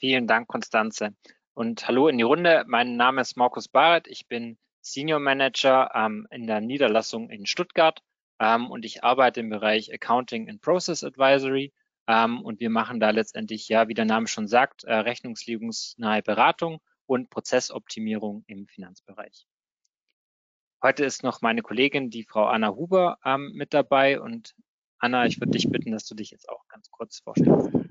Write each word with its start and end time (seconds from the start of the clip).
Vielen 0.00 0.28
Dank, 0.28 0.46
Konstanze. 0.46 1.16
Und 1.54 1.88
hallo 1.88 2.06
in 2.06 2.18
die 2.18 2.24
Runde. 2.24 2.62
Mein 2.68 2.96
Name 2.96 3.20
ist 3.20 3.36
Markus 3.36 3.66
Barrett. 3.66 4.06
Ich 4.06 4.28
bin 4.28 4.56
Senior 4.80 5.18
Manager 5.18 5.90
ähm, 5.92 6.28
in 6.30 6.46
der 6.46 6.60
Niederlassung 6.60 7.30
in 7.30 7.46
Stuttgart 7.46 8.00
ähm, 8.38 8.70
und 8.70 8.84
ich 8.84 9.02
arbeite 9.02 9.40
im 9.40 9.48
Bereich 9.48 9.92
Accounting 9.92 10.48
and 10.48 10.60
Process 10.60 11.02
Advisory. 11.02 11.72
Ähm, 12.06 12.42
und 12.42 12.60
wir 12.60 12.70
machen 12.70 13.00
da 13.00 13.10
letztendlich, 13.10 13.68
ja, 13.68 13.88
wie 13.88 13.94
der 13.94 14.04
Name 14.04 14.28
schon 14.28 14.46
sagt, 14.46 14.84
äh, 14.84 14.94
rechnungslegungsnahe 14.94 16.22
Beratung 16.22 16.80
und 17.06 17.28
Prozessoptimierung 17.28 18.44
im 18.46 18.68
Finanzbereich. 18.68 19.48
Heute 20.80 21.04
ist 21.04 21.24
noch 21.24 21.42
meine 21.42 21.62
Kollegin, 21.62 22.08
die 22.08 22.22
Frau 22.22 22.46
Anna 22.46 22.68
Huber, 22.68 23.18
ähm, 23.24 23.50
mit 23.52 23.74
dabei. 23.74 24.20
Und 24.20 24.54
Anna, 25.00 25.26
ich 25.26 25.40
würde 25.40 25.50
dich 25.50 25.68
bitten, 25.68 25.90
dass 25.90 26.06
du 26.06 26.14
dich 26.14 26.30
jetzt 26.30 26.48
auch 26.48 26.68
ganz 26.68 26.88
kurz 26.92 27.18
vorstellst. 27.18 27.87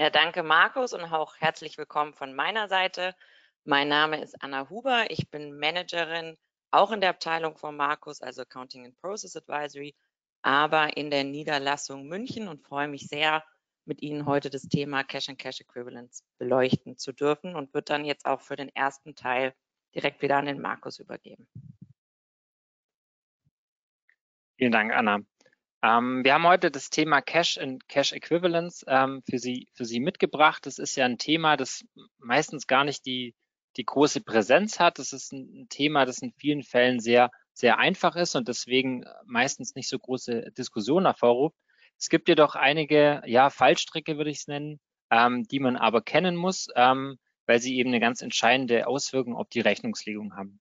Ja, 0.00 0.10
danke 0.10 0.44
Markus 0.44 0.92
und 0.92 1.00
auch 1.00 1.34
herzlich 1.38 1.76
willkommen 1.76 2.14
von 2.14 2.32
meiner 2.32 2.68
Seite. 2.68 3.16
Mein 3.64 3.88
Name 3.88 4.22
ist 4.22 4.40
Anna 4.40 4.70
Huber. 4.70 5.10
Ich 5.10 5.28
bin 5.28 5.58
Managerin 5.58 6.36
auch 6.70 6.92
in 6.92 7.00
der 7.00 7.10
Abteilung 7.10 7.56
von 7.56 7.76
Markus, 7.76 8.20
also 8.20 8.42
Accounting 8.42 8.84
and 8.84 8.96
Process 9.00 9.34
Advisory, 9.34 9.96
aber 10.42 10.96
in 10.96 11.10
der 11.10 11.24
Niederlassung 11.24 12.06
München 12.06 12.46
und 12.46 12.62
freue 12.62 12.86
mich 12.86 13.08
sehr, 13.08 13.42
mit 13.86 14.00
Ihnen 14.00 14.24
heute 14.24 14.50
das 14.50 14.68
Thema 14.68 15.02
Cash 15.02 15.30
and 15.30 15.38
Cash 15.40 15.62
Equivalents 15.62 16.22
beleuchten 16.38 16.96
zu 16.96 17.10
dürfen 17.10 17.56
und 17.56 17.74
wird 17.74 17.90
dann 17.90 18.04
jetzt 18.04 18.24
auch 18.24 18.40
für 18.40 18.54
den 18.54 18.68
ersten 18.76 19.16
Teil 19.16 19.52
direkt 19.96 20.22
wieder 20.22 20.36
an 20.36 20.46
den 20.46 20.60
Markus 20.60 21.00
übergeben. 21.00 21.48
Vielen 24.58 24.70
Dank, 24.70 24.92
Anna. 24.92 25.18
Ähm, 25.82 26.24
wir 26.24 26.34
haben 26.34 26.46
heute 26.46 26.70
das 26.70 26.90
Thema 26.90 27.20
Cash 27.20 27.58
and 27.58 27.88
Cash 27.88 28.12
Equivalence 28.12 28.84
ähm, 28.88 29.22
für, 29.28 29.38
Sie, 29.38 29.68
für 29.74 29.84
Sie 29.84 30.00
mitgebracht. 30.00 30.66
Das 30.66 30.78
ist 30.78 30.96
ja 30.96 31.04
ein 31.04 31.18
Thema, 31.18 31.56
das 31.56 31.84
meistens 32.18 32.66
gar 32.66 32.84
nicht 32.84 33.06
die, 33.06 33.34
die 33.76 33.84
große 33.84 34.20
Präsenz 34.22 34.80
hat. 34.80 34.98
Das 34.98 35.12
ist 35.12 35.32
ein 35.32 35.68
Thema, 35.68 36.04
das 36.04 36.18
in 36.18 36.32
vielen 36.32 36.64
Fällen 36.64 36.98
sehr, 36.98 37.30
sehr 37.52 37.78
einfach 37.78 38.16
ist 38.16 38.34
und 38.34 38.48
deswegen 38.48 39.04
meistens 39.24 39.76
nicht 39.76 39.88
so 39.88 39.98
große 39.98 40.50
Diskussionen 40.56 41.06
hervorruft. 41.06 41.56
Es 41.96 42.08
gibt 42.08 42.28
jedoch 42.28 42.56
einige 42.56 43.22
ja, 43.26 43.50
Fallstricke, 43.50 44.16
würde 44.16 44.30
ich 44.30 44.38
es 44.38 44.46
nennen, 44.48 44.80
ähm, 45.10 45.44
die 45.44 45.60
man 45.60 45.76
aber 45.76 46.02
kennen 46.02 46.34
muss, 46.34 46.68
ähm, 46.74 47.18
weil 47.46 47.60
sie 47.60 47.76
eben 47.76 47.90
eine 47.90 48.00
ganz 48.00 48.20
entscheidende 48.20 48.88
Auswirkung 48.88 49.36
auf 49.36 49.48
die 49.48 49.60
Rechnungslegung 49.60 50.34
haben. 50.34 50.60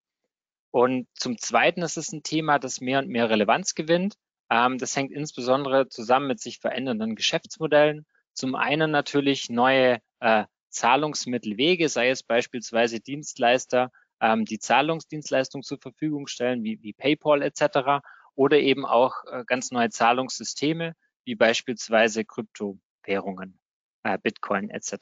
Und 0.70 1.08
zum 1.16 1.40
Zweiten 1.40 1.82
ist 1.82 1.98
es 1.98 2.12
ein 2.12 2.22
Thema, 2.22 2.60
das 2.60 2.82
mehr 2.82 3.00
und 3.00 3.08
mehr 3.10 3.32
Relevanz 3.32 3.74
gewinnt 3.74 4.16
das 4.50 4.96
hängt 4.96 5.12
insbesondere 5.12 5.90
zusammen 5.90 6.28
mit 6.28 6.40
sich 6.40 6.60
verändernden 6.60 7.16
Geschäftsmodellen. 7.16 8.06
Zum 8.34 8.56
einen 8.56 8.92
natürlich 8.92 9.50
neue 9.50 10.00
äh, 10.20 10.46
Zahlungsmittelwege, 10.70 11.90
sei 11.90 12.10
es 12.10 12.24
beispielsweise 12.24 13.00
Dienstleister, 13.00 13.92
ähm, 14.22 14.46
die 14.46 14.60
Zahlungsdienstleistungen 14.60 15.64
zur 15.64 15.80
Verfügung 15.80 16.28
stellen, 16.28 16.64
wie, 16.64 16.82
wie 16.82 16.94
PayPal 16.94 17.42
etc. 17.42 18.04
Oder 18.36 18.60
eben 18.60 18.86
auch 18.86 19.16
äh, 19.26 19.44
ganz 19.46 19.72
neue 19.72 19.90
Zahlungssysteme, 19.90 20.94
wie 21.26 21.36
beispielsweise 21.36 22.26
Kryptowährungen, 22.26 23.60
äh, 24.04 24.18
Bitcoin 24.22 24.70
etc. 24.70 24.94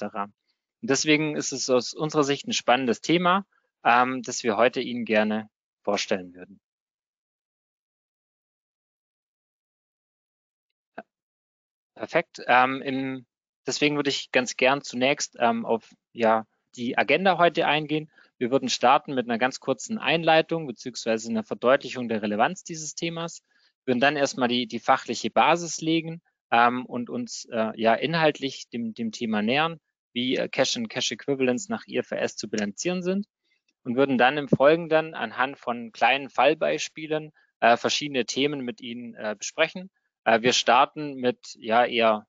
Und 0.81 0.89
deswegen 0.89 1.35
ist 1.35 1.51
es 1.51 1.69
aus 1.69 1.93
unserer 1.93 2.23
Sicht 2.23 2.47
ein 2.47 2.53
spannendes 2.53 3.01
Thema, 3.01 3.45
ähm, 3.83 4.21
das 4.23 4.43
wir 4.43 4.57
heute 4.57 4.81
Ihnen 4.81 5.05
gerne 5.05 5.49
vorstellen 5.83 6.33
würden. 6.33 6.59
Perfekt. 11.95 12.41
Ähm, 12.45 12.81
im, 12.81 13.25
deswegen 13.65 13.95
würde 13.95 14.09
ich 14.09 14.31
ganz 14.31 14.57
gern 14.57 14.81
zunächst 14.81 15.37
ähm, 15.39 15.65
auf 15.65 15.89
ja, 16.11 16.45
die 16.75 16.97
Agenda 16.97 17.37
heute 17.37 17.65
eingehen. 17.67 18.11
Wir 18.37 18.51
würden 18.51 18.67
starten 18.67 19.13
mit 19.13 19.27
einer 19.27 19.37
ganz 19.37 19.61
kurzen 19.61 19.97
Einleitung 19.97 20.67
beziehungsweise 20.67 21.29
einer 21.29 21.43
Verdeutlichung 21.43 22.09
der 22.09 22.21
Relevanz 22.21 22.63
dieses 22.63 22.95
Themas. 22.95 23.43
Wir 23.85 23.93
würden 23.93 24.01
dann 24.01 24.17
erstmal 24.17 24.49
die, 24.49 24.67
die 24.67 24.79
fachliche 24.79 25.31
Basis 25.31 25.79
legen 25.79 26.21
ähm, 26.51 26.85
und 26.85 27.09
uns 27.09 27.45
äh, 27.49 27.71
ja 27.79 27.93
inhaltlich 27.93 28.67
dem, 28.69 28.93
dem 28.93 29.13
Thema 29.13 29.41
nähern, 29.41 29.79
wie 30.11 30.35
äh, 30.35 30.49
Cash 30.49 30.75
und 30.75 30.89
Cash 30.89 31.13
Equivalents 31.13 31.69
nach 31.69 31.87
IFRS 31.87 32.35
zu 32.35 32.49
bilanzieren 32.49 33.03
sind 33.03 33.25
und 33.83 33.95
würden 33.95 34.17
dann 34.17 34.37
im 34.37 34.49
Folgenden 34.49 35.13
anhand 35.13 35.57
von 35.57 35.93
kleinen 35.93 36.29
Fallbeispielen 36.29 37.31
äh, 37.61 37.77
verschiedene 37.77 38.25
Themen 38.25 38.61
mit 38.61 38.81
Ihnen 38.81 39.15
äh, 39.15 39.35
besprechen 39.37 39.89
wir 40.25 40.53
starten 40.53 41.15
mit 41.15 41.55
ja 41.59 41.85
eher 41.85 42.25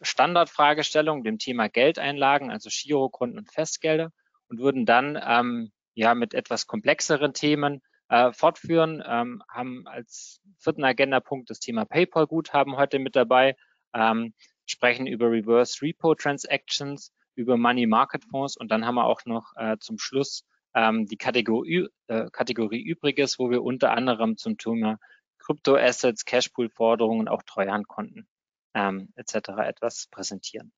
Standardfragestellungen, 0.00 1.24
dem 1.24 1.38
Thema 1.38 1.68
Geldeinlagen, 1.68 2.50
also 2.50 2.68
Girokonten 2.70 3.38
und 3.38 3.52
Festgelder 3.52 4.12
und 4.48 4.58
würden 4.58 4.86
dann 4.86 5.18
ähm, 5.22 5.72
ja 5.94 6.14
mit 6.14 6.34
etwas 6.34 6.66
komplexeren 6.66 7.32
Themen 7.32 7.82
äh, 8.08 8.32
fortführen, 8.32 9.02
ähm, 9.06 9.42
haben 9.48 9.86
als 9.86 10.40
vierten 10.58 10.84
Agendapunkt 10.84 11.50
das 11.50 11.58
Thema 11.58 11.84
PayPal-Guthaben 11.84 12.76
heute 12.76 12.98
mit 12.98 13.16
dabei, 13.16 13.56
ähm, 13.94 14.34
sprechen 14.66 15.06
über 15.06 15.30
Reverse 15.30 15.80
Repo 15.82 16.14
Transactions, 16.14 17.12
über 17.34 17.56
Money 17.56 17.86
Market 17.86 18.24
Fonds 18.24 18.56
und 18.56 18.70
dann 18.70 18.86
haben 18.86 18.96
wir 18.96 19.06
auch 19.06 19.24
noch 19.24 19.52
äh, 19.56 19.76
zum 19.78 19.98
Schluss 19.98 20.44
ähm, 20.74 21.06
die 21.06 21.16
Kategorie, 21.16 21.88
äh, 22.08 22.26
Kategorie 22.30 22.82
Übriges, 22.82 23.38
wo 23.38 23.50
wir 23.50 23.62
unter 23.62 23.92
anderem 23.92 24.36
zum 24.36 24.58
Thema 24.58 24.98
Kryptoassets, 25.46 26.24
Cashpool-Forderungen, 26.24 27.28
auch 27.28 27.42
Treuhandkonten 27.44 28.26
ähm, 28.74 29.12
etc. 29.14 29.50
etwas 29.64 30.08
präsentieren. 30.10 30.72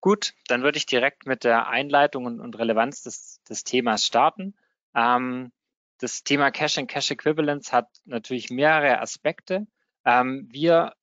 Gut, 0.00 0.34
dann 0.48 0.62
würde 0.62 0.78
ich 0.78 0.86
direkt 0.86 1.26
mit 1.26 1.44
der 1.44 1.68
Einleitung 1.68 2.26
und, 2.26 2.40
und 2.40 2.58
Relevanz 2.58 3.02
des, 3.02 3.40
des, 3.48 3.64
Themas 3.64 4.04
starten. 4.04 4.54
Ähm, 4.94 5.52
das 5.98 6.24
Thema 6.24 6.50
Cash 6.50 6.78
and 6.78 6.88
Cash 6.88 7.10
Equivalence 7.12 7.72
hat 7.72 7.88
natürlich 8.04 8.50
mehrere 8.50 9.00
Aspekte. 9.00 9.66
Ähm, 10.04 10.48
wir 10.50 10.94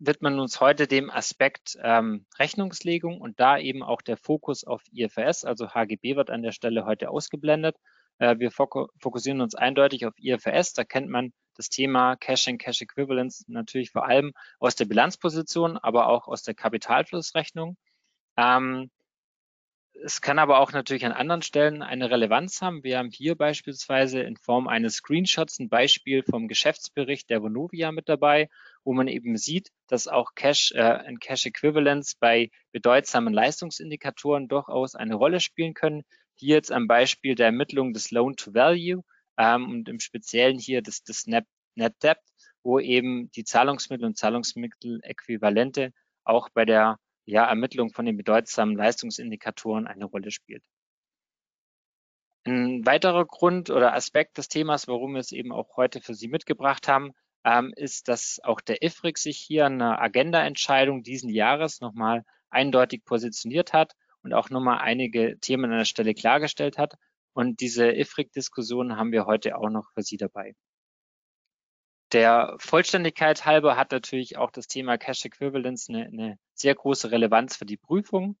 widmen 0.00 0.40
uns 0.40 0.60
heute 0.60 0.86
dem 0.86 1.10
Aspekt 1.10 1.78
ähm, 1.82 2.26
Rechnungslegung 2.38 3.20
und 3.20 3.38
da 3.38 3.58
eben 3.58 3.82
auch 3.82 4.00
der 4.00 4.16
Fokus 4.16 4.64
auf 4.64 4.82
IFRS, 4.92 5.44
also 5.44 5.74
HGB 5.74 6.16
wird 6.16 6.30
an 6.30 6.42
der 6.42 6.52
Stelle 6.52 6.86
heute 6.86 7.10
ausgeblendet. 7.10 7.76
Äh, 8.18 8.38
wir 8.38 8.50
fokussieren 8.50 9.42
uns 9.42 9.54
eindeutig 9.54 10.06
auf 10.06 10.14
IFRS, 10.18 10.72
da 10.72 10.84
kennt 10.84 11.08
man 11.08 11.32
das 11.54 11.68
Thema 11.68 12.16
Cash 12.16 12.48
and 12.48 12.58
Cash 12.58 12.80
Equivalence 12.80 13.44
natürlich 13.46 13.90
vor 13.90 14.06
allem 14.06 14.32
aus 14.58 14.74
der 14.74 14.86
Bilanzposition, 14.86 15.76
aber 15.76 16.08
auch 16.08 16.26
aus 16.26 16.42
der 16.42 16.54
Kapitalflussrechnung. 16.54 17.76
Ähm, 18.38 18.90
es 20.02 20.22
kann 20.22 20.38
aber 20.38 20.60
auch 20.60 20.72
natürlich 20.72 21.04
an 21.04 21.12
anderen 21.12 21.42
Stellen 21.42 21.82
eine 21.82 22.10
Relevanz 22.10 22.62
haben. 22.62 22.82
Wir 22.82 22.96
haben 22.96 23.10
hier 23.10 23.34
beispielsweise 23.34 24.22
in 24.22 24.36
Form 24.38 24.66
eines 24.66 24.94
Screenshots 24.94 25.58
ein 25.58 25.68
Beispiel 25.68 26.22
vom 26.22 26.48
Geschäftsbericht 26.48 27.28
der 27.28 27.42
Vonovia 27.42 27.92
mit 27.92 28.08
dabei, 28.08 28.48
wo 28.84 28.92
man 28.92 29.08
eben 29.08 29.36
sieht, 29.36 29.70
dass 29.88 30.08
auch 30.08 30.34
Cash 30.34 30.72
äh, 30.72 31.06
und 31.06 31.20
Cash 31.20 31.46
Equivalents 31.46 32.14
bei 32.14 32.50
bedeutsamen 32.72 33.32
Leistungsindikatoren 33.32 34.48
durchaus 34.48 34.94
eine 34.94 35.14
Rolle 35.14 35.40
spielen 35.40 35.74
können. 35.74 36.02
Hier 36.34 36.56
jetzt 36.56 36.72
am 36.72 36.86
Beispiel 36.86 37.34
der 37.34 37.46
Ermittlung 37.46 37.92
des 37.92 38.10
Loan 38.10 38.36
to 38.36 38.54
Value 38.54 39.02
ähm, 39.36 39.68
und 39.70 39.88
im 39.88 40.00
Speziellen 40.00 40.58
hier 40.58 40.82
des, 40.82 41.02
des 41.02 41.26
Net, 41.26 41.44
Net 41.74 41.94
Debt, 42.02 42.18
wo 42.62 42.78
eben 42.78 43.30
die 43.32 43.44
Zahlungsmittel 43.44 44.06
und 44.06 44.16
Zahlungsmitteläquivalente 44.16 45.92
auch 46.24 46.48
bei 46.50 46.64
der 46.64 46.96
ja, 47.24 47.46
Ermittlung 47.46 47.92
von 47.92 48.06
den 48.06 48.16
bedeutsamen 48.16 48.76
Leistungsindikatoren 48.76 49.86
eine 49.86 50.06
Rolle 50.06 50.30
spielt. 50.30 50.62
Ein 52.44 52.86
weiterer 52.86 53.26
Grund 53.26 53.68
oder 53.70 53.94
Aspekt 53.94 54.38
des 54.38 54.48
Themas, 54.48 54.88
warum 54.88 55.12
wir 55.12 55.20
es 55.20 55.32
eben 55.32 55.52
auch 55.52 55.76
heute 55.76 56.00
für 56.00 56.14
Sie 56.14 56.28
mitgebracht 56.28 56.88
haben, 56.88 57.12
ähm, 57.44 57.72
ist, 57.76 58.08
dass 58.08 58.40
auch 58.42 58.60
der 58.60 58.82
IFRIC 58.82 59.18
sich 59.18 59.38
hier 59.38 59.66
an 59.66 59.74
einer 59.74 60.00
Agenda-Entscheidung 60.00 61.02
diesen 61.02 61.30
Jahres 61.30 61.80
nochmal 61.80 62.24
eindeutig 62.50 63.04
positioniert 63.04 63.72
hat 63.72 63.94
und 64.22 64.34
auch 64.34 64.50
nochmal 64.50 64.78
einige 64.78 65.38
Themen 65.40 65.70
an 65.70 65.78
der 65.78 65.84
Stelle 65.84 66.14
klargestellt 66.14 66.78
hat. 66.78 66.94
Und 67.32 67.60
diese 67.60 67.90
IFRIC-Diskussion 67.92 68.96
haben 68.96 69.12
wir 69.12 69.26
heute 69.26 69.56
auch 69.56 69.70
noch 69.70 69.90
für 69.94 70.02
Sie 70.02 70.16
dabei. 70.16 70.54
Der 72.12 72.56
Vollständigkeit 72.58 73.46
halber 73.46 73.76
hat 73.76 73.92
natürlich 73.92 74.36
auch 74.36 74.50
das 74.50 74.66
Thema 74.66 74.98
Cash 74.98 75.24
Equivalence 75.24 75.88
eine, 75.88 76.06
eine 76.06 76.38
sehr 76.54 76.74
große 76.74 77.12
Relevanz 77.12 77.56
für 77.56 77.66
die 77.66 77.76
Prüfung. 77.76 78.36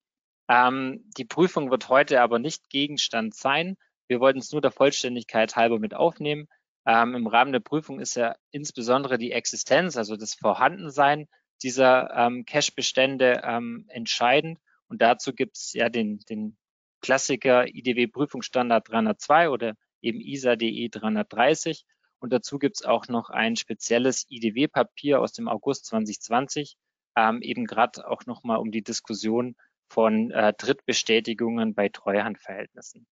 Ähm, 0.48 1.04
die 1.16 1.24
Prüfung 1.24 1.70
wird 1.70 1.88
heute 1.88 2.20
aber 2.20 2.40
nicht 2.40 2.68
Gegenstand 2.68 3.34
sein. 3.34 3.76
Wir 4.08 4.18
wollten 4.18 4.40
es 4.40 4.50
nur 4.50 4.60
der 4.60 4.72
Vollständigkeit 4.72 5.54
halber 5.54 5.78
mit 5.78 5.94
aufnehmen. 5.94 6.48
Ähm, 6.86 7.14
Im 7.14 7.26
Rahmen 7.26 7.52
der 7.52 7.60
Prüfung 7.60 8.00
ist 8.00 8.14
ja 8.14 8.36
insbesondere 8.50 9.18
die 9.18 9.32
Existenz, 9.32 9.96
also 9.96 10.16
das 10.16 10.34
Vorhandensein 10.34 11.28
dieser 11.62 12.10
ähm, 12.16 12.44
Cache-Bestände 12.46 13.42
ähm, 13.44 13.84
entscheidend. 13.88 14.58
Und 14.88 15.02
dazu 15.02 15.32
gibt 15.34 15.56
es 15.56 15.72
ja 15.72 15.88
den, 15.88 16.18
den 16.28 16.56
Klassiker 17.02 17.66
IDW 17.66 18.06
Prüfungsstandard 18.06 18.90
302 18.90 19.50
oder 19.50 19.74
eben 20.02 20.20
ISA 20.20 20.56
DE 20.56 20.88
330. 20.88 21.84
Und 22.18 22.32
dazu 22.32 22.58
gibt 22.58 22.76
es 22.76 22.84
auch 22.84 23.08
noch 23.08 23.30
ein 23.30 23.56
spezielles 23.56 24.26
IDW-Papier 24.28 25.20
aus 25.20 25.32
dem 25.32 25.48
August 25.48 25.86
2020, 25.86 26.76
ähm, 27.16 27.40
eben 27.40 27.66
gerade 27.66 28.06
auch 28.08 28.26
nochmal 28.26 28.58
um 28.58 28.70
die 28.70 28.82
Diskussion 28.82 29.56
von 29.88 30.30
äh, 30.30 30.52
Drittbestätigungen 30.56 31.74
bei 31.74 31.88
Treuhandverhältnissen. 31.88 33.06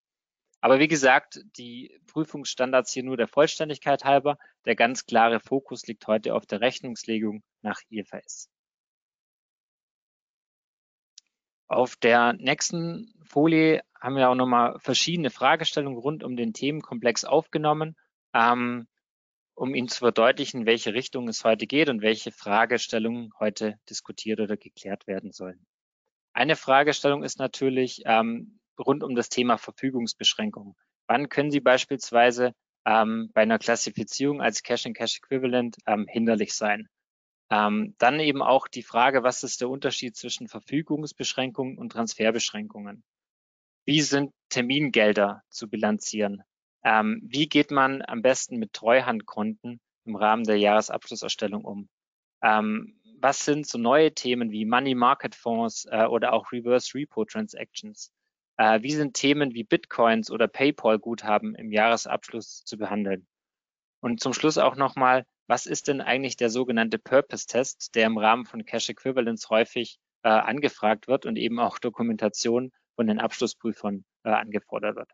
Aber 0.61 0.81
wie 0.81 0.89
gesagt, 0.89 1.41
die 1.57 2.01
Prüfungsstandards 2.07 2.93
hier 2.93 3.05
nur 3.05 3.17
der 3.17 3.29
Vollständigkeit 3.29 4.05
halber. 4.05 4.39
Der 4.65 4.75
ganz 4.75 5.07
klare 5.07 5.41
Fokus 5.41 5.87
liegt 5.87 6.07
heute 6.07 6.35
auf 6.35 6.47
der 6.47 6.61
Rechnungslegung 6.61 7.43
nach 7.63 7.81
IFRS. 7.91 8.51
Auf 11.69 11.97
der 11.97 12.33
nächsten 12.33 13.15
Folie 13.25 13.83
haben 14.01 14.17
wir 14.17 14.31
auch 14.31 14.35
nochmal 14.35 14.79
verschiedene 14.81 15.31
Fragestellungen 15.31 15.99
rund 15.99 16.25
um 16.25 16.35
den 16.35 16.55
Themenkomplex 16.55 17.25
aufgenommen, 17.25 17.95
ähm, 18.33 18.89
um 19.55 19.75
Ihnen 19.75 19.89
zu 19.89 19.99
verdeutlichen, 19.99 20.67
welche 20.67 20.95
Richtung 20.95 21.29
es 21.29 21.45
heute 21.45 21.67
geht 21.67 21.91
und 21.91 22.01
welche 22.01 22.33
Fragestellungen 22.33 23.33
heute 23.39 23.79
diskutiert 23.91 24.41
oder 24.41 24.57
geklärt 24.57 25.07
werden 25.07 25.33
sollen. 25.33 25.67
Eine 26.33 26.57
Fragestellung 26.57 27.23
ist 27.23 27.39
natürlich 27.39 28.03
ähm, 28.07 28.58
rund 28.79 29.03
um 29.03 29.15
das 29.15 29.29
Thema 29.29 29.59
Verfügungsbeschränkung. 29.59 30.77
Wann 31.07 31.29
können 31.29 31.51
Sie 31.51 31.61
beispielsweise 31.61 32.53
ähm, 32.87 33.31
bei 33.35 33.43
einer 33.43 33.59
Klassifizierung 33.59 34.41
als 34.41 34.63
Cash-and-Cash-Equivalent 34.63 35.77
ähm, 35.87 36.07
hinderlich 36.09 36.55
sein? 36.55 36.89
Ähm, 37.51 37.95
dann 37.99 38.21
eben 38.21 38.43
auch 38.43 38.69
die 38.69 38.83
Frage, 38.83 39.23
was 39.23 39.43
ist 39.43 39.61
der 39.61 39.71
Unterschied 39.71 40.17
zwischen 40.17 40.49
Verfügungsbeschränkungen 40.49 41.79
und 41.79 41.93
Transferbeschränkungen? 41.93 43.03
Wie 43.87 44.03
sind 44.03 44.33
Termingelder 44.51 45.43
zu 45.49 45.69
bilanzieren? 45.69 46.43
Ähm, 46.85 47.23
wie 47.25 47.49
geht 47.49 47.71
man 47.71 48.03
am 48.03 48.21
besten 48.21 48.59
mit 48.59 48.75
Treuhandkonten 48.75 49.81
im 50.05 50.17
Rahmen 50.17 50.45
der 50.45 50.59
Jahresabschlusserstellung 50.59 51.65
um? 51.65 51.89
Ähm, 52.43 53.01
was 53.21 53.45
sind 53.45 53.67
so 53.67 53.79
neue 53.79 54.15
Themen 54.15 54.51
wie 54.51 54.65
Money 54.65 54.95
Market 54.95 55.35
Fonds 55.35 55.87
äh, 55.91 56.05
oder 56.05 56.35
auch 56.35 56.53
Reverse 56.53 56.95
Repo 56.95 57.25
Transactions? 57.25 58.13
Äh, 58.59 58.83
wie 58.83 58.93
sind 58.93 59.15
Themen 59.15 59.55
wie 59.55 59.65
Bitcoins 59.65 60.31
oder 60.31 60.49
PayPal 60.49 60.99
Guthaben 60.99 61.55
im 61.55 61.73
Jahresabschluss 61.73 62.65
zu 62.65 62.77
behandeln? 62.77 63.27
Und 64.01 64.21
zum 64.21 64.33
Schluss 64.33 64.59
auch 64.59 64.77
nochmal, 64.77 65.25
was 65.47 65.67
ist 65.67 65.89
denn 65.89 66.01
eigentlich 66.01 66.37
der 66.37 66.51
sogenannte 66.51 66.99
Purpose-Test, 66.99 67.95
der 67.95 68.07
im 68.07 68.19
Rahmen 68.19 68.47
von 68.47 68.65
Cash 68.65 68.91
Equivalence 68.91 69.49
häufig 69.49 69.99
äh, 70.23 70.29
angefragt 70.29 71.09
wird 71.09 71.25
und 71.25 71.37
eben 71.37 71.59
auch 71.61 71.79
Dokumentation 71.79 72.73
von 72.97 73.07
den 73.07 73.21
Abschlussprüfern 73.21 74.05
äh, 74.25 74.31
angefordert 74.31 74.97
wird. 74.97 75.11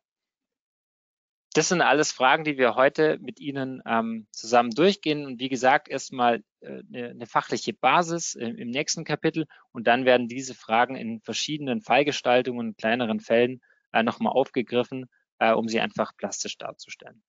Das 1.54 1.68
sind 1.68 1.82
alles 1.82 2.10
Fragen, 2.10 2.42
die 2.42 2.58
wir 2.58 2.74
heute 2.74 3.16
mit 3.20 3.38
Ihnen 3.38 3.80
ähm, 3.86 4.26
zusammen 4.32 4.70
durchgehen. 4.70 5.24
Und 5.24 5.38
wie 5.38 5.48
gesagt, 5.48 5.88
erstmal 5.88 6.42
äh, 6.58 6.82
eine, 6.92 7.10
eine 7.10 7.26
fachliche 7.26 7.72
Basis 7.72 8.34
im, 8.34 8.56
im 8.58 8.70
nächsten 8.70 9.04
Kapitel. 9.04 9.46
Und 9.70 9.86
dann 9.86 10.04
werden 10.04 10.26
diese 10.26 10.56
Fragen 10.56 10.96
in 10.96 11.20
verschiedenen 11.20 11.80
Fallgestaltungen, 11.80 12.74
kleineren 12.76 13.20
Fällen 13.20 13.60
äh, 13.92 14.02
nochmal 14.02 14.32
aufgegriffen, 14.32 15.08
äh, 15.38 15.52
um 15.52 15.68
sie 15.68 15.78
einfach 15.78 16.16
plastisch 16.16 16.58
darzustellen. 16.58 17.22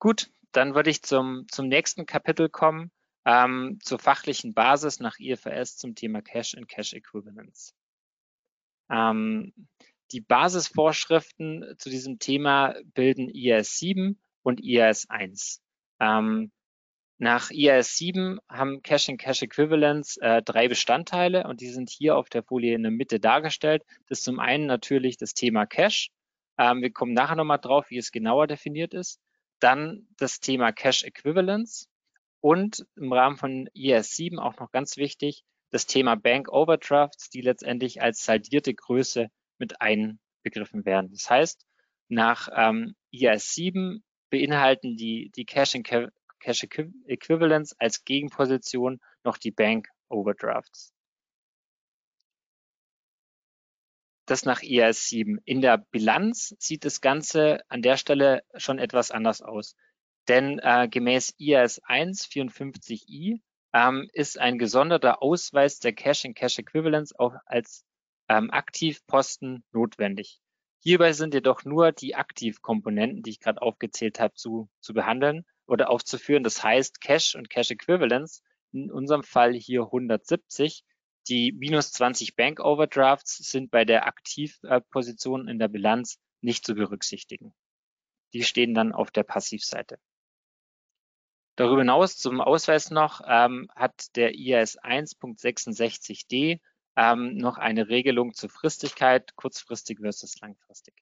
Gut, 0.00 0.32
dann 0.50 0.74
würde 0.74 0.90
ich 0.90 1.02
zum, 1.02 1.46
zum 1.48 1.68
nächsten 1.68 2.06
Kapitel 2.06 2.48
kommen, 2.48 2.90
ähm, 3.24 3.78
zur 3.84 4.00
fachlichen 4.00 4.52
Basis 4.52 4.98
nach 4.98 5.20
IFRS 5.20 5.76
zum 5.76 5.94
Thema 5.94 6.22
Cash 6.22 6.56
and 6.56 6.68
Cash 6.68 6.92
Equivalence. 6.92 7.72
Ähm, 8.90 9.52
die 10.12 10.20
Basisvorschriften 10.20 11.74
zu 11.78 11.90
diesem 11.90 12.18
Thema 12.18 12.74
bilden 12.94 13.28
IAS 13.28 13.76
7 13.78 14.18
und 14.42 14.62
IAS 14.62 15.08
1. 15.10 15.62
Ähm, 16.00 16.50
nach 17.18 17.50
IAS 17.50 17.96
7 17.96 18.38
haben 18.48 18.82
Cash 18.82 19.08
and 19.08 19.20
Cash 19.20 19.42
Equivalents 19.42 20.16
äh, 20.18 20.40
drei 20.40 20.68
Bestandteile 20.68 21.46
und 21.48 21.60
die 21.60 21.68
sind 21.68 21.90
hier 21.90 22.16
auf 22.16 22.28
der 22.28 22.44
Folie 22.44 22.74
in 22.74 22.82
der 22.82 22.92
Mitte 22.92 23.18
dargestellt. 23.18 23.82
Das 24.08 24.18
ist 24.18 24.24
zum 24.24 24.38
einen 24.38 24.66
natürlich 24.66 25.16
das 25.16 25.34
Thema 25.34 25.66
Cash. 25.66 26.10
Ähm, 26.58 26.80
wir 26.80 26.92
kommen 26.92 27.14
nachher 27.14 27.36
nochmal 27.36 27.58
drauf, 27.58 27.90
wie 27.90 27.98
es 27.98 28.12
genauer 28.12 28.46
definiert 28.46 28.94
ist. 28.94 29.20
Dann 29.58 30.06
das 30.16 30.38
Thema 30.38 30.70
Cash 30.70 31.02
Equivalence 31.02 31.88
und 32.40 32.86
im 32.96 33.12
Rahmen 33.12 33.36
von 33.36 33.68
IAS 33.74 34.12
7 34.12 34.38
auch 34.38 34.56
noch 34.58 34.70
ganz 34.70 34.96
wichtig, 34.96 35.42
das 35.70 35.86
Thema 35.86 36.14
Bank 36.14 36.48
Overdrafts, 36.50 37.30
die 37.30 37.40
letztendlich 37.40 38.00
als 38.00 38.24
saldierte 38.24 38.72
Größe 38.74 39.28
mit 39.58 39.80
einbegriffen 39.80 40.84
werden. 40.84 41.10
Das 41.10 41.28
heißt, 41.28 41.66
nach 42.08 42.48
ähm, 42.54 42.94
IAS 43.10 43.52
7 43.54 44.02
beinhalten 44.30 44.96
die, 44.96 45.30
die 45.36 45.44
Cash 45.44 45.74
and 45.74 45.86
Cash 46.40 46.66
Equivalence 47.06 47.74
als 47.78 48.04
Gegenposition 48.04 49.00
noch 49.24 49.38
die 49.38 49.50
Bank 49.50 49.88
Overdrafts. 50.08 50.92
das 54.30 54.44
nach 54.44 54.62
IAS 54.62 55.06
7. 55.08 55.40
In 55.44 55.60
der 55.60 55.78
Bilanz 55.78 56.54
sieht 56.58 56.84
das 56.84 57.00
Ganze 57.00 57.60
an 57.68 57.82
der 57.82 57.96
Stelle 57.96 58.42
schon 58.56 58.78
etwas 58.78 59.10
anders 59.10 59.42
aus. 59.42 59.74
Denn 60.28 60.58
äh, 60.58 60.88
gemäß 60.88 61.34
IAS 61.38 61.80
1 61.84 62.26
54i 62.26 63.40
ähm, 63.72 64.10
ist 64.12 64.38
ein 64.38 64.58
gesonderter 64.58 65.22
Ausweis 65.22 65.78
der 65.78 65.94
Cash 65.94 66.26
and 66.26 66.36
Cash 66.36 66.58
Equivalence 66.58 67.18
auch 67.18 67.34
als 67.46 67.84
ähm, 68.28 68.50
Aktivposten 68.50 69.64
notwendig. 69.72 70.40
Hierbei 70.80 71.12
sind 71.12 71.34
jedoch 71.34 71.64
nur 71.64 71.92
die 71.92 72.14
Aktivkomponenten, 72.14 73.22
die 73.22 73.30
ich 73.30 73.40
gerade 73.40 73.60
aufgezählt 73.60 74.20
habe, 74.20 74.34
zu, 74.34 74.68
zu 74.80 74.94
behandeln 74.94 75.44
oder 75.66 75.90
aufzuführen. 75.90 76.44
Das 76.44 76.62
heißt, 76.62 77.00
Cash 77.00 77.34
und 77.34 77.50
Cash 77.50 77.70
Equivalence, 77.70 78.42
in 78.72 78.90
unserem 78.90 79.22
Fall 79.22 79.54
hier 79.54 79.82
170, 79.82 80.84
die 81.28 81.52
minus 81.52 81.92
20 81.92 82.36
Bank 82.36 82.60
Overdrafts 82.60 83.36
sind 83.38 83.70
bei 83.70 83.84
der 83.84 84.06
Aktivposition 84.06 85.48
in 85.48 85.58
der 85.58 85.68
Bilanz 85.68 86.18
nicht 86.40 86.64
zu 86.64 86.74
berücksichtigen. 86.74 87.54
Die 88.32 88.44
stehen 88.44 88.74
dann 88.74 88.92
auf 88.92 89.10
der 89.10 89.24
Passivseite. 89.24 89.98
Darüber 91.56 91.80
hinaus 91.80 92.16
zum 92.16 92.40
Ausweis 92.40 92.90
noch 92.90 93.20
ähm, 93.26 93.68
hat 93.74 94.14
der 94.16 94.36
IAS 94.36 94.78
1.66d 94.78 96.60
ähm, 96.98 97.36
noch 97.36 97.58
eine 97.58 97.88
Regelung 97.88 98.34
zur 98.34 98.50
Fristigkeit, 98.50 99.36
kurzfristig 99.36 100.00
versus 100.00 100.40
langfristig. 100.40 100.94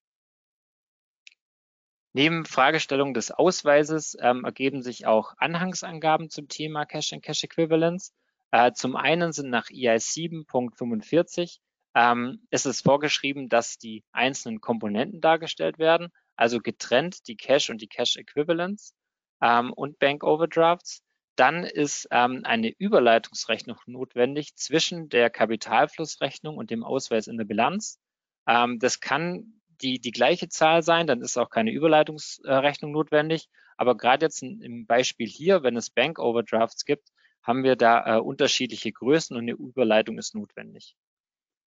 Neben 2.12 2.44
Fragestellung 2.44 3.14
des 3.14 3.30
Ausweises 3.30 4.16
ähm, 4.20 4.44
ergeben 4.44 4.82
sich 4.82 5.06
auch 5.06 5.34
Anhangsangaben 5.38 6.28
zum 6.28 6.48
Thema 6.48 6.84
Cash 6.84 7.14
and 7.14 7.22
Cash 7.22 7.44
Equivalence. 7.44 8.12
Äh, 8.50 8.72
zum 8.72 8.94
einen 8.94 9.32
sind 9.32 9.48
nach 9.48 9.70
EIS 9.70 10.12
7.45 10.12 11.60
ähm, 11.94 12.46
ist 12.50 12.66
es 12.66 12.82
vorgeschrieben, 12.82 13.48
dass 13.48 13.78
die 13.78 14.04
einzelnen 14.12 14.60
Komponenten 14.60 15.22
dargestellt 15.22 15.78
werden, 15.78 16.08
also 16.36 16.60
getrennt 16.60 17.26
die 17.26 17.36
Cash 17.36 17.70
und 17.70 17.80
die 17.80 17.88
Cash 17.88 18.16
Equivalents 18.16 18.94
ähm, 19.40 19.72
und 19.72 19.98
Bank 19.98 20.22
Overdrafts. 20.22 21.02
Dann 21.36 21.64
ist 21.64 22.08
ähm, 22.10 22.42
eine 22.44 22.70
Überleitungsrechnung 22.70 23.78
notwendig 23.86 24.56
zwischen 24.56 25.08
der 25.08 25.30
Kapitalflussrechnung 25.30 26.56
und 26.56 26.70
dem 26.70 26.82
Ausweis 26.82 27.26
in 27.26 27.36
der 27.36 27.44
Bilanz. 27.44 28.00
Ähm, 28.46 28.78
das 28.78 29.00
kann 29.00 29.60
die, 29.82 30.00
die 30.00 30.12
gleiche 30.12 30.48
Zahl 30.48 30.82
sein, 30.82 31.06
dann 31.06 31.20
ist 31.20 31.36
auch 31.36 31.50
keine 31.50 31.70
Überleitungsrechnung 31.70 32.92
notwendig. 32.92 33.48
Aber 33.76 33.96
gerade 33.96 34.24
jetzt 34.24 34.42
im 34.42 34.86
Beispiel 34.86 35.28
hier, 35.28 35.62
wenn 35.62 35.76
es 35.76 35.90
Bank 35.90 36.18
Overdrafts 36.18 36.84
gibt, 36.86 37.10
haben 37.42 37.62
wir 37.62 37.76
da 37.76 38.16
äh, 38.16 38.20
unterschiedliche 38.20 38.90
Größen 38.90 39.36
und 39.36 39.42
eine 39.42 39.52
Überleitung 39.52 40.18
ist 40.18 40.34
notwendig. 40.34 40.96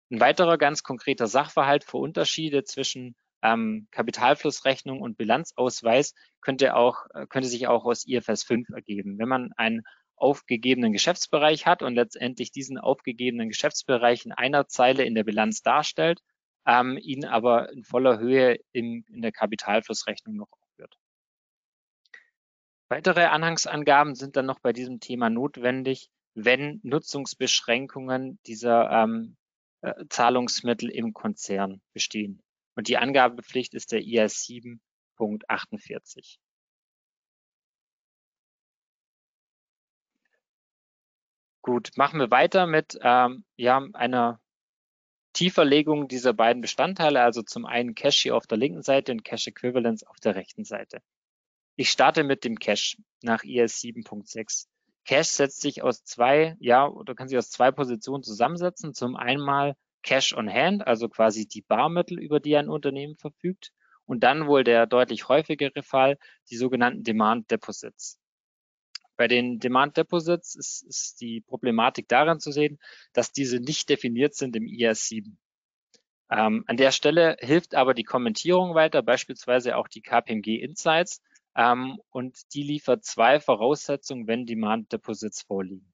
Ein 0.10 0.22
weiterer 0.22 0.58
ganz 0.58 0.84
konkreter 0.84 1.28
Sachverhalt 1.28 1.84
für 1.84 1.98
Unterschiede 1.98 2.64
zwischen 2.64 3.16
ähm, 3.42 3.88
Kapitalflussrechnung 3.92 5.02
und 5.02 5.18
Bilanzausweis 5.18 6.14
könnte 6.42 6.76
auch, 6.76 7.06
äh, 7.14 7.28
könnte 7.28 7.48
sich 7.48 7.68
auch 7.68 7.86
aus 7.86 8.06
IFRS 8.08 8.44
5 8.44 8.70
ergeben. 8.70 9.18
Wenn 9.20 9.30
man 9.30 9.52
einen 9.58 9.84
aufgegebenen 10.16 10.94
Geschäftsbereich 10.94 11.66
hat 11.66 11.84
und 11.84 11.96
letztendlich 11.96 12.52
diesen 12.52 12.78
aufgegebenen 12.78 13.50
Geschäftsbereich 13.50 14.26
in 14.26 14.32
einer 14.32 14.68
Zeile 14.68 15.04
in 15.04 15.16
der 15.16 15.24
Bilanz 15.24 15.62
darstellt, 15.62 16.22
ähm, 16.66 16.98
ihn 17.00 17.26
aber 17.26 17.72
in 17.72 17.84
voller 17.84 18.20
Höhe 18.20 18.58
in, 18.72 19.06
in 19.10 19.22
der 19.22 19.32
Kapitalflussrechnung 19.32 20.36
noch 20.36 20.50
Weitere 22.90 23.26
Anhangsangaben 23.26 24.16
sind 24.16 24.38
dann 24.38 24.46
noch 24.46 24.60
bei 24.60 24.72
diesem 24.72 25.02
Thema 25.02 25.30
notwendig, 25.30 26.10
wenn 26.36 26.80
Nutzungsbeschränkungen 26.84 28.40
dieser 28.46 28.90
ähm, 28.90 29.36
äh, 29.82 30.06
Zahlungsmittel 30.10 30.90
im 30.90 31.14
Konzern 31.14 31.82
bestehen. 31.94 32.42
Und 32.78 32.88
die 32.90 32.98
Angabepflicht 32.98 33.74
ist 33.74 33.92
der 33.92 34.04
IAS 34.04 34.46
7.48. 34.46 36.38
Gut, 41.64 41.90
machen 41.96 42.20
wir 42.20 42.30
weiter 42.30 42.68
mit 42.68 43.00
ähm, 43.02 43.46
ja, 43.56 43.84
einer 43.94 44.40
Tieferlegung 45.34 46.08
dieser 46.08 46.34
beiden 46.34 46.62
Bestandteile, 46.62 47.24
also 47.24 47.42
zum 47.42 47.66
einen 47.66 47.96
Cash 47.96 48.22
hier 48.22 48.36
auf 48.36 48.46
der 48.46 48.60
linken 48.60 48.84
Seite 48.84 49.12
und 49.12 49.24
Cash 49.24 49.48
Equivalence 49.48 50.04
auf 50.04 50.20
der 50.20 50.36
rechten 50.36 50.64
Seite. 50.64 51.02
Ich 51.78 51.90
starte 51.90 52.24
mit 52.24 52.44
dem 52.44 52.60
Cash 52.60 52.98
nach 53.24 53.44
IS 53.44 53.82
7.6. 53.82 54.68
Cash 55.04 55.30
setzt 55.30 55.62
sich 55.62 55.82
aus 55.82 56.04
zwei, 56.04 56.56
ja, 56.60 56.88
oder 56.88 57.16
kann 57.16 57.28
sich 57.28 57.40
aus 57.40 57.50
zwei 57.50 57.72
Positionen 57.72 58.22
zusammensetzen. 58.22 58.94
Zum 58.94 59.16
einen 59.16 59.42
mal 59.42 59.76
Cash 60.04 60.34
on 60.34 60.52
Hand, 60.52 60.86
also 60.86 61.10
quasi 61.10 61.48
die 61.48 61.62
Barmittel, 61.62 62.20
über 62.20 62.40
die 62.40 62.56
ein 62.56 62.70
Unternehmen 62.70 63.16
verfügt. 63.18 63.72
Und 64.06 64.22
dann 64.24 64.48
wohl 64.48 64.64
der 64.64 64.88
deutlich 64.88 65.28
häufigere 65.28 65.84
Fall, 65.84 66.18
die 66.50 66.56
sogenannten 66.56 67.04
Demand 67.04 67.52
Deposits. 67.52 68.20
Bei 69.18 69.28
den 69.28 69.60
Demand 69.60 69.98
Deposits 69.98 70.56
ist, 70.56 70.84
ist 70.84 71.20
die 71.20 71.42
Problematik 71.42 72.08
daran 72.08 72.40
zu 72.40 72.52
sehen, 72.52 72.80
dass 73.14 73.32
diese 73.32 73.60
nicht 73.60 73.90
definiert 73.90 74.36
sind 74.36 74.56
im 74.56 74.68
IS 74.68 75.08
7. 75.08 75.38
Ähm, 76.30 76.64
an 76.68 76.78
der 76.78 76.92
Stelle 76.92 77.38
hilft 77.40 77.74
aber 77.74 77.94
die 77.94 78.04
Kommentierung 78.04 78.76
weiter, 78.76 79.02
beispielsweise 79.02 79.76
auch 79.76 79.88
die 79.88 80.02
KPMG 80.02 80.62
Insights, 80.62 81.22
ähm, 81.56 82.00
und 82.12 82.54
die 82.54 82.64
liefert 82.64 83.04
zwei 83.04 83.40
Voraussetzungen, 83.40 84.28
wenn 84.28 84.46
Demand 84.46 84.92
Deposits 84.94 85.42
vorliegen. 85.42 85.92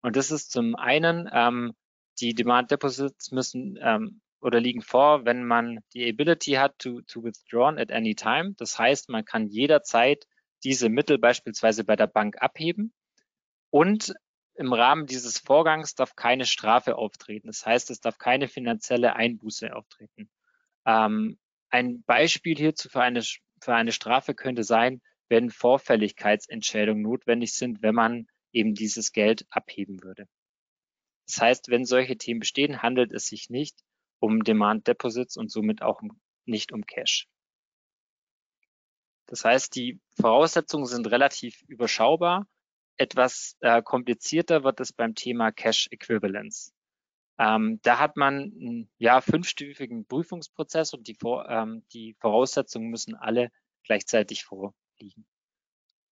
Und 0.00 0.16
das 0.16 0.30
ist 0.30 0.50
zum 0.50 0.74
einen, 0.74 1.28
ähm, 1.32 1.74
die 2.22 2.34
Demand 2.34 2.70
Deposits 2.70 3.32
müssen 3.32 3.78
ähm, 3.82 4.20
oder 4.40 4.60
liegen 4.60 4.82
vor, 4.82 5.24
wenn 5.24 5.44
man 5.44 5.80
die 5.92 6.08
Ability 6.08 6.52
hat 6.52 6.78
to, 6.78 7.00
to 7.02 7.24
withdraw 7.24 7.76
at 7.76 7.90
any 7.90 8.14
time. 8.14 8.54
Das 8.56 8.78
heißt, 8.78 9.08
man 9.08 9.24
kann 9.24 9.48
jederzeit 9.48 10.26
diese 10.62 10.88
Mittel 10.88 11.18
beispielsweise 11.18 11.84
bei 11.84 11.96
der 11.96 12.06
Bank 12.06 12.40
abheben 12.40 12.92
und 13.70 14.14
im 14.54 14.72
Rahmen 14.72 15.06
dieses 15.06 15.38
Vorgangs 15.38 15.94
darf 15.94 16.14
keine 16.14 16.44
Strafe 16.44 16.96
auftreten. 16.96 17.48
Das 17.48 17.66
heißt, 17.66 17.90
es 17.90 18.00
darf 18.00 18.18
keine 18.18 18.46
finanzielle 18.46 19.16
Einbuße 19.16 19.74
auftreten. 19.74 20.30
Ähm, 20.86 21.38
ein 21.70 22.04
Beispiel 22.04 22.56
hierzu 22.56 22.88
für 22.88 23.02
eine 23.02 23.22
für 23.62 23.74
eine 23.74 23.92
Strafe 23.92 24.34
könnte 24.34 24.64
sein, 24.64 25.00
wenn 25.28 25.50
Vorfälligkeitsentschädigungen 25.50 27.02
notwendig 27.02 27.54
sind, 27.54 27.82
wenn 27.82 27.94
man 27.94 28.26
eben 28.52 28.74
dieses 28.74 29.12
Geld 29.12 29.46
abheben 29.50 30.02
würde. 30.02 30.26
Das 31.26 31.40
heißt, 31.40 31.68
wenn 31.68 31.84
solche 31.84 32.16
Themen 32.16 32.40
bestehen, 32.40 32.82
handelt 32.82 33.12
es 33.12 33.26
sich 33.26 33.50
nicht 33.50 33.78
um 34.18 34.44
Demand 34.44 34.86
Deposits 34.86 35.36
und 35.36 35.50
somit 35.50 35.82
auch 35.82 36.00
nicht 36.44 36.72
um 36.72 36.84
Cash. 36.86 37.28
Das 39.26 39.44
heißt, 39.44 39.74
die 39.74 40.00
Voraussetzungen 40.20 40.86
sind 40.86 41.10
relativ 41.10 41.62
überschaubar. 41.62 42.46
Etwas 42.98 43.56
äh, 43.60 43.82
komplizierter 43.82 44.62
wird 44.62 44.80
es 44.80 44.92
beim 44.92 45.14
Thema 45.14 45.50
Cash 45.52 45.88
Equivalence. 45.90 46.72
Ähm, 47.38 47.80
da 47.82 47.98
hat 47.98 48.16
man 48.16 48.34
einen 48.34 48.90
ja, 48.98 49.20
fünfstufigen 49.20 50.06
Prüfungsprozess 50.06 50.92
und 50.92 51.08
die, 51.08 51.16
ähm, 51.48 51.82
die 51.92 52.14
Voraussetzungen 52.20 52.90
müssen 52.90 53.14
alle 53.14 53.50
gleichzeitig 53.84 54.44
vorliegen. 54.44 55.26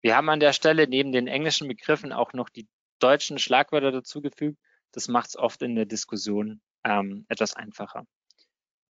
Wir 0.02 0.16
haben 0.16 0.30
an 0.30 0.40
der 0.40 0.54
Stelle 0.54 0.88
neben 0.88 1.12
den 1.12 1.28
englischen 1.28 1.68
Begriffen 1.68 2.14
auch 2.14 2.34
noch 2.34 2.50
die 2.50 2.68
deutschen 3.00 3.38
Schlagwörter 3.38 3.92
dazugefügt. 3.92 4.58
Das 4.92 5.08
macht 5.08 5.30
es 5.30 5.36
oft 5.38 5.62
in 5.62 5.76
der 5.76 5.86
Diskussion 5.86 6.62
ähm, 6.84 7.26
etwas 7.30 7.56
einfacher. 7.56 8.06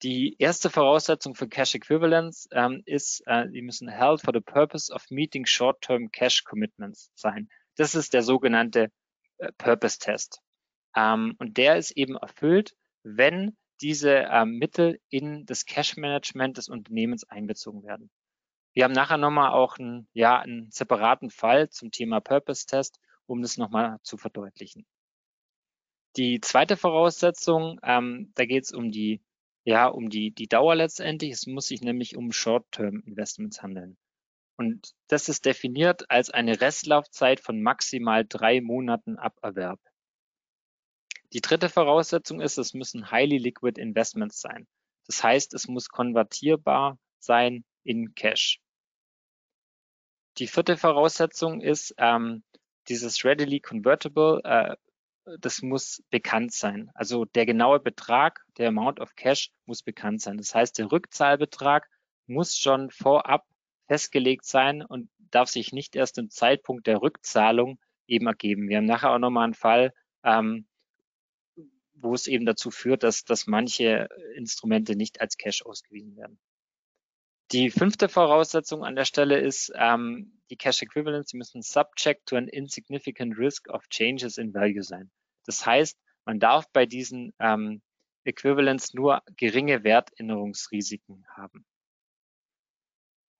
Die 0.02 0.38
erste 0.40 0.70
Voraussetzung 0.70 1.36
für 1.36 1.50
Cash 1.50 1.76
Equivalence 1.76 2.48
ähm, 2.52 2.82
ist, 2.86 3.22
äh, 3.26 3.50
die 3.50 3.62
müssen 3.62 3.90
held 3.90 4.22
for 4.22 4.34
the 4.34 4.40
purpose 4.40 4.94
of 4.94 5.10
meeting 5.10 5.46
short-term 5.46 6.10
cash 6.12 6.46
commitments 6.46 7.12
sein. 7.16 7.50
Das 7.76 7.96
ist 7.96 8.14
der 8.14 8.22
sogenannte 8.22 8.92
äh, 9.40 9.52
Purpose 9.58 10.00
Test. 10.00 10.40
Ähm, 10.96 11.36
und 11.40 11.58
der 11.58 11.78
ist 11.78 11.92
eben 11.92 12.16
erfüllt, 12.16 12.76
wenn 13.04 13.58
diese 13.82 14.28
ähm, 14.30 14.58
Mittel 14.58 15.00
in 15.10 15.46
das 15.46 15.66
Cash 15.66 15.98
Management 15.98 16.58
des 16.58 16.70
Unternehmens 16.70 17.26
einbezogen 17.26 17.84
werden. 17.84 18.10
Wir 18.74 18.86
haben 18.86 18.94
nachher 18.94 19.18
nochmal 19.18 19.52
auch 19.52 19.78
einen, 19.78 20.08
ja, 20.14 20.40
einen 20.40 20.72
separaten 20.72 21.30
Fall 21.30 21.70
zum 21.70 21.92
Thema 21.92 22.22
Purpose 22.22 22.66
Test, 22.66 23.00
um 23.26 23.42
das 23.42 23.58
nochmal 23.58 23.98
zu 24.04 24.18
verdeutlichen. 24.18 24.86
Die 26.18 26.42
zweite 26.42 26.76
Voraussetzung, 26.76 27.80
ähm, 27.84 28.32
da 28.36 28.46
geht 28.46 28.64
es 28.64 28.72
um 28.72 28.92
die, 28.92 29.22
ja, 29.64 29.88
um 29.88 30.10
die, 30.10 30.32
die 30.32 30.48
Dauer 30.48 30.76
letztendlich. 30.76 31.32
Es 31.32 31.46
muss 31.46 31.68
sich 31.68 31.82
nämlich 31.82 32.18
um 32.18 32.32
Short-Term-Investments 32.32 33.62
handeln. 33.62 33.98
Und 34.58 34.94
das 35.08 35.30
ist 35.30 35.46
definiert 35.46 36.10
als 36.10 36.30
eine 36.32 36.60
Restlaufzeit 36.60 37.40
von 37.40 37.62
maximal 37.62 38.26
drei 38.26 38.60
Monaten 38.60 39.18
ab 39.18 39.38
Erwerb. 39.42 39.80
Die 41.32 41.42
dritte 41.42 41.70
Voraussetzung 41.70 42.42
ist, 42.42 42.58
es 42.58 42.74
müssen 42.74 43.12
highly 43.12 43.38
liquid 43.38 43.80
Investments 43.80 44.42
sein. 44.42 44.68
Das 45.06 45.24
heißt, 45.24 45.54
es 45.54 45.68
muss 45.68 45.90
konvertierbar 45.90 46.98
sein 47.20 47.64
in 47.84 48.16
Cash. 48.16 48.60
Die 50.40 50.48
vierte 50.48 50.76
Voraussetzung 50.76 51.62
ist 51.62 51.94
ähm, 51.98 52.44
dieses 52.88 53.24
readily 53.24 53.60
convertible. 53.60 54.42
Äh, 54.44 54.76
das 55.40 55.62
muss 55.62 56.04
bekannt 56.10 56.54
sein. 56.54 56.90
Also 56.94 57.26
der 57.26 57.46
genaue 57.46 57.80
Betrag, 57.80 58.46
der 58.58 58.70
Amount 58.70 59.00
of 59.00 59.16
Cash 59.16 59.52
muss 59.66 59.84
bekannt 59.84 60.22
sein. 60.22 60.38
Das 60.38 60.56
heißt, 60.56 60.78
der 60.78 60.92
Rückzahlbetrag 60.92 61.88
muss 62.28 62.58
schon 62.58 62.90
vorab 62.92 63.46
festgelegt 63.88 64.46
sein 64.46 64.84
und 64.84 65.10
darf 65.32 65.50
sich 65.50 65.74
nicht 65.74 65.96
erst 65.96 66.18
im 66.18 66.30
Zeitpunkt 66.30 66.88
der 66.88 67.02
Rückzahlung 67.02 67.80
eben 68.08 68.28
ergeben. 68.28 68.70
Wir 68.70 68.78
haben 68.78 68.86
nachher 68.86 69.12
auch 69.12 69.20
nochmal 69.20 69.46
einen 69.46 69.54
Fall, 69.54 69.94
ähm, 70.24 70.68
wo 71.94 72.14
es 72.14 72.28
eben 72.28 72.46
dazu 72.46 72.72
führt, 72.72 73.04
dass, 73.04 73.24
dass 73.24 73.48
manche 73.48 74.08
Instrumente 74.36 74.96
nicht 74.96 75.22
als 75.22 75.38
Cash 75.38 75.66
ausgewiesen 75.66 76.16
werden. 76.16 76.40
Die 77.52 77.72
fünfte 77.72 78.10
Voraussetzung 78.10 78.84
an 78.84 78.96
der 78.96 79.06
Stelle 79.06 79.40
ist 79.40 79.72
ähm, 79.76 80.40
die 80.52 80.56
Cash 80.56 80.84
Equivalents, 80.84 81.32
die 81.32 81.38
müssen 81.38 81.64
subject 81.64 82.28
to 82.28 82.36
an 82.36 82.48
insignificant 82.48 83.40
risk 83.40 83.68
of 83.70 83.88
changes 83.90 84.38
in 84.38 84.54
value 84.54 84.84
sein. 84.84 85.10
Das 85.46 85.66
heißt, 85.66 85.98
man 86.26 86.40
darf 86.40 86.70
bei 86.72 86.86
diesen 86.86 87.34
ähm, 87.40 87.82
Equivalents 88.24 88.94
nur 88.94 89.24
geringe 89.36 89.84
Wertänderungsrisiken 89.84 91.26
haben. 91.36 91.66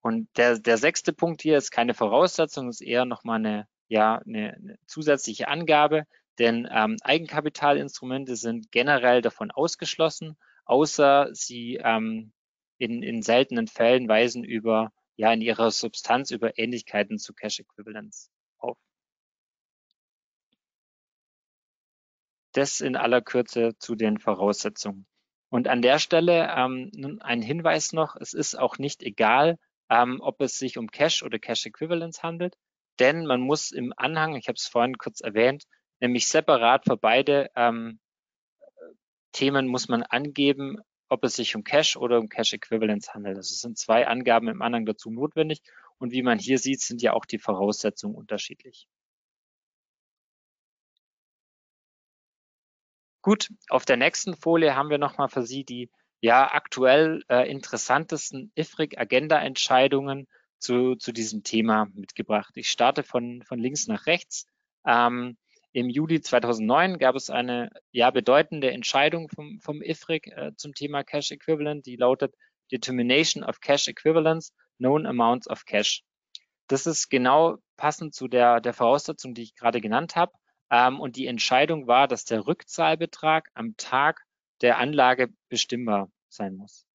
Und 0.00 0.28
der, 0.36 0.58
der 0.58 0.76
sechste 0.76 1.12
Punkt 1.12 1.42
hier 1.42 1.56
ist 1.56 1.70
keine 1.70 1.94
Voraussetzung, 1.94 2.68
ist 2.68 2.80
eher 2.80 3.04
nochmal 3.04 3.38
eine, 3.38 3.68
ja, 3.86 4.16
eine, 4.26 4.54
eine 4.54 4.78
zusätzliche 4.86 5.46
Angabe, 5.46 6.04
denn 6.38 6.66
ähm, 6.68 6.96
Eigenkapitalinstrumente 7.02 8.34
sind 8.34 8.72
generell 8.72 9.20
davon 9.20 9.52
ausgeschlossen, 9.52 10.36
außer 10.64 11.28
sie 11.32 11.76
ähm, 11.76 12.32
in, 12.80 13.02
in 13.02 13.22
seltenen 13.22 13.68
Fällen 13.68 14.08
weisen 14.08 14.42
über, 14.42 14.90
ja, 15.16 15.32
in 15.32 15.42
ihrer 15.42 15.70
Substanz 15.70 16.30
über 16.30 16.58
Ähnlichkeiten 16.58 17.18
zu 17.18 17.34
Cash 17.34 17.60
Equivalents 17.60 18.30
auf. 18.58 18.78
Das 22.52 22.80
in 22.80 22.96
aller 22.96 23.20
Kürze 23.20 23.76
zu 23.78 23.94
den 23.94 24.18
Voraussetzungen. 24.18 25.06
Und 25.50 25.68
an 25.68 25.82
der 25.82 25.98
Stelle 25.98 26.50
ähm, 26.56 27.18
ein 27.20 27.42
Hinweis 27.42 27.92
noch, 27.92 28.16
es 28.16 28.32
ist 28.32 28.58
auch 28.58 28.78
nicht 28.78 29.02
egal, 29.02 29.58
ähm, 29.90 30.20
ob 30.20 30.40
es 30.40 30.56
sich 30.56 30.78
um 30.78 30.90
Cash 30.90 31.22
oder 31.22 31.38
Cash 31.38 31.66
Equivalents 31.66 32.22
handelt, 32.22 32.56
denn 32.98 33.26
man 33.26 33.40
muss 33.40 33.72
im 33.72 33.92
Anhang, 33.96 34.36
ich 34.36 34.48
habe 34.48 34.56
es 34.56 34.68
vorhin 34.68 34.96
kurz 34.96 35.20
erwähnt, 35.20 35.64
nämlich 36.00 36.28
separat 36.28 36.84
für 36.84 36.96
beide 36.96 37.50
ähm, 37.56 38.00
Themen 39.32 39.68
muss 39.68 39.88
man 39.88 40.02
angeben, 40.02 40.78
ob 41.10 41.24
es 41.24 41.34
sich 41.36 41.56
um 41.56 41.64
Cash 41.64 41.96
oder 41.96 42.18
um 42.18 42.28
Cash 42.28 42.52
Equivalents 42.54 43.12
handelt. 43.12 43.36
Also 43.36 43.52
es 43.52 43.60
sind 43.60 43.76
zwei 43.76 44.06
Angaben 44.06 44.48
im 44.48 44.62
Anhang 44.62 44.86
dazu 44.86 45.10
notwendig. 45.10 45.60
Und 45.98 46.12
wie 46.12 46.22
man 46.22 46.38
hier 46.38 46.58
sieht, 46.58 46.80
sind 46.80 47.02
ja 47.02 47.12
auch 47.12 47.26
die 47.26 47.38
Voraussetzungen 47.38 48.14
unterschiedlich. 48.14 48.86
Gut, 53.22 53.50
auf 53.68 53.84
der 53.84 53.98
nächsten 53.98 54.34
Folie 54.34 54.74
haben 54.74 54.88
wir 54.88 54.98
nochmal 54.98 55.28
für 55.28 55.42
Sie 55.42 55.64
die 55.64 55.90
ja 56.22 56.52
aktuell 56.52 57.22
äh, 57.28 57.50
interessantesten 57.50 58.52
IFRIC-Agenda-Entscheidungen 58.54 60.26
zu, 60.58 60.94
zu 60.94 61.12
diesem 61.12 61.42
Thema 61.42 61.86
mitgebracht. 61.94 62.52
Ich 62.56 62.70
starte 62.70 63.02
von, 63.02 63.42
von 63.42 63.58
links 63.58 63.88
nach 63.88 64.06
rechts. 64.06 64.46
Ähm, 64.86 65.36
im 65.72 65.88
Juli 65.88 66.20
2009 66.20 66.98
gab 66.98 67.14
es 67.14 67.30
eine 67.30 67.70
ja 67.92 68.10
bedeutende 68.10 68.70
Entscheidung 68.70 69.28
vom, 69.28 69.60
vom 69.60 69.82
IFRIC 69.82 70.26
äh, 70.28 70.52
zum 70.56 70.74
Thema 70.74 71.04
Cash 71.04 71.30
Equivalent, 71.30 71.86
die 71.86 71.96
lautet 71.96 72.34
Determination 72.72 73.44
of 73.44 73.60
Cash 73.60 73.88
Equivalents, 73.88 74.52
Known 74.78 75.06
Amounts 75.06 75.48
of 75.48 75.64
Cash. 75.64 76.02
Das 76.68 76.86
ist 76.86 77.08
genau 77.08 77.58
passend 77.76 78.14
zu 78.14 78.28
der, 78.28 78.60
der 78.60 78.72
Voraussetzung, 78.72 79.34
die 79.34 79.42
ich 79.42 79.54
gerade 79.54 79.80
genannt 79.80 80.16
habe. 80.16 80.32
Ähm, 80.70 81.00
und 81.00 81.16
die 81.16 81.26
Entscheidung 81.26 81.86
war, 81.86 82.06
dass 82.06 82.24
der 82.24 82.46
Rückzahlbetrag 82.46 83.48
am 83.54 83.76
Tag 83.76 84.24
der 84.60 84.78
Anlage 84.78 85.28
bestimmbar 85.48 86.10
sein 86.28 86.54
muss. 86.54 86.86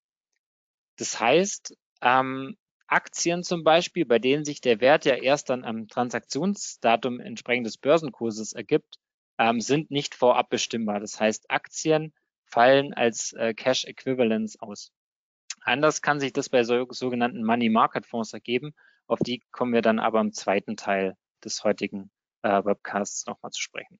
Das 0.96 1.20
heißt, 1.20 1.76
ähm, 2.00 2.56
Aktien 2.88 3.42
zum 3.42 3.64
Beispiel, 3.64 4.04
bei 4.04 4.18
denen 4.18 4.44
sich 4.44 4.60
der 4.60 4.80
Wert 4.80 5.04
ja 5.04 5.14
erst 5.14 5.50
dann 5.50 5.64
am 5.64 5.88
Transaktionsdatum 5.88 7.20
entsprechend 7.20 7.66
des 7.66 7.78
Börsenkurses 7.78 8.52
ergibt, 8.52 8.98
ähm, 9.38 9.60
sind 9.60 9.90
nicht 9.90 10.14
vorab 10.14 10.48
bestimmbar. 10.48 11.00
Das 11.00 11.20
heißt, 11.20 11.50
Aktien 11.50 12.12
fallen 12.44 12.94
als 12.94 13.32
äh, 13.32 13.54
Cash 13.54 13.84
Equivalents 13.84 14.58
aus. 14.60 14.92
Anders 15.62 16.00
kann 16.00 16.20
sich 16.20 16.32
das 16.32 16.48
bei 16.48 16.62
so, 16.62 16.86
sogenannten 16.90 17.44
Money 17.44 17.68
Market 17.68 18.06
Fonds 18.06 18.32
ergeben. 18.32 18.72
Auf 19.06 19.18
die 19.18 19.42
kommen 19.50 19.72
wir 19.72 19.82
dann 19.82 19.98
aber 19.98 20.20
im 20.20 20.32
zweiten 20.32 20.76
Teil 20.76 21.16
des 21.44 21.64
heutigen 21.64 22.10
äh, 22.42 22.64
Webcasts 22.64 23.26
nochmal 23.26 23.50
zu 23.50 23.60
sprechen. 23.60 23.98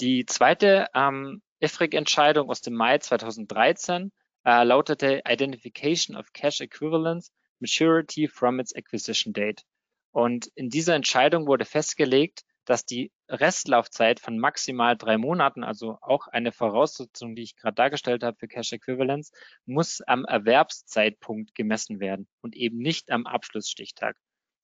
Die 0.00 0.24
zweite 0.24 0.86
ähm, 0.94 1.42
IFRIC-Entscheidung 1.60 2.48
aus 2.48 2.62
dem 2.62 2.74
Mai 2.74 2.98
2013 2.98 4.10
äh, 4.44 4.64
lautete 4.64 5.22
Identification 5.28 6.16
of 6.16 6.32
Cash 6.32 6.60
Equivalents 6.60 7.30
Maturity 7.62 8.28
from 8.28 8.60
its 8.60 8.74
Acquisition 8.74 9.32
Date. 9.32 9.64
Und 10.10 10.48
in 10.54 10.68
dieser 10.68 10.94
Entscheidung 10.94 11.46
wurde 11.46 11.64
festgelegt, 11.64 12.44
dass 12.64 12.84
die 12.84 13.10
Restlaufzeit 13.28 14.20
von 14.20 14.38
maximal 14.38 14.96
drei 14.96 15.16
Monaten, 15.16 15.64
also 15.64 15.98
auch 16.00 16.28
eine 16.28 16.52
Voraussetzung, 16.52 17.34
die 17.34 17.42
ich 17.42 17.56
gerade 17.56 17.74
dargestellt 17.74 18.22
habe 18.22 18.36
für 18.36 18.46
Cash 18.46 18.72
Equivalence, 18.72 19.32
muss 19.64 20.00
am 20.02 20.24
Erwerbszeitpunkt 20.24 21.54
gemessen 21.54 21.98
werden 21.98 22.28
und 22.40 22.54
eben 22.54 22.78
nicht 22.78 23.10
am 23.10 23.26
Abschlussstichtag. 23.26 24.16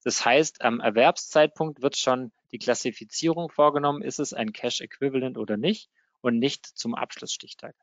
Das 0.05 0.25
heißt, 0.25 0.63
am 0.63 0.81
Erwerbszeitpunkt 0.81 1.83
wird 1.83 1.97
schon 1.97 2.33
die 2.53 2.59
Klassifizierung 2.59 3.51
vorgenommen, 3.51 4.03
ist 4.03 4.21
es 4.21 4.33
ein 4.33 4.53
Cash 4.53 4.81
Equivalent 4.81 5.39
oder 5.39 5.57
nicht 5.57 5.91
und 6.21 6.39
nicht 6.39 6.67
zum 6.67 6.95
Abschlussstichtag. 6.95 7.75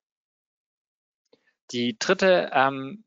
Die 1.72 1.98
dritte 1.98 2.51
ähm, 2.53 3.03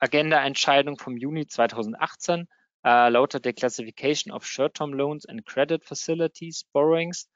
Agenda-Entscheidung 0.00 0.98
vom 0.98 1.16
Juni 1.16 1.46
2018 1.46 2.48
äh, 2.84 3.08
lautet 3.10 3.44
der 3.44 3.52
Classification 3.52 4.32
of 4.32 4.46
Short-Term 4.46 4.92
Loans 4.94 5.26
and 5.26 5.44
Credit 5.46 5.84
Facilities 5.84 6.64
Borrowings 6.72 7.28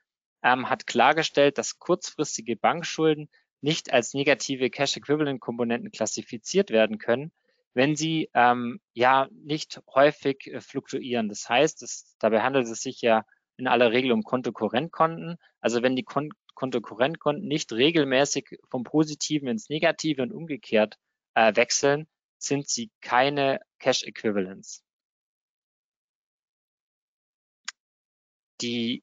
ähm, 0.42 0.68
hat 0.68 0.86
klargestellt, 0.86 1.58
dass 1.58 1.78
kurzfristige 1.78 2.56
Bankschulden 2.56 3.28
nicht 3.60 3.92
als 3.92 4.14
negative 4.14 4.70
Cash-Equivalent-Komponenten 4.70 5.90
klassifiziert 5.90 6.70
werden 6.70 6.98
können, 6.98 7.32
wenn 7.72 7.96
sie 7.96 8.30
ähm, 8.34 8.80
ja 8.92 9.28
nicht 9.32 9.80
häufig 9.94 10.46
äh, 10.46 10.60
fluktuieren. 10.60 11.28
Das 11.28 11.48
heißt, 11.48 11.82
es, 11.82 12.14
dabei 12.18 12.42
handelt 12.42 12.66
es 12.66 12.82
sich 12.82 13.00
ja 13.00 13.24
in 13.56 13.66
aller 13.66 13.92
Regel 13.92 14.12
um 14.12 14.22
Kontokorrentkonten. 14.22 15.36
Also 15.60 15.82
wenn 15.82 15.96
die 15.96 16.04
Kon 16.04 16.30
Kontokorrentkonten 16.54 17.48
nicht 17.48 17.72
regelmäßig 17.72 18.60
vom 18.70 18.84
Positiven 18.84 19.48
ins 19.48 19.70
Negative 19.70 20.22
und 20.22 20.32
umgekehrt 20.32 20.98
äh, 21.34 21.56
wechseln, 21.56 22.06
sind 22.44 22.68
sie 22.68 22.90
keine 23.00 23.60
Cash 23.78 24.04
Equivalents. 24.04 24.82
Die 28.60 29.02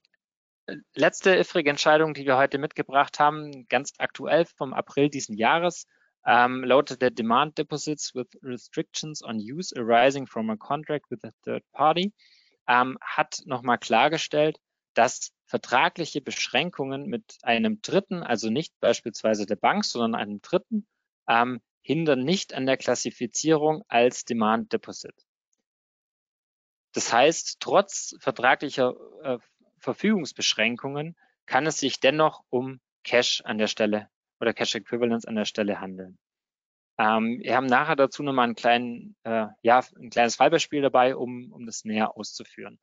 äh, 0.67 0.77
letzte 0.95 1.35
IFRIG-Entscheidung, 1.35 2.13
die 2.13 2.25
wir 2.25 2.37
heute 2.37 2.57
mitgebracht 2.57 3.19
haben, 3.19 3.67
ganz 3.67 3.93
aktuell 3.97 4.45
vom 4.45 4.73
April 4.73 5.09
diesen 5.09 5.35
Jahres, 5.35 5.87
ähm, 6.25 6.63
lautete 6.63 7.11
Demand 7.11 7.57
Deposits 7.57 8.13
with 8.13 8.27
Restrictions 8.43 9.23
on 9.23 9.37
Use 9.37 9.73
arising 9.75 10.27
from 10.27 10.49
a 10.49 10.55
contract 10.55 11.09
with 11.09 11.23
a 11.23 11.31
third 11.43 11.63
party, 11.71 12.13
ähm, 12.67 12.97
hat 13.01 13.41
nochmal 13.45 13.79
klargestellt, 13.79 14.59
dass 14.93 15.31
vertragliche 15.45 16.21
Beschränkungen 16.21 17.07
mit 17.07 17.37
einem 17.41 17.81
Dritten, 17.81 18.23
also 18.23 18.49
nicht 18.49 18.79
beispielsweise 18.79 19.45
der 19.45 19.55
Bank, 19.55 19.83
sondern 19.83 20.15
einem 20.15 20.41
Dritten, 20.41 20.87
ähm, 21.27 21.61
hindern 21.81 22.23
nicht 22.23 22.53
an 22.53 22.65
der 22.65 22.77
Klassifizierung 22.77 23.83
als 23.87 24.25
Demand 24.25 24.71
Deposit. 24.73 25.15
Das 26.93 27.11
heißt, 27.11 27.57
trotz 27.59 28.15
vertraglicher 28.19 28.93
äh, 29.23 29.37
Verfügungsbeschränkungen 29.79 31.15
kann 31.45 31.65
es 31.65 31.77
sich 31.77 31.99
dennoch 31.99 32.43
um 32.49 32.79
Cash 33.03 33.41
an 33.45 33.57
der 33.57 33.67
Stelle 33.67 34.09
oder 34.39 34.53
Cash 34.53 34.75
Equivalence 34.75 35.25
an 35.25 35.35
der 35.35 35.45
Stelle 35.45 35.79
handeln. 35.79 36.17
Ähm, 36.97 37.39
wir 37.41 37.55
haben 37.55 37.65
nachher 37.65 37.95
dazu 37.95 38.21
nochmal 38.23 38.45
einen 38.45 38.55
kleinen, 38.55 39.15
äh, 39.23 39.47
ja, 39.61 39.83
ein 39.97 40.09
kleines 40.09 40.35
Fallbeispiel 40.35 40.81
dabei, 40.81 41.15
um, 41.15 41.51
um 41.51 41.65
das 41.65 41.83
näher 41.83 42.15
auszuführen. 42.15 42.79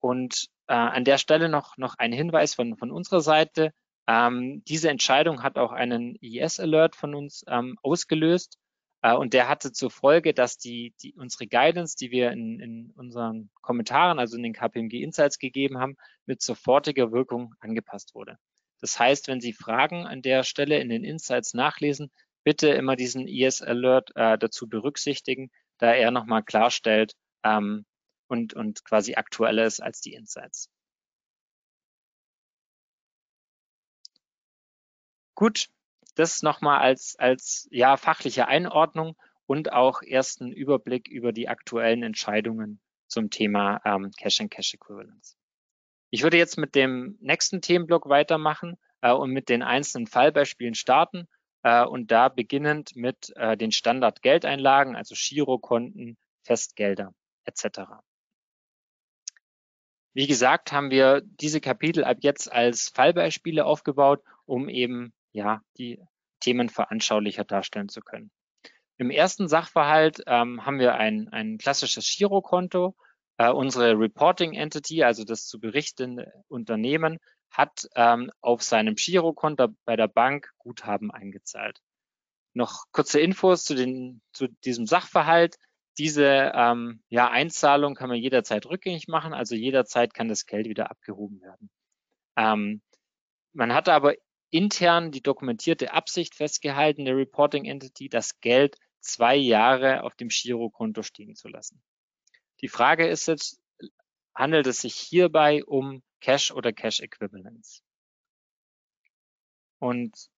Und 0.00 0.48
äh, 0.66 0.74
an 0.74 1.04
der 1.04 1.18
Stelle 1.18 1.48
noch, 1.48 1.76
noch 1.76 1.94
ein 1.98 2.12
Hinweis 2.12 2.54
von, 2.54 2.76
von 2.76 2.90
unserer 2.90 3.20
Seite. 3.20 3.72
Ähm, 4.08 4.64
diese 4.64 4.88
Entscheidung 4.88 5.42
hat 5.42 5.58
auch 5.58 5.70
einen 5.70 6.16
IS-Alert 6.16 6.96
von 6.96 7.14
uns 7.14 7.44
ähm, 7.46 7.78
ausgelöst. 7.82 8.58
Äh, 9.02 9.14
und 9.14 9.34
der 9.34 9.48
hatte 9.48 9.70
zur 9.70 9.90
Folge, 9.90 10.32
dass 10.32 10.56
die, 10.56 10.94
die 11.02 11.14
unsere 11.14 11.46
Guidance, 11.46 11.94
die 11.94 12.10
wir 12.10 12.32
in, 12.32 12.58
in 12.58 12.90
unseren 12.96 13.50
Kommentaren, 13.60 14.18
also 14.18 14.36
in 14.36 14.42
den 14.42 14.54
KPMG 14.54 15.02
Insights 15.02 15.38
gegeben 15.38 15.78
haben, 15.78 15.96
mit 16.24 16.40
sofortiger 16.42 17.12
Wirkung 17.12 17.54
angepasst 17.60 18.14
wurde. 18.14 18.38
Das 18.80 18.98
heißt, 18.98 19.28
wenn 19.28 19.40
Sie 19.40 19.52
Fragen 19.52 20.06
an 20.06 20.22
der 20.22 20.42
Stelle 20.42 20.78
in 20.78 20.88
den 20.88 21.04
Insights 21.04 21.52
nachlesen, 21.52 22.10
bitte 22.44 22.68
immer 22.68 22.96
diesen 22.96 23.28
IS 23.28 23.60
Alert 23.60 24.10
äh, 24.14 24.38
dazu 24.38 24.68
berücksichtigen, 24.68 25.50
da 25.78 25.92
er 25.92 26.10
nochmal 26.12 26.42
klarstellt 26.42 27.12
ähm, 27.44 27.84
und, 28.28 28.54
und 28.54 28.84
quasi 28.84 29.16
aktueller 29.16 29.66
ist 29.66 29.80
als 29.80 30.00
die 30.00 30.14
Insights. 30.14 30.70
Gut, 35.38 35.68
das 36.16 36.42
nochmal 36.42 36.80
als, 36.80 37.14
als 37.16 37.68
ja, 37.70 37.96
fachliche 37.96 38.48
Einordnung 38.48 39.14
und 39.46 39.72
auch 39.72 40.02
ersten 40.02 40.50
Überblick 40.50 41.06
über 41.06 41.30
die 41.30 41.48
aktuellen 41.48 42.02
Entscheidungen 42.02 42.80
zum 43.06 43.30
Thema 43.30 43.80
ähm, 43.84 44.10
Cash 44.18 44.40
and 44.40 44.50
Cash 44.50 44.74
Equivalence. 44.74 45.36
Ich 46.10 46.24
würde 46.24 46.38
jetzt 46.38 46.58
mit 46.58 46.74
dem 46.74 47.18
nächsten 47.20 47.60
Themenblock 47.60 48.08
weitermachen 48.08 48.78
äh, 49.00 49.12
und 49.12 49.30
mit 49.30 49.48
den 49.48 49.62
einzelnen 49.62 50.08
Fallbeispielen 50.08 50.74
starten 50.74 51.28
äh, 51.62 51.84
und 51.84 52.10
da 52.10 52.30
beginnend 52.30 52.96
mit 52.96 53.32
äh, 53.36 53.56
den 53.56 53.70
Standardgeldeinlagen, 53.70 54.96
also 54.96 55.14
Girokonten, 55.16 56.18
Festgelder 56.42 57.14
etc. 57.44 57.82
Wie 60.14 60.26
gesagt, 60.26 60.72
haben 60.72 60.90
wir 60.90 61.20
diese 61.24 61.60
Kapitel 61.60 62.02
ab 62.02 62.16
jetzt 62.22 62.50
als 62.50 62.88
Fallbeispiele 62.88 63.64
aufgebaut, 63.64 64.20
um 64.44 64.68
eben 64.68 65.12
ja, 65.32 65.62
die 65.76 66.00
Themen 66.40 66.68
veranschaulicher 66.68 67.44
darstellen 67.44 67.88
zu 67.88 68.00
können. 68.00 68.30
Im 68.96 69.10
ersten 69.10 69.48
Sachverhalt 69.48 70.22
ähm, 70.26 70.66
haben 70.66 70.78
wir 70.80 70.94
ein, 70.94 71.28
ein 71.28 71.58
klassisches 71.58 72.12
Girokonto. 72.16 72.96
Äh, 73.36 73.50
unsere 73.50 73.98
Reporting 73.98 74.54
Entity, 74.54 75.04
also 75.04 75.24
das 75.24 75.46
zu 75.46 75.60
berichtende 75.60 76.32
Unternehmen, 76.48 77.18
hat 77.50 77.88
ähm, 77.94 78.30
auf 78.40 78.62
seinem 78.62 78.96
Girokonto 78.96 79.68
bei 79.84 79.96
der 79.96 80.08
Bank 80.08 80.52
Guthaben 80.58 81.12
eingezahlt. 81.12 81.80
Noch 82.54 82.84
kurze 82.90 83.20
Infos 83.20 83.62
zu, 83.62 83.74
den, 83.76 84.20
zu 84.32 84.48
diesem 84.64 84.86
Sachverhalt. 84.86 85.56
Diese 85.96 86.52
ähm, 86.54 87.02
ja, 87.08 87.30
Einzahlung 87.30 87.94
kann 87.94 88.08
man 88.08 88.18
jederzeit 88.18 88.66
rückgängig 88.66 89.08
machen, 89.08 89.32
also 89.32 89.54
jederzeit 89.54 90.14
kann 90.14 90.28
das 90.28 90.46
Geld 90.46 90.68
wieder 90.68 90.90
abgehoben 90.90 91.40
werden. 91.40 91.70
Ähm, 92.36 92.82
man 93.52 93.74
hatte 93.74 93.92
aber 93.92 94.14
intern 94.50 95.10
die 95.10 95.22
dokumentierte 95.22 95.92
Absicht 95.92 96.34
festgehalten, 96.34 97.04
der 97.04 97.16
Reporting 97.16 97.64
Entity, 97.64 98.08
das 98.08 98.40
Geld 98.40 98.76
zwei 99.00 99.36
Jahre 99.36 100.02
auf 100.02 100.14
dem 100.14 100.28
Girokonto 100.28 101.02
stehen 101.02 101.34
zu 101.34 101.48
lassen. 101.48 101.82
Die 102.60 102.68
Frage 102.68 103.06
ist 103.06 103.26
jetzt, 103.26 103.60
handelt 104.34 104.66
es 104.66 104.80
sich 104.80 104.94
hierbei 104.94 105.64
um 105.64 106.02
Cash 106.20 106.50
oder 106.50 106.72
Cash 106.72 107.00
Equivalents? 107.00 107.82
Und 109.78 110.28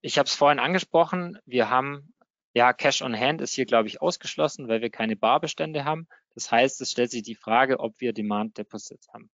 ich 0.00 0.18
habe 0.18 0.28
es 0.28 0.34
vorhin 0.34 0.60
angesprochen, 0.60 1.38
wir 1.44 1.70
haben, 1.70 2.14
ja, 2.54 2.72
Cash 2.72 3.02
on 3.02 3.18
Hand 3.18 3.40
ist 3.40 3.54
hier, 3.54 3.66
glaube 3.66 3.88
ich, 3.88 4.00
ausgeschlossen, 4.00 4.68
weil 4.68 4.80
wir 4.80 4.90
keine 4.90 5.16
Barbestände 5.16 5.84
haben. 5.84 6.06
Das 6.34 6.50
heißt, 6.50 6.80
es 6.80 6.92
stellt 6.92 7.10
sich 7.10 7.22
die 7.22 7.34
Frage, 7.34 7.80
ob 7.80 8.00
wir 8.00 8.12
Demand 8.12 8.56
Deposits 8.58 9.08
haben. 9.08 9.30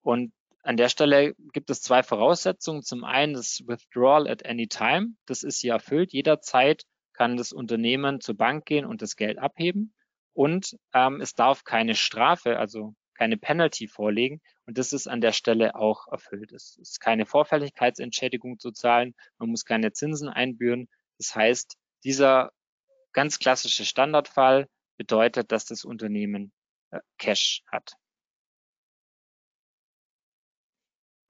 Und 0.00 0.32
an 0.62 0.76
der 0.76 0.88
Stelle 0.88 1.34
gibt 1.52 1.70
es 1.70 1.82
zwei 1.82 2.02
Voraussetzungen. 2.02 2.82
Zum 2.82 3.04
einen 3.04 3.34
das 3.34 3.62
Withdrawal 3.66 4.28
at 4.28 4.46
any 4.46 4.68
time. 4.68 5.14
Das 5.26 5.42
ist 5.42 5.60
hier 5.60 5.72
erfüllt. 5.72 6.12
Jederzeit 6.12 6.84
kann 7.12 7.36
das 7.36 7.52
Unternehmen 7.52 8.20
zur 8.20 8.36
Bank 8.36 8.64
gehen 8.64 8.84
und 8.84 9.02
das 9.02 9.16
Geld 9.16 9.38
abheben. 9.38 9.92
Und 10.34 10.76
ähm, 10.94 11.20
es 11.20 11.34
darf 11.34 11.64
keine 11.64 11.94
Strafe, 11.94 12.58
also 12.58 12.94
keine 13.14 13.36
Penalty 13.36 13.88
vorlegen. 13.88 14.40
Und 14.66 14.78
das 14.78 14.92
ist 14.92 15.08
an 15.08 15.20
der 15.20 15.32
Stelle 15.32 15.74
auch 15.74 16.06
erfüllt. 16.08 16.52
Es 16.52 16.76
ist 16.76 17.00
keine 17.00 17.26
Vorfälligkeitsentschädigung 17.26 18.58
zu 18.58 18.70
zahlen. 18.70 19.14
Man 19.38 19.50
muss 19.50 19.64
keine 19.64 19.92
Zinsen 19.92 20.28
einbühren. 20.28 20.88
Das 21.18 21.34
heißt, 21.34 21.76
dieser 22.04 22.52
ganz 23.12 23.38
klassische 23.38 23.84
Standardfall 23.84 24.68
bedeutet, 24.96 25.52
dass 25.52 25.66
das 25.66 25.84
Unternehmen 25.84 26.52
äh, 26.90 27.00
Cash 27.18 27.62
hat. 27.66 27.96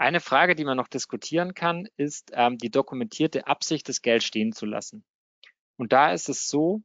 Eine 0.02 0.18
Frage, 0.18 0.56
die 0.56 0.64
man 0.64 0.76
noch 0.76 0.88
diskutieren 0.88 1.54
kann, 1.54 1.86
ist 1.96 2.32
ähm, 2.34 2.58
die 2.58 2.72
dokumentierte 2.72 3.46
Absicht, 3.46 3.88
das 3.88 4.02
Geld 4.02 4.24
stehen 4.24 4.50
zu 4.50 4.66
lassen. 4.66 5.04
Und 5.76 5.92
da 5.92 6.10
ist 6.10 6.28
es 6.28 6.48
so, 6.48 6.82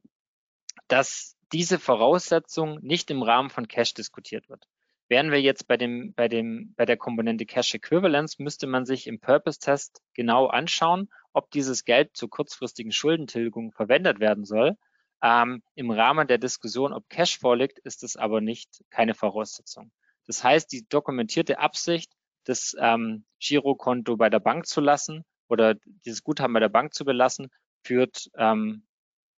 dass 0.86 1.36
diese 1.50 1.80
Voraussetzung 1.80 2.78
nicht 2.80 3.10
im 3.10 3.24
Rahmen 3.24 3.50
von 3.50 3.66
Cash 3.66 3.94
diskutiert 3.94 4.48
wird. 4.48 4.68
Wären 5.08 5.32
wir 5.32 5.42
jetzt 5.42 5.66
bei 5.66 5.76
dem, 5.76 6.14
bei 6.14 6.28
dem, 6.28 6.74
bei 6.76 6.84
der 6.84 6.96
Komponente 6.96 7.44
Cash 7.44 7.74
Equivalence, 7.74 8.38
müsste 8.38 8.68
man 8.68 8.86
sich 8.86 9.08
im 9.08 9.18
Purpose-Test 9.18 10.00
genau 10.14 10.46
anschauen, 10.46 11.08
ob 11.32 11.50
dieses 11.50 11.84
Geld 11.84 12.16
zur 12.16 12.30
kurzfristigen 12.30 12.92
Schuldentilgung 12.92 13.72
verwendet 13.72 14.20
werden 14.20 14.44
soll. 14.44 14.76
Ähm, 15.24 15.64
Im 15.74 15.90
Rahmen 15.90 16.28
der 16.28 16.38
Diskussion, 16.38 16.92
ob 16.92 17.08
Cash 17.08 17.36
vorliegt, 17.40 17.80
ist 17.80 18.04
es 18.04 18.16
aber 18.16 18.40
nicht 18.40 18.84
keine 18.90 19.14
Voraussetzung. 19.14 19.90
Das 20.28 20.44
heißt, 20.44 20.70
die 20.70 20.86
dokumentierte 20.88 21.58
Absicht, 21.58 22.12
das 22.48 22.74
ähm, 22.78 23.24
Girokonto 23.40 24.16
bei 24.16 24.30
der 24.30 24.40
Bank 24.40 24.66
zu 24.66 24.80
lassen 24.80 25.24
oder 25.48 25.74
dieses 26.04 26.22
Guthaben 26.22 26.54
bei 26.54 26.60
der 26.60 26.70
Bank 26.70 26.94
zu 26.94 27.04
belassen, 27.04 27.50
führt 27.84 28.28
ähm, 28.36 28.86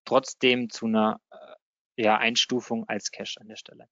trotzdem 0.04 0.68
zu 0.68 0.86
einer 0.86 1.20
äh, 1.30 2.02
ja, 2.02 2.18
Einstufung 2.18 2.88
als 2.88 3.10
Cash 3.10 3.38
an 3.38 3.48
der 3.48 3.56
Stelle. 3.56 3.88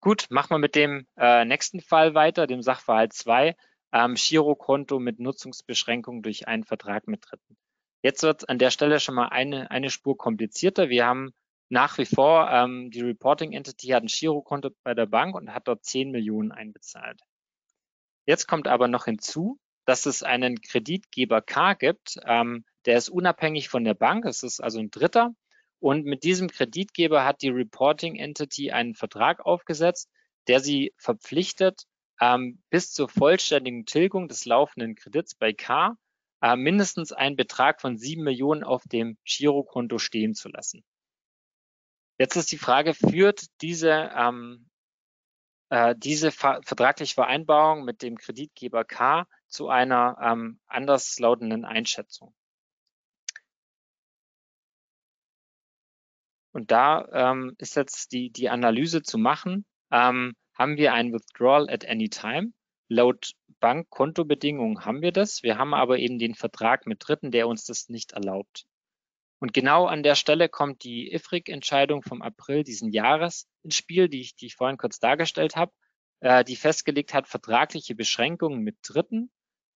Gut, 0.00 0.26
machen 0.30 0.50
wir 0.50 0.58
mit 0.58 0.74
dem 0.74 1.06
äh, 1.16 1.44
nächsten 1.44 1.80
Fall 1.80 2.14
weiter, 2.14 2.46
dem 2.46 2.62
Sachverhalt 2.62 3.12
2, 3.12 3.56
ähm, 3.92 4.14
Girokonto 4.14 5.00
mit 5.00 5.18
Nutzungsbeschränkung 5.18 6.22
durch 6.22 6.46
einen 6.46 6.64
Vertrag 6.64 7.08
mit 7.08 7.24
Dritten. 7.28 7.56
Jetzt 8.02 8.22
wird 8.22 8.48
an 8.48 8.58
der 8.58 8.70
Stelle 8.70 9.00
schon 9.00 9.16
mal 9.16 9.28
eine, 9.28 9.70
eine 9.70 9.90
Spur 9.90 10.16
komplizierter. 10.16 10.88
Wir 10.88 11.06
haben 11.06 11.32
nach 11.68 11.98
wie 11.98 12.06
vor 12.06 12.50
ähm, 12.50 12.90
die 12.90 13.02
Reporting 13.02 13.52
Entity 13.52 13.88
hat 13.88 14.02
ein 14.02 14.08
Girokonto 14.08 14.70
bei 14.82 14.94
der 14.94 15.06
Bank 15.06 15.34
und 15.34 15.52
hat 15.52 15.68
dort 15.68 15.84
10 15.84 16.10
Millionen 16.10 16.52
einbezahlt. 16.52 17.20
Jetzt 18.26 18.46
kommt 18.46 18.68
aber 18.68 18.88
noch 18.88 19.04
hinzu, 19.04 19.58
dass 19.84 20.06
es 20.06 20.22
einen 20.22 20.60
Kreditgeber 20.60 21.40
K 21.40 21.74
gibt, 21.74 22.18
ähm, 22.26 22.64
der 22.84 22.96
ist 22.96 23.08
unabhängig 23.08 23.68
von 23.68 23.84
der 23.84 23.94
Bank, 23.94 24.24
es 24.24 24.42
ist 24.42 24.60
also 24.60 24.78
ein 24.78 24.90
Dritter. 24.90 25.34
Und 25.80 26.04
mit 26.04 26.24
diesem 26.24 26.48
Kreditgeber 26.48 27.24
hat 27.24 27.42
die 27.42 27.50
Reporting 27.50 28.16
Entity 28.16 28.72
einen 28.72 28.94
Vertrag 28.94 29.44
aufgesetzt, 29.44 30.10
der 30.48 30.60
sie 30.60 30.92
verpflichtet, 30.96 31.84
ähm, 32.20 32.60
bis 32.70 32.92
zur 32.92 33.08
vollständigen 33.08 33.86
Tilgung 33.86 34.28
des 34.28 34.44
laufenden 34.44 34.94
Kredits 34.96 35.34
bei 35.34 35.52
K 35.52 35.96
äh, 36.42 36.56
mindestens 36.56 37.12
einen 37.12 37.36
Betrag 37.36 37.80
von 37.80 37.96
sieben 37.96 38.24
Millionen 38.24 38.64
auf 38.64 38.82
dem 38.84 39.18
Girokonto 39.24 39.98
stehen 39.98 40.34
zu 40.34 40.48
lassen. 40.48 40.84
Jetzt 42.18 42.36
ist 42.36 42.52
die 42.52 42.58
Frage, 42.58 42.94
führt 42.94 43.46
diese 43.62 44.10
ähm, 44.14 44.68
äh, 45.70 45.94
diese 45.96 46.30
ver 46.32 46.60
vertragliche 46.64 47.14
Vereinbarung 47.14 47.84
mit 47.84 48.02
dem 48.02 48.16
Kreditgeber 48.16 48.84
K 48.84 49.26
zu 49.46 49.68
einer 49.68 50.18
ähm, 50.20 50.60
anderslautenden 50.66 51.64
Einschätzung. 51.64 52.34
Und 56.52 56.70
da 56.70 57.06
ähm, 57.12 57.54
ist 57.58 57.76
jetzt 57.76 58.12
die, 58.12 58.30
die 58.30 58.48
Analyse 58.48 59.02
zu 59.02 59.18
machen, 59.18 59.64
ähm, 59.92 60.34
haben 60.54 60.76
wir 60.76 60.92
ein 60.92 61.12
Withdrawal 61.12 61.70
at 61.70 61.86
any 61.86 62.08
time? 62.08 62.52
Laut 62.88 63.32
Bankkontobedingungen 63.60 64.84
haben 64.84 65.02
wir 65.02 65.12
das. 65.12 65.42
Wir 65.42 65.58
haben 65.58 65.74
aber 65.74 65.98
eben 65.98 66.18
den 66.18 66.34
Vertrag 66.34 66.86
mit 66.86 67.06
Dritten, 67.06 67.30
der 67.30 67.46
uns 67.46 67.64
das 67.64 67.88
nicht 67.88 68.12
erlaubt. 68.12 68.66
Und 69.40 69.52
genau 69.52 69.86
an 69.86 70.02
der 70.02 70.16
Stelle 70.16 70.48
kommt 70.48 70.82
die 70.82 71.12
IFRIC-Entscheidung 71.12 72.02
vom 72.02 72.22
April 72.22 72.64
diesen 72.64 72.90
Jahres 72.90 73.46
ins 73.62 73.76
Spiel, 73.76 74.08
die 74.08 74.20
ich, 74.20 74.34
die 74.34 74.46
ich 74.46 74.56
vorhin 74.56 74.78
kurz 74.78 74.98
dargestellt 74.98 75.54
habe, 75.54 75.72
äh, 76.20 76.44
die 76.44 76.56
festgelegt 76.56 77.14
hat, 77.14 77.28
vertragliche 77.28 77.94
Beschränkungen 77.94 78.60
mit 78.60 78.76
Dritten 78.82 79.30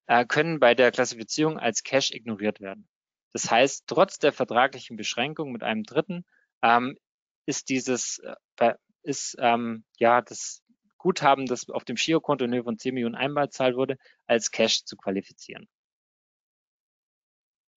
äh, 0.06 0.26
können 0.26 0.58
bei 0.58 0.74
der 0.74 0.90
Klassifizierung 0.90 1.58
als 1.58 1.84
Cash 1.84 2.10
ignoriert 2.10 2.60
werden. 2.60 2.88
Das 3.32 3.50
heißt, 3.50 3.84
trotz 3.86 4.18
der 4.18 4.32
vertraglichen 4.32 4.96
Beschränkung 4.96 5.52
mit 5.52 5.62
einem 5.62 5.84
Dritten 5.84 6.24
ähm, 6.62 6.98
ist 7.46 7.68
dieses 7.68 8.18
äh, 8.58 8.74
ist 9.02 9.36
ähm, 9.40 9.84
ja 9.98 10.20
das 10.20 10.62
Guthaben, 10.98 11.46
das 11.46 11.68
auf 11.68 11.84
dem 11.84 11.96
Girokonto 11.96 12.44
in 12.44 12.54
Höhe 12.54 12.62
von 12.62 12.78
10 12.78 12.94
Millionen 12.94 13.16
einmal 13.16 13.50
zahlt 13.50 13.74
wurde, 13.74 13.98
als 14.26 14.50
Cash 14.50 14.84
zu 14.84 14.96
qualifizieren. 14.96 15.68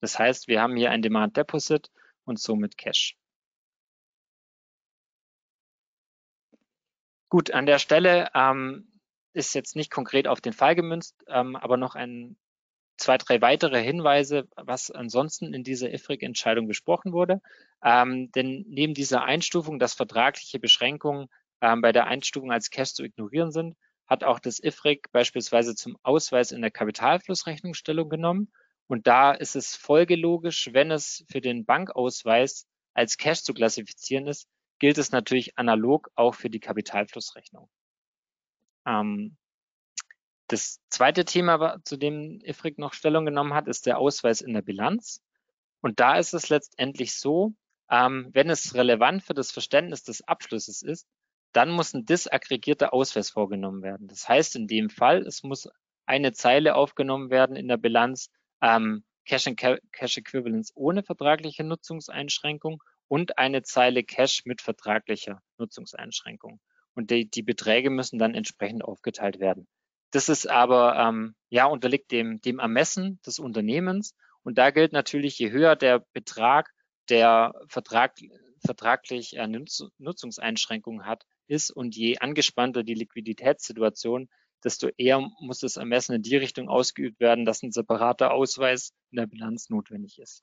Das 0.00 0.18
heißt, 0.18 0.48
wir 0.48 0.60
haben 0.60 0.76
hier 0.76 0.90
ein 0.90 1.02
Demand 1.02 1.36
Deposit 1.36 1.90
und 2.24 2.38
somit 2.38 2.76
Cash. 2.76 3.16
Gut, 7.28 7.50
an 7.50 7.66
der 7.66 7.78
Stelle 7.78 8.28
ähm, 8.34 8.86
ist 9.32 9.54
jetzt 9.54 9.76
nicht 9.76 9.90
konkret 9.90 10.28
auf 10.28 10.40
den 10.40 10.52
Fall 10.52 10.74
gemünzt, 10.74 11.16
ähm, 11.26 11.56
aber 11.56 11.76
noch 11.76 11.96
ein, 11.96 12.36
zwei, 12.96 13.18
drei 13.18 13.40
weitere 13.40 13.82
Hinweise, 13.82 14.46
was 14.54 14.90
ansonsten 14.90 15.52
in 15.52 15.64
dieser 15.64 15.92
IFRIC-Entscheidung 15.92 16.68
besprochen 16.68 17.12
wurde. 17.12 17.40
Ähm, 17.82 18.30
denn 18.32 18.64
neben 18.68 18.94
dieser 18.94 19.24
Einstufung, 19.24 19.78
dass 19.80 19.94
vertragliche 19.94 20.60
Beschränkungen 20.60 21.26
ähm, 21.60 21.80
bei 21.80 21.90
der 21.90 22.06
Einstufung 22.06 22.52
als 22.52 22.70
Cash 22.70 22.92
zu 22.92 23.02
ignorieren 23.02 23.50
sind, 23.50 23.76
hat 24.06 24.22
auch 24.22 24.38
das 24.38 24.62
IFRIC 24.62 25.10
beispielsweise 25.10 25.74
zum 25.74 25.96
Ausweis 26.02 26.52
in 26.52 26.60
der 26.60 26.70
Kapitalflussrechnung 26.70 27.74
Stellung 27.74 28.08
genommen 28.08 28.52
und 28.86 29.06
da 29.06 29.32
ist 29.32 29.56
es 29.56 29.74
folgelogisch, 29.74 30.70
wenn 30.72 30.90
es 30.90 31.24
für 31.30 31.40
den 31.40 31.64
Bankausweis 31.64 32.66
als 32.92 33.16
Cash 33.16 33.42
zu 33.42 33.54
klassifizieren 33.54 34.26
ist, 34.26 34.48
gilt 34.78 34.98
es 34.98 35.12
natürlich 35.12 35.56
analog 35.58 36.10
auch 36.14 36.34
für 36.34 36.50
die 36.50 36.60
Kapitalflussrechnung. 36.60 37.68
Ähm, 38.86 39.36
das 40.48 40.80
zweite 40.90 41.24
Thema, 41.24 41.78
zu 41.84 41.96
dem 41.96 42.40
IFRIC 42.44 42.78
noch 42.78 42.92
Stellung 42.92 43.24
genommen 43.24 43.54
hat, 43.54 43.66
ist 43.66 43.86
der 43.86 43.98
Ausweis 43.98 44.42
in 44.42 44.52
der 44.52 44.62
Bilanz. 44.62 45.22
Und 45.80 46.00
da 46.00 46.18
ist 46.18 46.34
es 46.34 46.50
letztendlich 46.50 47.18
so, 47.18 47.54
ähm, 47.90 48.28
wenn 48.32 48.50
es 48.50 48.74
relevant 48.74 49.22
für 49.22 49.34
das 49.34 49.50
Verständnis 49.50 50.02
des 50.02 50.22
Abschlusses 50.26 50.82
ist, 50.82 51.06
dann 51.52 51.70
muss 51.70 51.94
ein 51.94 52.04
disaggregierter 52.04 52.92
Ausweis 52.92 53.30
vorgenommen 53.30 53.82
werden. 53.82 54.08
Das 54.08 54.28
heißt 54.28 54.56
in 54.56 54.66
dem 54.66 54.90
Fall, 54.90 55.22
es 55.26 55.42
muss 55.42 55.68
eine 56.04 56.32
Zeile 56.32 56.74
aufgenommen 56.74 57.30
werden 57.30 57.56
in 57.56 57.68
der 57.68 57.76
Bilanz, 57.76 58.28
ähm, 58.60 59.04
Cash 59.26 59.46
and 59.46 59.58
Cash 59.92 60.18
Equivalence 60.18 60.72
ohne 60.74 61.02
vertragliche 61.02 61.64
Nutzungseinschränkung 61.64 62.82
und 63.08 63.38
eine 63.38 63.62
Zeile 63.62 64.02
Cash 64.02 64.44
mit 64.44 64.60
vertraglicher 64.60 65.40
Nutzungseinschränkung. 65.58 66.60
Und 66.94 67.10
die, 67.10 67.28
die 67.28 67.42
Beträge 67.42 67.90
müssen 67.90 68.18
dann 68.18 68.34
entsprechend 68.34 68.84
aufgeteilt 68.84 69.40
werden. 69.40 69.66
Das 70.10 70.28
ist 70.28 70.48
aber, 70.48 70.96
ähm, 70.96 71.34
ja, 71.48 71.66
unterliegt 71.66 72.12
dem, 72.12 72.40
dem 72.40 72.60
Ermessen 72.60 73.20
des 73.26 73.38
Unternehmens. 73.38 74.14
Und 74.42 74.58
da 74.58 74.70
gilt 74.70 74.92
natürlich, 74.92 75.38
je 75.38 75.50
höher 75.50 75.74
der 75.74 76.04
Betrag, 76.12 76.70
der 77.08 77.52
Vertrag, 77.68 78.14
vertraglich 78.64 79.36
äh, 79.36 79.48
Nutzungseinschränkungen 79.98 81.04
hat, 81.04 81.24
ist 81.46 81.70
und 81.70 81.96
je 81.96 82.18
angespannter 82.18 82.84
die 82.84 82.94
Liquiditätssituation, 82.94 84.28
desto 84.64 84.88
eher 84.96 85.20
muss 85.40 85.60
das 85.60 85.76
Ermessen 85.76 86.14
in 86.14 86.22
die 86.22 86.36
Richtung 86.36 86.68
ausgeübt 86.68 87.20
werden, 87.20 87.44
dass 87.44 87.62
ein 87.62 87.72
separater 87.72 88.32
Ausweis 88.32 88.92
in 89.10 89.16
der 89.16 89.26
Bilanz 89.26 89.68
notwendig 89.70 90.18
ist. 90.18 90.42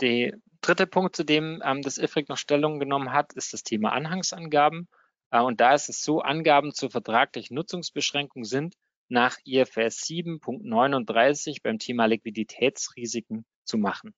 Der 0.00 0.38
dritte 0.60 0.86
Punkt, 0.86 1.16
zu 1.16 1.24
dem 1.24 1.60
ähm, 1.64 1.82
das 1.82 1.98
IFRIC 1.98 2.28
noch 2.28 2.36
Stellung 2.36 2.78
genommen 2.78 3.12
hat, 3.12 3.32
ist 3.32 3.52
das 3.52 3.62
Thema 3.62 3.92
Anhangsangaben. 3.92 4.88
Äh, 5.30 5.40
und 5.40 5.60
da 5.60 5.74
ist 5.74 5.88
es 5.88 6.02
so, 6.02 6.20
Angaben 6.20 6.72
zur 6.72 6.90
vertraglichen 6.90 7.54
Nutzungsbeschränkung 7.54 8.44
sind 8.44 8.74
nach 9.08 9.38
IFRS 9.44 10.02
7.39 10.02 11.62
beim 11.62 11.78
Thema 11.78 12.06
Liquiditätsrisiken 12.06 13.44
zu 13.64 13.78
machen. 13.78 14.14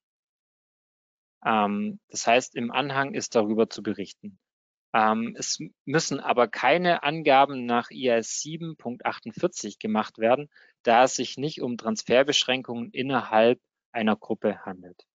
Ähm, 1.45 1.99
das 2.09 2.27
heißt, 2.27 2.55
im 2.55 2.71
Anhang 2.71 3.13
ist 3.13 3.35
darüber 3.35 3.69
zu 3.69 3.81
berichten. 3.81 4.39
Ähm, 4.93 5.35
es 5.37 5.59
müssen 5.85 6.19
aber 6.19 6.47
keine 6.47 7.03
Angaben 7.03 7.65
nach 7.65 7.91
IAS 7.91 8.41
7.48 8.43 9.79
gemacht 9.79 10.17
werden, 10.17 10.49
da 10.83 11.03
es 11.05 11.15
sich 11.15 11.37
nicht 11.37 11.61
um 11.61 11.77
Transferbeschränkungen 11.77 12.91
innerhalb 12.91 13.59
einer 13.91 14.15
Gruppe 14.15 14.65
handelt. 14.65 15.05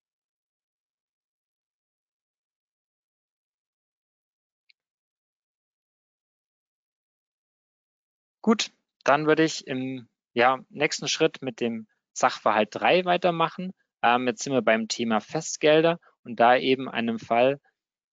Gut, 8.43 8.71
dann 9.05 9.27
würde 9.27 9.43
ich 9.45 9.67
im 9.67 10.09
ja, 10.33 10.61
nächsten 10.69 11.09
Schritt 11.09 11.43
mit 11.43 11.61
dem 11.61 11.87
Sachverhalt 12.13 12.69
3 12.73 13.05
weitermachen. 13.05 13.73
Ähm, 14.03 14.27
jetzt 14.27 14.43
sind 14.45 14.53
wir 14.53 14.63
beim 14.63 14.89
Thema 14.89 15.21
Festgelder 15.21 15.99
und 16.23 16.39
da 16.41 16.57
eben 16.57 16.89
einem 16.89 17.19
Fall, 17.19 17.61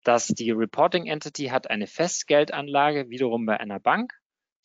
dass 0.04 0.28
die 0.28 0.52
Reporting 0.52 1.06
Entity 1.06 1.46
hat 1.46 1.70
eine 1.70 1.88
Festgeldanlage, 1.88 3.10
wiederum 3.10 3.46
bei 3.46 3.60
einer 3.60 3.80
Bank. 3.80 4.14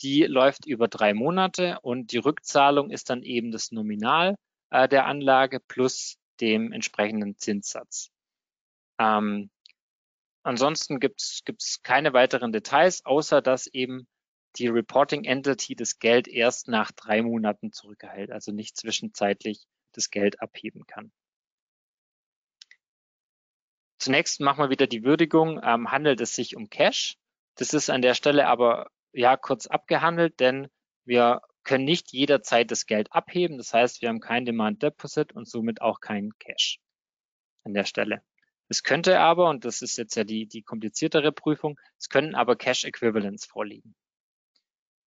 Die 0.02 0.24
läuft 0.24 0.66
über 0.66 0.88
drei 0.88 1.14
Monate 1.14 1.78
und 1.82 2.12
die 2.12 2.18
Rückzahlung 2.18 2.90
ist 2.90 3.10
dann 3.10 3.22
eben 3.22 3.50
das 3.50 3.72
Nominal 3.72 4.36
äh, 4.70 4.88
der 4.88 5.06
Anlage 5.06 5.60
plus 5.60 6.18
dem 6.40 6.72
entsprechenden 6.72 7.36
Zinssatz. 7.36 8.10
Ähm, 8.98 9.50
ansonsten 10.42 11.00
gibt 11.00 11.20
es 11.20 11.80
keine 11.82 12.12
weiteren 12.12 12.52
Details, 12.52 13.04
außer 13.04 13.42
dass 13.42 13.66
eben 13.66 14.06
die 14.56 14.68
Reporting 14.68 15.24
Entity 15.24 15.74
das 15.74 15.98
Geld 15.98 16.26
erst 16.28 16.68
nach 16.68 16.90
drei 16.92 17.22
Monaten 17.22 17.72
zurückerhält, 17.72 18.30
also 18.30 18.52
nicht 18.52 18.76
zwischenzeitlich 18.76 19.66
das 19.92 20.10
Geld 20.10 20.40
abheben 20.40 20.86
kann. 20.86 21.12
Zunächst 23.98 24.40
machen 24.40 24.62
wir 24.62 24.70
wieder 24.70 24.86
die 24.86 25.04
Würdigung, 25.04 25.60
ähm, 25.62 25.90
handelt 25.90 26.20
es 26.20 26.34
sich 26.34 26.56
um 26.56 26.70
Cash. 26.70 27.16
Das 27.56 27.74
ist 27.74 27.90
an 27.90 28.02
der 28.02 28.14
Stelle 28.14 28.46
aber 28.46 28.90
ja 29.12 29.36
kurz 29.36 29.66
abgehandelt, 29.66 30.38
denn 30.40 30.68
wir 31.04 31.42
können 31.64 31.84
nicht 31.84 32.12
jederzeit 32.12 32.70
das 32.70 32.86
Geld 32.86 33.12
abheben. 33.12 33.58
Das 33.58 33.74
heißt, 33.74 34.00
wir 34.00 34.08
haben 34.08 34.20
kein 34.20 34.44
Demand 34.44 34.82
Deposit 34.82 35.32
und 35.32 35.48
somit 35.48 35.80
auch 35.82 36.00
kein 36.00 36.30
Cash 36.38 36.78
an 37.64 37.74
der 37.74 37.84
Stelle. 37.84 38.22
Es 38.68 38.82
könnte 38.82 39.18
aber, 39.18 39.48
und 39.48 39.64
das 39.64 39.82
ist 39.82 39.96
jetzt 39.96 40.14
ja 40.14 40.24
die, 40.24 40.46
die 40.46 40.62
kompliziertere 40.62 41.32
Prüfung, 41.32 41.78
es 41.98 42.08
können 42.08 42.34
aber 42.34 42.54
Cash 42.56 42.84
Equivalents 42.84 43.46
vorliegen. 43.46 43.94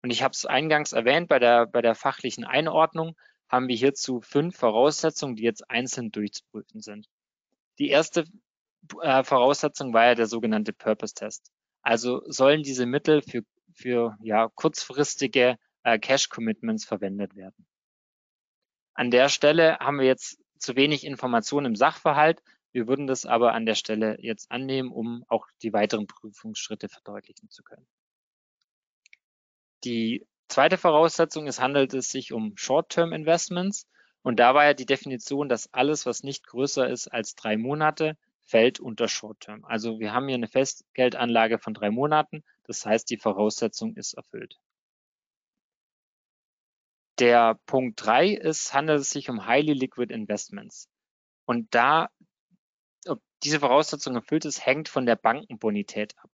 Und 0.04 0.10
ich 0.10 0.24
habe 0.24 0.34
es 0.34 0.46
eingangs 0.46 0.94
erwähnt, 0.94 1.30
bei 1.30 1.40
der, 1.40 1.68
bei 1.68 1.82
der 1.82 1.96
fachlichen 1.96 2.44
Einordnung 2.44 3.16
haben 3.48 3.68
wir 3.68 3.76
hierzu 3.76 4.22
fünf 4.22 4.58
Voraussetzungen, 4.58 5.36
die 5.36 5.44
jetzt 5.44 5.70
einzeln 5.70 6.12
durchzuprüfen 6.12 6.82
sind. 6.82 7.08
Die 7.78 7.90
erste 7.90 8.26
äh, 9.02 9.24
Voraussetzung 9.24 9.94
war 9.94 10.06
ja 10.06 10.16
der 10.16 10.28
sogenannte 10.28 10.74
Purpose-Test. 10.74 11.52
Also 11.82 12.22
sollen 12.26 12.64
diese 12.64 12.86
Mittel 12.86 13.22
für, 13.22 13.44
für 13.74 14.18
ja, 14.22 14.50
kurzfristige 14.56 15.58
äh, 15.84 16.00
Cash-Commitments 16.00 16.86
verwendet 16.86 17.36
werden. 17.36 17.66
An 18.94 19.10
der 19.10 19.30
Stelle 19.30 19.80
haben 19.80 20.00
wir 20.00 20.06
jetzt 20.06 20.40
zu 20.60 20.76
wenig 20.76 21.06
Informationen 21.06 21.68
im 21.68 21.76
Sachverhalt. 21.76 22.42
Wir 22.72 22.88
würden 22.88 23.08
das 23.08 23.26
aber 23.26 23.54
an 23.54 23.66
der 23.66 23.76
Stelle 23.76 24.18
jetzt 24.20 24.52
annehmen, 24.52 24.92
um 24.92 25.26
auch 25.28 25.48
die 25.62 25.74
weiteren 25.74 26.08
Prüfungsschritte 26.08 26.88
verdeutlichen 26.88 27.50
zu 27.50 27.64
können. 27.64 27.88
Die 29.84 30.28
zweite 30.48 30.78
Voraussetzung, 30.78 31.48
es 31.48 31.60
handelt 31.60 31.94
es 31.94 32.10
sich 32.10 32.32
um 32.32 32.56
Short-Term 32.56 33.14
Investments. 33.14 33.88
Und 34.22 34.40
da 34.40 34.54
war 34.54 34.66
ja 34.66 34.74
die 34.74 34.86
Definition, 34.86 35.50
dass 35.50 35.74
alles, 35.74 36.06
was 36.06 36.22
nicht 36.22 36.46
größer 36.46 36.88
ist 36.88 37.08
als 37.08 37.34
drei 37.34 37.58
Monate, 37.58 38.16
fällt 38.52 38.82
unter 38.82 39.08
Short-Term. 39.08 39.64
Also 39.64 40.00
wir 40.00 40.14
haben 40.14 40.28
hier 40.28 40.36
eine 40.36 40.50
Festgeldanlage 40.50 41.58
von 41.58 41.74
drei 41.74 41.90
Monaten. 41.90 42.44
Das 42.66 42.86
heißt, 42.86 43.10
die 43.10 43.18
Voraussetzung 43.18 43.96
ist 43.96 44.14
erfüllt. 44.14 44.60
Der 47.18 47.60
Punkt 47.66 48.06
drei 48.06 48.30
ist, 48.30 48.74
handelt 48.74 49.00
es 49.00 49.10
sich 49.10 49.30
um 49.30 49.48
Highly 49.48 49.74
Liquid 49.74 50.14
Investments. 50.14 50.90
Und 51.46 51.74
da, 51.74 52.10
ob 53.08 53.22
diese 53.44 53.62
Voraussetzung 53.62 54.16
erfüllt 54.16 54.44
ist, 54.44 54.66
hängt 54.66 54.90
von 54.90 55.06
der 55.06 55.16
Bankenbonität 55.16 56.14
ab. 56.18 56.30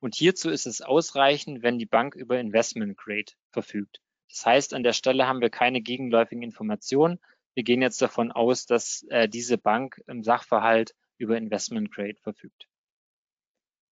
Und 0.00 0.14
hierzu 0.14 0.48
ist 0.48 0.66
es 0.66 0.80
ausreichend, 0.80 1.62
wenn 1.62 1.78
die 1.78 1.86
Bank 1.86 2.14
über 2.14 2.38
Investment 2.38 2.96
Grade 2.96 3.32
verfügt. 3.50 4.00
Das 4.30 4.46
heißt, 4.46 4.74
an 4.74 4.84
der 4.84 4.92
Stelle 4.92 5.26
haben 5.26 5.40
wir 5.40 5.50
keine 5.50 5.82
gegenläufigen 5.82 6.42
Informationen. 6.42 7.18
Wir 7.54 7.64
gehen 7.64 7.82
jetzt 7.82 8.00
davon 8.00 8.30
aus, 8.30 8.64
dass 8.66 9.04
äh, 9.10 9.28
diese 9.28 9.58
Bank 9.58 10.00
im 10.06 10.22
Sachverhalt 10.22 10.94
über 11.18 11.36
Investment 11.36 11.92
Grade 11.92 12.18
verfügt. 12.22 12.68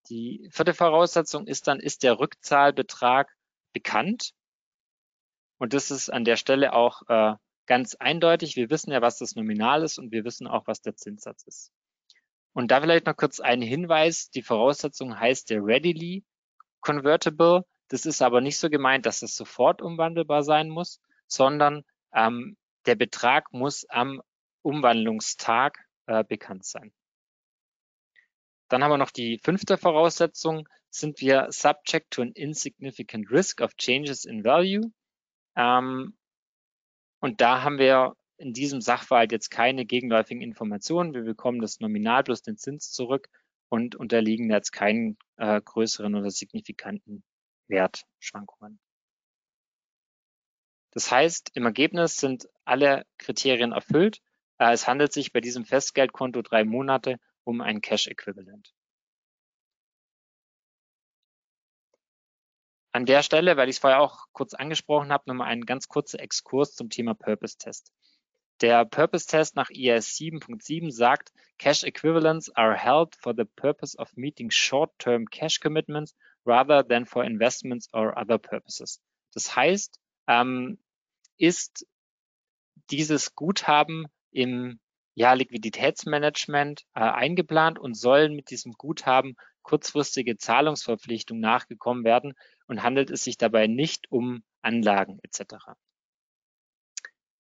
Die 0.09 0.49
vierte 0.53 0.75
Voraussetzung 0.75 1.47
ist 1.47 1.67
dann, 1.67 1.81
ist 1.81 2.03
der 2.03 2.19
Rückzahlbetrag 2.19 3.29
bekannt? 3.73 4.33
Und 5.59 5.75
das 5.75 5.91
ist 5.91 6.11
an 6.11 6.25
der 6.25 6.37
Stelle 6.37 6.73
auch 6.73 7.03
äh, 7.09 7.35
ganz 7.67 7.95
eindeutig. 7.97 8.57
Wir 8.57 8.71
wissen 8.71 8.93
ja, 8.93 9.03
was 9.03 9.19
das 9.19 9.35
Nominal 9.35 9.83
ist 9.83 9.99
und 9.99 10.13
wir 10.13 10.25
wissen 10.25 10.47
auch, 10.47 10.67
was 10.67 10.81
der 10.81 10.97
Zinssatz 10.97 11.43
ist. 11.45 11.73
Und 12.53 12.71
da 12.71 12.81
vielleicht 12.81 13.07
noch 13.07 13.17
kurz 13.17 13.41
ein 13.41 13.61
Hinweis. 13.61 14.31
Die 14.31 14.43
Voraussetzung 14.43 15.19
heißt 15.19 15.51
der 15.51 15.63
readily 15.63 16.25
convertible. 16.81 17.65
Das 17.89 18.07
ist 18.07 18.23
aber 18.23 18.41
nicht 18.41 18.59
so 18.59 18.71
gemeint, 18.71 19.07
dass 19.07 19.23
es 19.23 19.37
sofort 19.37 19.83
umwandelbar 19.83 20.43
sein 20.43 20.69
muss, 20.69 21.01
sondern 21.27 21.85
ähm, 22.15 22.57
der 22.87 22.95
Betrag 22.95 23.53
muss 23.53 23.85
am 23.89 24.23
Umwandlungstag 24.63 25.79
äh, 26.07 26.25
bekannt 26.25 26.65
sein. 26.65 26.93
Dann 28.69 28.83
haben 28.83 28.91
wir 28.91 28.99
noch 28.99 29.11
die 29.11 29.39
fünfte 29.43 29.79
Voraussetzung. 29.79 30.69
Sind 30.91 31.21
wir 31.21 31.49
subject 31.51 32.11
to 32.11 32.23
an 32.23 32.33
insignificant 32.33 33.31
risk 33.31 33.61
of 33.61 33.77
changes 33.77 34.25
in 34.25 34.45
value? 34.45 34.91
Ähm, 35.57 36.17
und 37.21 37.41
da 37.41 37.63
haben 37.63 37.79
wir 37.79 38.15
in 38.39 38.53
diesem 38.53 38.81
Sachverhalt 38.81 39.33
jetzt 39.33 39.51
keine 39.51 39.87
gegenläufigen 39.87 40.43
Informationen. 40.43 41.15
Wir 41.15 41.23
bekommen 41.23 41.61
das 41.61 41.81
Nominal 41.81 42.25
plus 42.25 42.43
den 42.43 42.57
Zins 42.57 42.91
zurück 42.91 43.29
und 43.69 43.95
unterliegen 43.95 44.51
jetzt 44.51 44.73
keinen 44.73 45.17
äh, 45.37 45.61
größeren 45.61 46.15
oder 46.15 46.31
signifikanten 46.31 47.25
Wertschwankungen. 47.69 48.79
Das 50.93 51.11
heißt, 51.11 51.51
im 51.55 51.65
Ergebnis 51.65 52.17
sind 52.17 52.49
alle 52.65 53.05
Kriterien 53.19 53.73
erfüllt. 53.73 54.21
Äh, 54.59 54.73
es 54.73 54.87
handelt 54.87 55.13
sich 55.13 55.33
bei 55.33 55.41
diesem 55.41 55.65
Festgeldkonto 55.65 56.43
drei 56.43 56.65
Monate 56.65 57.19
um 57.47 57.61
ein 57.61 57.81
Cash 57.81 58.09
Equivalent. 58.09 58.75
An 62.93 63.07
der 63.07 63.23
Stelle, 63.23 63.57
weil 63.57 63.69
ich 63.69 63.77
es 63.77 63.81
vorher 63.81 64.01
auch 64.01 64.27
kurz 64.33 64.55
angesprochen 64.55 65.13
habe, 65.13 65.25
nochmal 65.27 65.49
ein 65.49 65.67
ganz 65.67 65.87
kurzer 65.87 66.19
Exkurs 66.19 66.75
zum 66.75 66.91
Thema 66.91 67.15
Purpose 67.15 67.57
Test. 67.59 67.93
Der 68.63 68.85
Purpose 68.87 69.27
Test 69.27 69.55
nach 69.55 69.71
IAS 69.71 70.17
7.7 70.17 70.91
sagt, 70.91 71.33
Cash 71.59 71.85
Equivalents 71.85 72.51
are 72.57 72.75
held 72.75 73.15
for 73.15 73.35
the 73.37 73.45
purpose 73.45 73.97
of 73.99 74.17
meeting 74.17 74.51
short-term 74.51 75.27
cash 75.27 75.61
commitments 75.61 76.17
rather 76.45 76.83
than 76.83 77.05
for 77.05 77.23
investments 77.23 77.89
or 77.93 78.19
other 78.19 78.39
purposes. 78.39 79.01
Das 79.35 79.55
heißt, 79.55 80.01
ähm, 80.27 80.79
ist 81.37 81.87
dieses 82.91 83.35
Guthaben 83.35 84.07
im 84.31 84.81
ja, 85.17 85.33
Liquiditätsmanagement 85.33 86.83
äh, 86.95 87.01
eingeplant 87.01 87.79
und 87.79 87.95
sollen 87.97 88.35
mit 88.35 88.51
diesem 88.51 88.73
Guthaben 88.73 89.35
kurzfristige 89.63 90.37
Zahlungsverpflichtungen 90.37 91.41
nachgekommen 91.41 92.05
werden 92.05 92.35
und 92.69 92.83
handelt 92.83 93.11
es 93.11 93.25
sich 93.25 93.39
dabei 93.39 93.67
nicht 93.67 94.13
um 94.13 94.45
Anlagen 94.61 95.19
etc. 95.23 95.55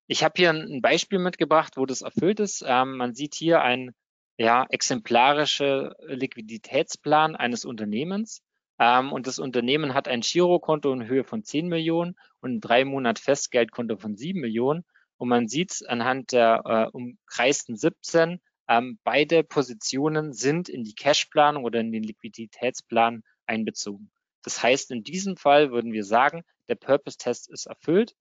Ich 0.08 0.24
habe 0.24 0.34
hier 0.36 0.50
ein 0.50 0.80
Beispiel 0.80 1.18
mitgebracht, 1.18 1.76
wo 1.76 1.84
das 1.84 2.00
erfüllt 2.00 2.40
ist. 2.40 2.64
Ähm, 2.66 2.96
man 2.96 3.14
sieht 3.14 3.34
hier 3.34 3.60
ein 3.60 3.94
ja, 4.38 4.64
exemplarische 4.70 5.94
Liquiditätsplan 6.06 7.36
eines 7.36 7.66
Unternehmens. 7.66 8.42
Ähm, 8.78 9.12
und 9.12 9.26
das 9.26 9.38
Unternehmen 9.38 9.92
hat 9.92 10.08
ein 10.08 10.22
Girokonto 10.22 10.92
in 10.94 11.06
Höhe 11.06 11.24
von 11.24 11.44
10 11.44 11.68
Millionen 11.68 12.16
und 12.40 12.54
ein 12.54 12.60
drei 12.60 12.86
Monat 12.86 13.18
Festgeldkonto 13.18 13.98
von 13.98 14.16
7 14.16 14.40
Millionen. 14.40 14.84
Und 15.18 15.28
man 15.28 15.48
sieht 15.48 15.82
anhand 15.86 16.32
der 16.32 16.62
äh, 16.64 16.96
umkreisten 16.96 17.76
17, 17.76 18.40
ähm, 18.68 18.98
beide 19.04 19.44
Positionen 19.44 20.32
sind 20.32 20.68
in 20.68 20.84
die 20.84 20.94
Cashplanung 20.94 21.64
oder 21.64 21.80
in 21.80 21.92
den 21.92 22.02
Liquiditätsplan 22.02 23.22
einbezogen. 23.46 24.10
Das 24.42 24.62
heißt, 24.62 24.90
in 24.90 25.02
diesem 25.02 25.36
Fall 25.36 25.70
würden 25.70 25.92
wir 25.92 26.04
sagen, 26.04 26.44
der 26.68 26.74
Purpose-Test 26.74 27.50
ist 27.50 27.66
erfüllt 27.66 28.14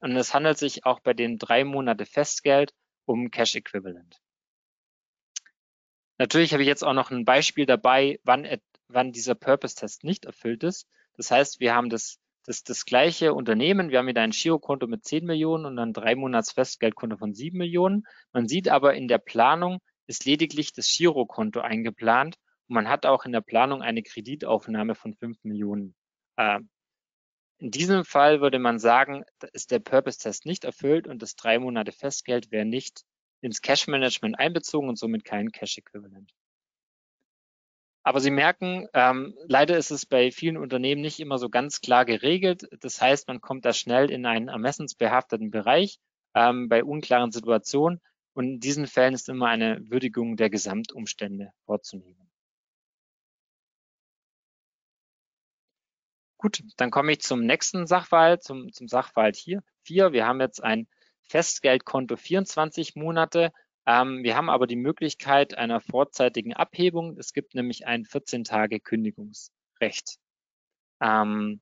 und 0.00 0.16
es 0.16 0.34
handelt 0.34 0.58
sich 0.58 0.84
auch 0.84 1.00
bei 1.00 1.14
den 1.14 1.38
drei 1.38 1.64
Monate 1.64 2.06
Festgeld 2.06 2.72
um 3.04 3.30
Cash 3.30 3.54
Equivalent. 3.54 4.20
Natürlich 6.18 6.52
habe 6.52 6.62
ich 6.62 6.68
jetzt 6.68 6.84
auch 6.84 6.92
noch 6.92 7.10
ein 7.10 7.24
Beispiel 7.24 7.66
dabei, 7.66 8.20
wann, 8.22 8.46
wann 8.88 9.12
dieser 9.12 9.34
Purpose-Test 9.34 10.04
nicht 10.04 10.24
erfüllt 10.24 10.62
ist. 10.62 10.86
Das 11.16 11.30
heißt, 11.30 11.60
wir 11.60 11.74
haben 11.74 11.90
das, 11.90 12.18
das, 12.44 12.64
das 12.64 12.84
gleiche 12.84 13.34
Unternehmen, 13.34 13.90
wir 13.90 13.98
haben 13.98 14.06
wieder 14.06 14.22
ein 14.22 14.30
Girokonto 14.30 14.86
mit 14.86 15.04
10 15.04 15.24
Millionen 15.24 15.66
und 15.66 15.78
ein 15.78 15.92
drei 15.92 16.14
Monats 16.14 16.52
Festgeldkonto 16.52 17.16
von 17.16 17.34
7 17.34 17.56
Millionen. 17.56 18.04
Man 18.32 18.48
sieht 18.48 18.68
aber 18.68 18.94
in 18.94 19.08
der 19.08 19.18
Planung 19.18 19.78
ist 20.06 20.24
lediglich 20.24 20.72
das 20.72 20.92
Girokonto 20.94 21.60
eingeplant 21.60 22.36
und 22.68 22.74
man 22.74 22.88
hat 22.88 23.06
auch 23.06 23.24
in 23.24 23.32
der 23.32 23.40
Planung 23.40 23.82
eine 23.82 24.02
Kreditaufnahme 24.02 24.94
von 24.94 25.14
5 25.14 25.44
Millionen 25.44 25.94
äh, 26.36 26.58
in 27.62 27.70
diesem 27.70 28.04
Fall 28.04 28.40
würde 28.40 28.58
man 28.58 28.80
sagen, 28.80 29.24
ist 29.52 29.70
der 29.70 29.78
Purpose-Test 29.78 30.46
nicht 30.46 30.64
erfüllt 30.64 31.06
und 31.06 31.22
das 31.22 31.36
drei 31.36 31.60
Monate 31.60 31.92
Festgeld 31.92 32.50
wäre 32.50 32.64
nicht 32.64 33.04
ins 33.40 33.60
Cash-Management 33.60 34.36
einbezogen 34.36 34.88
und 34.88 34.98
somit 34.98 35.24
kein 35.24 35.52
Cash-Äquivalent. 35.52 36.32
Aber 38.04 38.20
Sie 38.20 38.30
merken, 38.30 38.88
ähm, 38.94 39.36
leider 39.46 39.76
ist 39.76 39.90
es 39.92 40.06
bei 40.06 40.32
vielen 40.32 40.56
Unternehmen 40.56 41.02
nicht 41.02 41.20
immer 41.20 41.38
so 41.38 41.48
ganz 41.48 41.80
klar 41.80 42.04
geregelt. 42.04 42.68
Das 42.80 43.00
heißt, 43.00 43.28
man 43.28 43.40
kommt 43.40 43.64
da 43.64 43.72
schnell 43.72 44.10
in 44.10 44.26
einen 44.26 44.48
ermessensbehafteten 44.48 45.50
Bereich 45.50 46.00
ähm, 46.34 46.68
bei 46.68 46.82
unklaren 46.82 47.30
Situationen. 47.30 48.00
Und 48.34 48.44
in 48.44 48.60
diesen 48.60 48.86
Fällen 48.86 49.14
ist 49.14 49.28
immer 49.28 49.46
eine 49.46 49.78
Würdigung 49.88 50.36
der 50.36 50.50
Gesamtumstände 50.50 51.52
vorzunehmen. 51.64 52.28
Gut, 56.38 56.64
dann 56.76 56.90
komme 56.90 57.12
ich 57.12 57.20
zum 57.20 57.46
nächsten 57.46 57.86
Sachverhalt, 57.86 58.42
zum, 58.42 58.72
zum 58.72 58.88
Sachverhalt 58.88 59.36
hier. 59.36 59.62
Vier, 59.84 60.12
wir 60.12 60.26
haben 60.26 60.40
jetzt 60.40 60.60
ein 60.60 60.88
Festgeldkonto 61.20 62.16
24 62.16 62.96
Monate. 62.96 63.52
Ähm, 63.86 64.22
wir 64.22 64.36
haben 64.36 64.50
aber 64.50 64.66
die 64.66 64.76
Möglichkeit 64.76 65.56
einer 65.56 65.80
vorzeitigen 65.80 66.54
Abhebung. 66.54 67.18
Es 67.18 67.32
gibt 67.32 67.54
nämlich 67.54 67.86
ein 67.86 68.04
14 68.04 68.44
Tage 68.44 68.80
Kündigungsrecht. 68.80 70.18
Ähm, 71.00 71.60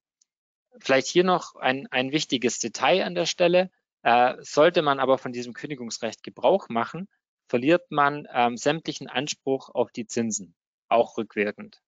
vielleicht 0.79 1.07
hier 1.09 1.25
noch 1.25 1.57
ein, 1.57 1.87
ein 1.91 2.13
wichtiges 2.13 2.59
Detail 2.59 3.05
an 3.05 3.15
der 3.15 3.27
Stelle. 3.27 3.71
Äh, 4.03 4.37
sollte 4.41 4.83
man 4.83 5.01
aber 5.01 5.19
von 5.19 5.33
diesem 5.33 5.53
Kündigungsrecht 5.53 6.23
Gebrauch 6.23 6.69
machen, 6.69 7.09
verliert 7.49 7.91
man 7.91 8.27
ähm, 8.33 8.57
sämtlichen 8.57 9.09
Anspruch 9.09 9.69
auf 9.71 9.91
die 9.91 10.07
Zinsen, 10.07 10.55
auch 10.89 11.19
rückwirkend. 11.19 11.81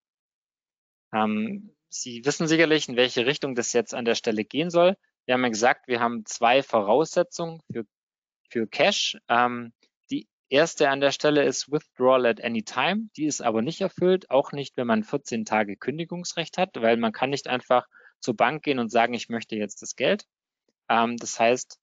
Ähm, 1.13 1.75
Sie 1.89 2.25
wissen 2.25 2.49
sicherlich, 2.49 2.89
in 2.89 2.97
welche 2.97 3.27
Richtung 3.27 3.55
das 3.55 3.75
jetzt 3.75 3.95
an 3.95 4.07
der 4.07 4.15
Stelle 4.15 4.45
gehen 4.45 4.71
soll. 4.71 4.97
Wir 5.27 5.35
haben 5.35 5.43
ja 5.43 5.51
gesagt, 5.51 5.89
wir 5.89 6.01
haben 6.01 6.25
zwei 6.25 6.63
Voraussetzungen 6.63 7.61
für, 7.71 7.85
für 8.49 8.67
Cash. 8.67 9.19
Ähm, 9.29 9.73
erste 10.53 10.91
an 10.91 11.01
der 11.01 11.13
Stelle 11.13 11.45
ist 11.45 11.73
Withdrawal 11.73 12.27
at 12.27 12.45
any 12.45 12.63
time. 12.63 13.09
Die 13.17 13.25
ist 13.25 13.41
aber 13.41 13.63
nicht 13.63 13.81
erfüllt, 13.81 14.31
auch 14.31 14.53
nicht, 14.53 14.77
wenn 14.77 14.87
man 14.87 15.03
14 15.03 15.45
Tage 15.45 15.77
Kündigungsrecht 15.77 16.59
hat, 16.59 16.71
weil 16.77 16.99
man 16.99 17.13
kann 17.13 17.31
nicht 17.31 17.49
einfach 17.49 17.87
zur 18.21 18.37
Bank 18.37 18.63
gehen 18.63 18.79
und 18.79 18.91
sagen, 18.91 19.15
ich 19.15 19.29
möchte 19.29 19.57
jetzt 19.57 19.83
das 19.83 19.97
Geld. 19.97 20.27
Ähm, 20.89 21.17
das 21.17 21.41
heißt, 21.41 21.81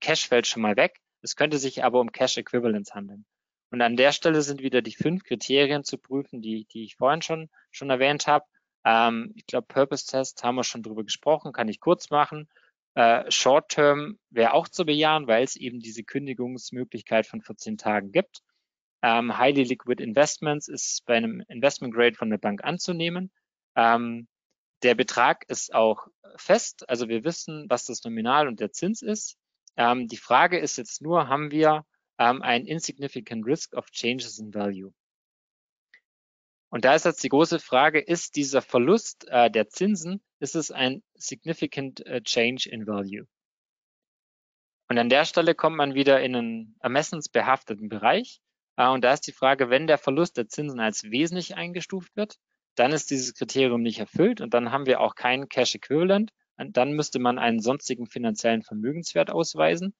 Cash 0.00 0.28
fällt 0.28 0.46
schon 0.46 0.62
mal 0.62 0.76
weg. 0.76 1.00
Es 1.22 1.34
könnte 1.34 1.58
sich 1.58 1.82
aber 1.82 2.00
um 2.00 2.12
Cash 2.12 2.36
Equivalents 2.36 2.94
handeln. 2.94 3.24
Und 3.70 3.80
an 3.80 3.96
der 3.96 4.12
Stelle 4.12 4.42
sind 4.42 4.62
wieder 4.62 4.82
die 4.82 4.94
fünf 4.94 5.24
Kriterien 5.24 5.82
zu 5.82 5.98
prüfen, 5.98 6.42
die, 6.42 6.66
die 6.66 6.84
ich 6.84 6.96
vorhin 6.96 7.22
schon, 7.22 7.50
schon 7.70 7.90
erwähnt 7.90 8.26
habe. 8.26 8.44
Ähm, 8.84 9.32
ich 9.34 9.46
glaube, 9.46 9.66
Purpose 9.66 10.06
Test 10.06 10.44
haben 10.44 10.56
wir 10.56 10.64
schon 10.64 10.82
drüber 10.82 11.04
gesprochen, 11.04 11.52
kann 11.52 11.68
ich 11.68 11.80
kurz 11.80 12.10
machen. 12.10 12.48
Äh, 12.94 13.30
Short 13.30 13.70
Term 13.70 14.18
wäre 14.30 14.52
auch 14.52 14.68
zu 14.68 14.84
bejahen, 14.84 15.26
weil 15.26 15.44
es 15.44 15.56
eben 15.56 15.80
diese 15.80 16.04
Kündigungsmöglichkeit 16.04 17.26
von 17.26 17.42
14 17.42 17.76
Tagen 17.76 18.12
gibt. 18.12 18.42
Ähm, 19.02 19.36
Highly 19.36 19.64
Liquid 19.64 20.02
Investments 20.02 20.68
ist 20.68 21.04
bei 21.04 21.16
einem 21.16 21.42
Investment 21.48 21.92
Grade 21.92 22.14
von 22.14 22.30
der 22.30 22.38
Bank 22.38 22.64
anzunehmen. 22.64 23.30
Ähm, 23.76 24.28
der 24.82 24.94
Betrag 24.94 25.44
ist 25.48 25.74
auch 25.74 26.06
fest, 26.36 26.88
also 26.88 27.08
wir 27.08 27.24
wissen, 27.24 27.66
was 27.68 27.86
das 27.86 28.04
Nominal 28.04 28.48
und 28.48 28.60
der 28.60 28.72
Zins 28.72 29.02
ist. 29.02 29.36
Ähm, 29.76 30.08
die 30.08 30.16
Frage 30.16 30.58
ist 30.58 30.76
jetzt 30.76 31.02
nur, 31.02 31.28
haben 31.28 31.50
wir 31.50 31.84
ähm, 32.18 32.42
ein 32.42 32.66
insignificant 32.66 33.44
risk 33.46 33.74
of 33.74 33.90
changes 33.90 34.38
in 34.38 34.54
value? 34.54 34.92
Und 36.74 36.84
da 36.84 36.96
ist 36.96 37.04
jetzt 37.04 37.22
die 37.22 37.28
große 37.28 37.60
Frage, 37.60 38.00
ist 38.00 38.34
dieser 38.34 38.60
Verlust 38.60 39.28
äh, 39.28 39.48
der 39.48 39.68
Zinsen, 39.68 40.20
ist 40.40 40.56
es 40.56 40.72
ein 40.72 41.04
significant 41.14 42.04
äh, 42.04 42.20
change 42.20 42.68
in 42.68 42.84
value? 42.84 43.28
Und 44.88 44.98
an 44.98 45.08
der 45.08 45.24
Stelle 45.24 45.54
kommt 45.54 45.76
man 45.76 45.94
wieder 45.94 46.20
in 46.20 46.34
einen 46.34 46.76
ermessensbehafteten 46.80 47.88
Bereich. 47.88 48.40
Äh, 48.76 48.88
und 48.88 49.04
da 49.04 49.12
ist 49.12 49.28
die 49.28 49.32
Frage, 49.32 49.70
wenn 49.70 49.86
der 49.86 49.98
Verlust 49.98 50.36
der 50.36 50.48
Zinsen 50.48 50.80
als 50.80 51.04
wesentlich 51.04 51.54
eingestuft 51.54 52.16
wird, 52.16 52.38
dann 52.74 52.90
ist 52.90 53.08
dieses 53.08 53.34
Kriterium 53.34 53.82
nicht 53.82 54.00
erfüllt 54.00 54.40
und 54.40 54.52
dann 54.52 54.72
haben 54.72 54.86
wir 54.86 55.00
auch 55.00 55.14
keinen 55.14 55.48
Cash 55.48 55.76
Equivalent. 55.76 56.32
Und 56.56 56.76
dann 56.76 56.94
müsste 56.94 57.20
man 57.20 57.38
einen 57.38 57.60
sonstigen 57.60 58.08
finanziellen 58.08 58.64
Vermögenswert 58.64 59.30
ausweisen. 59.30 59.94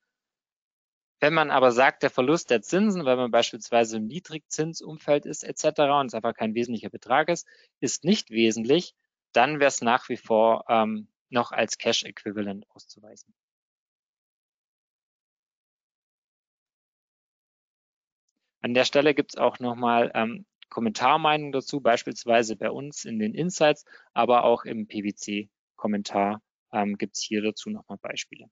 Wenn 1.21 1.35
man 1.35 1.51
aber 1.51 1.73
sagt, 1.73 2.03
der 2.03 2.11
Verlust 2.11 2.51
der 2.51 2.63
Zinsen, 2.63 3.05
weil 3.05 3.17
man 3.17 3.31
beispielsweise 3.31 3.97
im 3.97 4.07
Niedrigzinsumfeld 4.07 5.27
ist 5.27 5.43
etc. 5.43 5.81
und 6.01 6.07
es 6.07 6.15
einfach 6.15 6.35
kein 6.35 6.55
wesentlicher 6.55 6.91
Betrag 6.91 7.29
ist, 7.29 7.47
ist 7.81 8.05
nicht 8.05 8.31
wesentlich, 8.31 8.95
dann 9.33 9.59
wäre 9.61 9.69
es 9.69 9.81
nach 9.81 10.09
wie 10.09 10.17
vor 10.17 10.65
ähm, 10.69 11.09
noch 11.31 11.53
als 11.53 11.79
Cash 11.79 12.05
Equivalent 12.05 12.67
auszuweisen. 12.71 13.35
An 18.61 18.73
der 18.73 18.85
Stelle 18.85 19.15
gibt 19.15 19.35
es 19.35 19.37
auch 19.37 19.59
nochmal 19.59 20.11
ähm, 20.15 20.47
Kommentarmeinungen 20.71 21.53
dazu, 21.53 21.81
beispielsweise 21.81 22.57
bei 22.57 22.71
uns 22.71 23.05
in 23.05 23.19
den 23.19 23.35
Insights, 23.35 23.85
aber 24.15 24.45
auch 24.45 24.65
im 24.65 24.87
PwC-Kommentar 24.87 26.41
ähm, 26.73 26.97
gibt 26.97 27.17
es 27.17 27.23
hier 27.23 27.43
dazu 27.43 27.71
nochmal 27.71 27.99
Beispiele. 27.99 28.49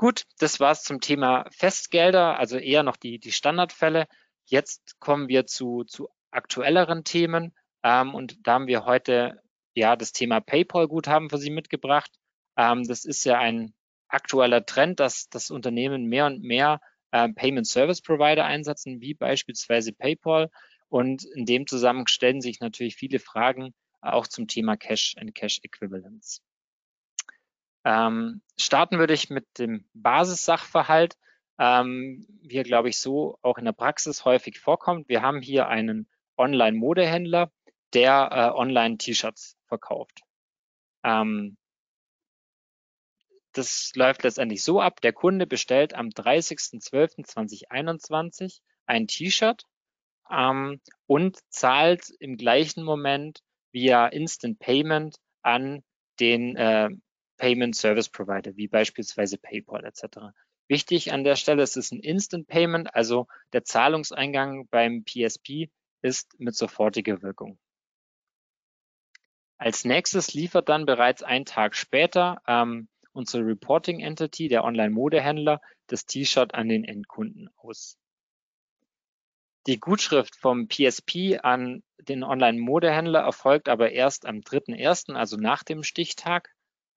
Gut, 0.00 0.24
das 0.38 0.60
war's 0.60 0.82
zum 0.82 1.02
Thema 1.02 1.44
Festgelder, 1.50 2.38
also 2.38 2.56
eher 2.56 2.82
noch 2.82 2.96
die, 2.96 3.18
die 3.18 3.32
Standardfälle. 3.32 4.06
Jetzt 4.46 4.98
kommen 4.98 5.28
wir 5.28 5.44
zu, 5.44 5.84
zu 5.84 6.08
aktuelleren 6.30 7.04
Themen 7.04 7.52
ähm, 7.82 8.14
und 8.14 8.38
da 8.46 8.54
haben 8.54 8.66
wir 8.66 8.86
heute 8.86 9.42
ja 9.74 9.96
das 9.96 10.12
Thema 10.12 10.40
PayPal-Guthaben 10.40 11.28
für 11.28 11.36
Sie 11.36 11.50
mitgebracht. 11.50 12.10
Ähm, 12.56 12.84
das 12.84 13.04
ist 13.04 13.24
ja 13.24 13.38
ein 13.38 13.74
aktueller 14.08 14.64
Trend, 14.64 15.00
dass 15.00 15.28
das 15.28 15.50
Unternehmen 15.50 16.06
mehr 16.06 16.24
und 16.24 16.42
mehr 16.42 16.80
äh, 17.10 17.28
Payment 17.28 17.66
Service 17.66 18.00
Provider 18.00 18.46
einsetzen, 18.46 19.02
wie 19.02 19.12
beispielsweise 19.12 19.92
PayPal. 19.92 20.48
Und 20.88 21.26
in 21.26 21.44
dem 21.44 21.66
Zusammenhang 21.66 22.06
stellen 22.06 22.40
sich 22.40 22.60
natürlich 22.60 22.96
viele 22.96 23.18
Fragen 23.18 23.74
auch 24.00 24.26
zum 24.26 24.48
Thema 24.48 24.78
Cash 24.78 25.16
and 25.18 25.34
Cash 25.34 25.60
Equivalents. 25.62 26.40
Ähm, 27.84 28.42
starten 28.58 28.98
würde 28.98 29.14
ich 29.14 29.30
mit 29.30 29.46
dem 29.58 29.84
Basissachverhalt, 29.94 31.16
ähm, 31.58 32.26
wie 32.42 32.56
er, 32.56 32.64
glaube 32.64 32.88
ich, 32.88 32.98
so 32.98 33.38
auch 33.42 33.58
in 33.58 33.64
der 33.64 33.72
Praxis 33.72 34.24
häufig 34.24 34.58
vorkommt. 34.60 35.08
Wir 35.08 35.22
haben 35.22 35.42
hier 35.42 35.68
einen 35.68 36.08
Online-Modehändler, 36.36 37.50
der 37.92 38.30
äh, 38.32 38.50
Online-T-Shirts 38.56 39.56
verkauft. 39.66 40.20
Ähm, 41.04 41.56
das 43.52 43.92
läuft 43.94 44.22
letztendlich 44.22 44.62
so 44.62 44.80
ab, 44.80 45.00
der 45.00 45.12
Kunde 45.12 45.44
bestellt 45.46 45.94
am 45.94 46.08
30.12.2021 46.08 48.60
ein 48.86 49.08
T-Shirt 49.08 49.64
ähm, 50.30 50.80
und 51.06 51.38
zahlt 51.48 52.10
im 52.20 52.36
gleichen 52.36 52.84
Moment 52.84 53.40
via 53.72 54.06
Instant 54.06 54.60
Payment 54.60 55.16
an 55.42 55.82
den 56.20 56.54
äh, 56.56 56.90
Payment 57.40 57.74
Service 57.74 58.10
Provider, 58.10 58.54
wie 58.56 58.68
beispielsweise 58.68 59.38
PayPal 59.38 59.84
etc. 59.86 60.34
Wichtig 60.68 61.10
an 61.10 61.24
der 61.24 61.36
Stelle 61.36 61.62
ist 61.62 61.78
es 61.78 61.90
ein 61.90 62.00
Instant 62.00 62.46
Payment, 62.46 62.94
also 62.94 63.28
der 63.54 63.64
Zahlungseingang 63.64 64.68
beim 64.68 65.04
PSP 65.04 65.70
ist 66.02 66.38
mit 66.38 66.54
sofortiger 66.54 67.22
Wirkung. 67.22 67.58
Als 69.56 69.86
nächstes 69.86 70.34
liefert 70.34 70.68
dann 70.68 70.84
bereits 70.84 71.22
einen 71.22 71.46
Tag 71.46 71.74
später 71.74 72.42
ähm, 72.46 72.88
unsere 73.12 73.44
Reporting 73.44 74.00
Entity, 74.00 74.48
der 74.48 74.62
Online-Modehändler, 74.64 75.62
das 75.86 76.04
T-Shirt 76.04 76.54
an 76.54 76.68
den 76.68 76.84
Endkunden 76.84 77.50
aus. 77.56 77.98
Die 79.66 79.80
Gutschrift 79.80 80.36
vom 80.36 80.68
PSP 80.68 81.38
an 81.42 81.82
den 81.98 82.22
Online-Modehändler 82.22 83.20
erfolgt 83.20 83.68
aber 83.68 83.92
erst 83.92 84.26
am 84.26 84.40
3.1., 84.40 85.14
also 85.14 85.36
nach 85.36 85.62
dem 85.62 85.82
Stichtag. 85.82 86.50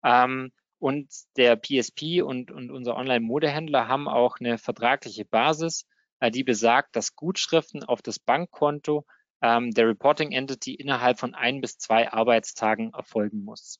Ähm, 0.04 0.52
und 0.80 1.10
der 1.38 1.56
PSP 1.56 2.22
und, 2.22 2.52
und 2.52 2.70
unser 2.70 2.98
Online-Modehändler 2.98 3.88
haben 3.88 4.10
auch 4.10 4.38
eine 4.40 4.58
vertragliche 4.58 5.24
Basis, 5.24 5.86
äh, 6.20 6.30
die 6.30 6.44
besagt, 6.44 6.96
dass 6.96 7.16
Gutschriften 7.16 7.84
auf 7.84 8.02
das 8.02 8.20
Bankkonto 8.20 9.06
ähm, 9.42 9.72
der 9.72 9.88
Reporting 9.88 10.32
Entity 10.32 10.74
innerhalb 10.74 11.20
von 11.20 11.36
ein 11.36 11.62
bis 11.62 11.78
zwei 11.78 12.12
Arbeitstagen 12.12 12.94
erfolgen 12.94 13.44
muss. 13.44 13.80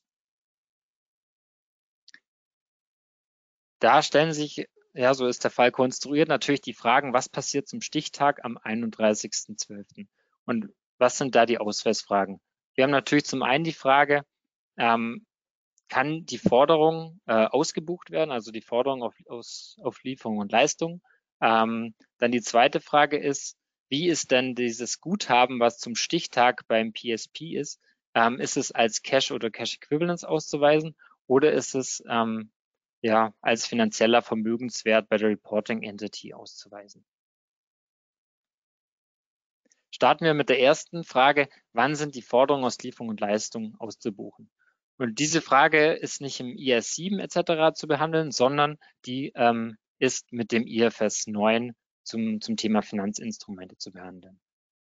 Da 3.80 4.02
stellen 4.02 4.32
sich, 4.32 4.66
ja, 4.94 5.12
so 5.12 5.26
ist 5.26 5.44
der 5.44 5.50
Fall 5.50 5.72
konstruiert, 5.72 6.28
natürlich 6.28 6.62
die 6.62 6.72
Fragen, 6.72 7.12
was 7.12 7.28
passiert 7.28 7.68
zum 7.68 7.82
Stichtag 7.82 8.44
am 8.44 8.56
31.12. 8.56 10.06
Und 10.46 10.70
was 10.98 11.18
sind 11.18 11.34
da 11.34 11.44
die 11.44 11.58
Ausweisfragen? 11.58 12.40
Wir 12.74 12.84
haben 12.84 12.90
natürlich 12.90 13.26
zum 13.26 13.42
einen 13.42 13.64
die 13.64 13.72
Frage, 13.72 14.22
ähm, 14.78 15.26
kann 15.88 16.24
die 16.26 16.38
Forderung 16.38 17.20
äh, 17.26 17.32
ausgebucht 17.32 18.10
werden, 18.10 18.30
also 18.30 18.50
die 18.50 18.62
Forderung 18.62 19.02
auf, 19.02 19.14
aus, 19.28 19.76
auf 19.82 20.02
Lieferung 20.02 20.38
und 20.38 20.52
Leistung. 20.52 21.02
Ähm, 21.40 21.94
dann 22.18 22.32
die 22.32 22.40
zweite 22.40 22.80
Frage 22.80 23.18
ist, 23.18 23.56
wie 23.88 24.08
ist 24.08 24.30
denn 24.30 24.54
dieses 24.54 25.00
Guthaben, 25.00 25.60
was 25.60 25.78
zum 25.78 25.94
Stichtag 25.94 26.66
beim 26.66 26.92
PSP 26.92 27.56
ist, 27.56 27.80
ähm, 28.14 28.40
ist 28.40 28.56
es 28.56 28.72
als 28.72 29.02
Cash 29.02 29.30
oder 29.30 29.50
Cash 29.50 29.76
Equivalence 29.76 30.24
auszuweisen 30.24 30.96
oder 31.26 31.52
ist 31.52 31.74
es 31.74 32.02
ähm, 32.08 32.50
ja, 33.02 33.34
als 33.42 33.66
finanzieller 33.66 34.22
Vermögenswert 34.22 35.08
bei 35.08 35.18
der 35.18 35.28
Reporting 35.28 35.82
Entity 35.82 36.32
auszuweisen. 36.32 37.04
Starten 39.90 40.24
wir 40.24 40.34
mit 40.34 40.48
der 40.48 40.60
ersten 40.60 41.04
Frage, 41.04 41.48
wann 41.72 41.94
sind 41.94 42.14
die 42.14 42.22
Forderungen 42.22 42.64
aus 42.64 42.82
Lieferung 42.82 43.10
und 43.10 43.20
Leistung 43.20 43.76
auszubuchen? 43.78 44.50
Und 44.96 45.18
diese 45.18 45.40
Frage 45.40 45.92
ist 45.92 46.20
nicht 46.20 46.38
im 46.40 46.56
IS 46.56 46.94
7 46.94 47.18
etc. 47.18 47.74
zu 47.74 47.88
behandeln, 47.88 48.30
sondern 48.30 48.78
die 49.06 49.32
ähm, 49.34 49.76
ist 49.98 50.32
mit 50.32 50.52
dem 50.52 50.66
IFS 50.66 51.26
9 51.26 51.74
zum, 52.04 52.40
zum 52.40 52.56
Thema 52.56 52.82
Finanzinstrumente 52.82 53.76
zu 53.76 53.92
behandeln. 53.92 54.40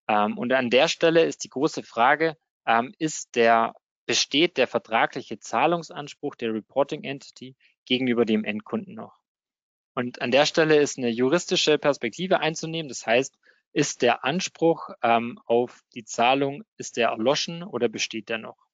Ähm, 0.07 0.37
und 0.37 0.53
an 0.53 0.69
der 0.69 0.87
Stelle 0.87 1.23
ist 1.23 1.43
die 1.43 1.49
große 1.49 1.83
Frage, 1.83 2.37
ähm, 2.65 2.93
ist 2.99 3.35
der, 3.35 3.73
besteht 4.05 4.57
der 4.57 4.67
vertragliche 4.67 5.39
Zahlungsanspruch 5.39 6.35
der 6.35 6.53
Reporting 6.53 7.03
Entity 7.03 7.55
gegenüber 7.85 8.25
dem 8.25 8.43
Endkunden 8.43 8.93
noch. 8.93 9.19
Und 9.95 10.21
an 10.21 10.29
der 10.29 10.45
Stelle 10.45 10.77
ist 10.77 10.99
eine 10.99 11.09
juristische 11.09 11.79
Perspektive 11.79 12.39
einzunehmen. 12.39 12.87
Das 12.87 13.07
heißt, 13.07 13.35
ist 13.73 14.01
der 14.03 14.23
Anspruch 14.23 14.89
ähm, 15.01 15.39
auf 15.45 15.81
die 15.95 16.03
Zahlung, 16.03 16.63
ist 16.77 16.97
der 16.97 17.09
erloschen 17.09 17.63
oder 17.63 17.89
besteht 17.89 18.29
der 18.29 18.37
noch? 18.37 18.66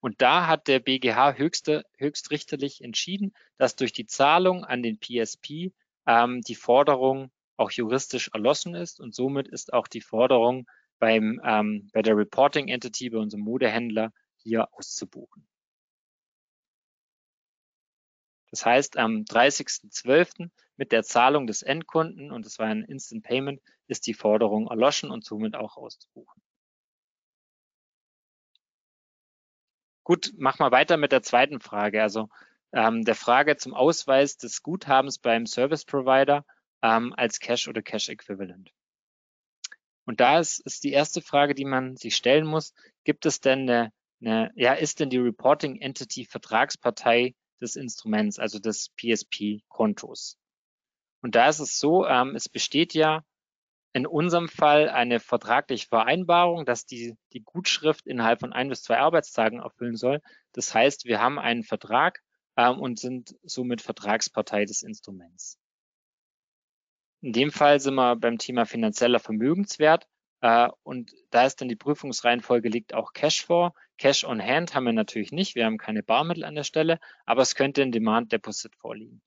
Und 0.00 0.22
da 0.22 0.46
hat 0.46 0.68
der 0.68 0.78
BGH 0.78 1.34
höchste, 1.34 1.84
höchstrichterlich 1.96 2.82
entschieden, 2.82 3.34
dass 3.56 3.76
durch 3.76 3.92
die 3.92 4.06
Zahlung 4.06 4.64
an 4.64 4.82
den 4.82 4.98
PSP 4.98 5.72
ähm, 6.06 6.40
die 6.42 6.54
Forderung 6.54 7.30
auch 7.56 7.72
juristisch 7.72 8.30
erlossen 8.32 8.74
ist 8.74 9.00
und 9.00 9.14
somit 9.14 9.48
ist 9.48 9.72
auch 9.72 9.88
die 9.88 10.00
Forderung 10.00 10.68
beim, 11.00 11.40
ähm, 11.44 11.90
bei 11.92 12.02
der 12.02 12.16
Reporting 12.16 12.68
Entity, 12.68 13.10
bei 13.10 13.18
unserem 13.18 13.42
Modehändler 13.42 14.12
hier 14.36 14.72
auszubuchen. 14.72 15.46
Das 18.50 18.64
heißt, 18.64 18.96
am 18.96 19.24
30.12. 19.24 20.50
mit 20.76 20.92
der 20.92 21.02
Zahlung 21.02 21.46
des 21.46 21.62
Endkunden, 21.62 22.30
und 22.30 22.46
das 22.46 22.58
war 22.58 22.66
ein 22.66 22.84
Instant 22.84 23.24
Payment, 23.24 23.60
ist 23.88 24.06
die 24.06 24.14
Forderung 24.14 24.68
erloschen 24.68 25.10
und 25.10 25.24
somit 25.24 25.54
auch 25.54 25.76
auszubuchen. 25.76 26.42
Gut, 30.08 30.32
mach 30.38 30.58
mal 30.58 30.70
weiter 30.70 30.96
mit 30.96 31.12
der 31.12 31.22
zweiten 31.22 31.60
Frage. 31.60 32.02
Also 32.02 32.30
ähm, 32.72 33.04
der 33.04 33.14
Frage 33.14 33.58
zum 33.58 33.74
Ausweis 33.74 34.38
des 34.38 34.62
Guthabens 34.62 35.18
beim 35.18 35.44
Service 35.44 35.84
Provider 35.84 36.46
ähm, 36.80 37.12
als 37.14 37.40
Cash 37.40 37.68
oder 37.68 37.82
Cash 37.82 38.08
Equivalent. 38.08 38.72
Und 40.06 40.20
da 40.20 40.38
ist, 40.38 40.60
ist 40.60 40.84
die 40.84 40.92
erste 40.92 41.20
Frage, 41.20 41.54
die 41.54 41.66
man 41.66 41.96
sich 41.96 42.16
stellen 42.16 42.46
muss, 42.46 42.72
gibt 43.04 43.26
es 43.26 43.42
denn 43.42 43.68
eine, 43.68 43.92
eine 44.22 44.50
ja, 44.54 44.72
ist 44.72 45.00
denn 45.00 45.10
die 45.10 45.18
Reporting 45.18 45.78
Entity 45.78 46.24
Vertragspartei 46.24 47.34
des 47.60 47.76
Instruments, 47.76 48.38
also 48.38 48.58
des 48.58 48.88
PSP-Kontos? 48.96 50.38
Und 51.20 51.34
da 51.34 51.50
ist 51.50 51.58
es 51.58 51.78
so, 51.78 52.06
ähm, 52.06 52.34
es 52.34 52.48
besteht 52.48 52.94
ja 52.94 53.24
in 53.92 54.06
unserem 54.06 54.48
Fall 54.48 54.88
eine 54.88 55.20
vertragliche 55.20 55.88
Vereinbarung, 55.88 56.64
dass 56.64 56.86
die, 56.86 57.16
die 57.32 57.42
Gutschrift 57.42 58.06
innerhalb 58.06 58.40
von 58.40 58.52
ein 58.52 58.68
bis 58.68 58.82
zwei 58.82 58.98
Arbeitstagen 58.98 59.60
erfüllen 59.60 59.96
soll. 59.96 60.20
Das 60.52 60.74
heißt, 60.74 61.06
wir 61.06 61.20
haben 61.20 61.38
einen 61.38 61.64
Vertrag 61.64 62.22
ähm, 62.56 62.80
und 62.80 62.98
sind 62.98 63.36
somit 63.42 63.80
Vertragspartei 63.80 64.64
des 64.64 64.82
Instruments. 64.82 65.58
In 67.20 67.32
dem 67.32 67.50
Fall 67.50 67.80
sind 67.80 67.94
wir 67.94 68.16
beim 68.16 68.38
Thema 68.38 68.66
finanzieller 68.66 69.18
Vermögenswert 69.18 70.06
äh, 70.40 70.68
und 70.82 71.12
da 71.30 71.46
ist 71.46 71.60
dann 71.60 71.68
die 71.68 71.76
Prüfungsreihenfolge 71.76 72.68
liegt 72.68 72.94
auch 72.94 73.12
Cash 73.12 73.44
vor. 73.44 73.74
Cash 73.96 74.24
on 74.24 74.40
Hand 74.40 74.74
haben 74.74 74.84
wir 74.84 74.92
natürlich 74.92 75.32
nicht, 75.32 75.54
wir 75.54 75.64
haben 75.64 75.78
keine 75.78 76.02
Barmittel 76.02 76.44
an 76.44 76.54
der 76.54 76.64
Stelle, 76.64 77.00
aber 77.26 77.42
es 77.42 77.54
könnte 77.54 77.82
ein 77.82 77.90
Demand 77.90 78.30
Deposit 78.32 78.76
vorliegen. 78.76 79.20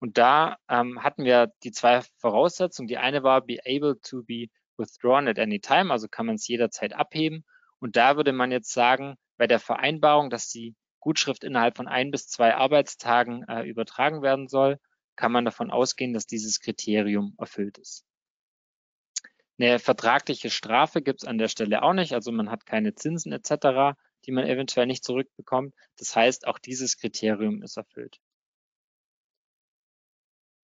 Und 0.00 0.16
da 0.16 0.56
ähm, 0.68 1.02
hatten 1.02 1.24
wir 1.24 1.52
die 1.62 1.72
zwei 1.72 2.00
Voraussetzungen. 2.18 2.88
Die 2.88 2.98
eine 2.98 3.22
war 3.22 3.42
be 3.42 3.58
able 3.66 4.00
to 4.00 4.22
be 4.22 4.46
withdrawn 4.76 5.28
at 5.28 5.38
any 5.38 5.60
time, 5.60 5.92
also 5.92 6.08
kann 6.08 6.26
man 6.26 6.36
es 6.36 6.48
jederzeit 6.48 6.94
abheben. 6.94 7.44
Und 7.80 7.96
da 7.96 8.16
würde 8.16 8.32
man 8.32 8.50
jetzt 8.50 8.72
sagen, 8.72 9.16
bei 9.36 9.46
der 9.46 9.60
Vereinbarung, 9.60 10.30
dass 10.30 10.48
die 10.48 10.74
Gutschrift 11.00 11.44
innerhalb 11.44 11.76
von 11.76 11.88
ein 11.88 12.10
bis 12.10 12.28
zwei 12.28 12.54
Arbeitstagen 12.54 13.46
äh, 13.48 13.62
übertragen 13.62 14.22
werden 14.22 14.48
soll, 14.48 14.78
kann 15.16 15.32
man 15.32 15.44
davon 15.44 15.70
ausgehen, 15.70 16.14
dass 16.14 16.26
dieses 16.26 16.60
Kriterium 16.60 17.34
erfüllt 17.38 17.78
ist. 17.78 18.06
Eine 19.58 19.78
vertragliche 19.78 20.48
Strafe 20.48 21.02
gibt 21.02 21.22
es 21.22 21.28
an 21.28 21.36
der 21.36 21.48
Stelle 21.48 21.82
auch 21.82 21.92
nicht, 21.92 22.14
also 22.14 22.32
man 22.32 22.50
hat 22.50 22.64
keine 22.64 22.94
Zinsen 22.94 23.32
etc., 23.32 23.98
die 24.24 24.32
man 24.32 24.46
eventuell 24.46 24.86
nicht 24.86 25.04
zurückbekommt. 25.04 25.74
Das 25.98 26.16
heißt, 26.16 26.46
auch 26.46 26.58
dieses 26.58 26.96
Kriterium 26.96 27.62
ist 27.62 27.76
erfüllt. 27.76 28.18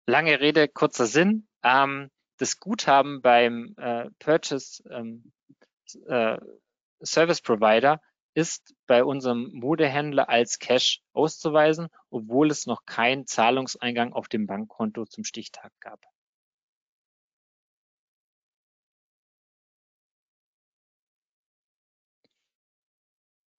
Lange 0.07 0.39
Rede, 0.39 0.67
kurzer 0.67 1.05
Sinn. 1.07 1.47
Ähm, 1.63 2.11
das 2.37 2.59
Guthaben 2.59 3.21
beim 3.21 3.73
äh, 3.77 4.09
Purchase 4.19 4.83
ähm, 4.89 5.31
äh, 6.07 6.37
Service 7.03 7.41
Provider 7.41 8.01
ist 8.35 8.75
bei 8.87 9.03
unserem 9.03 9.49
Modehändler 9.53 10.29
als 10.29 10.59
Cash 10.59 11.01
auszuweisen, 11.13 11.87
obwohl 12.09 12.51
es 12.51 12.65
noch 12.67 12.85
keinen 12.85 13.25
Zahlungseingang 13.25 14.13
auf 14.13 14.27
dem 14.27 14.45
Bankkonto 14.47 15.05
zum 15.05 15.23
Stichtag 15.23 15.71
gab. 15.79 16.01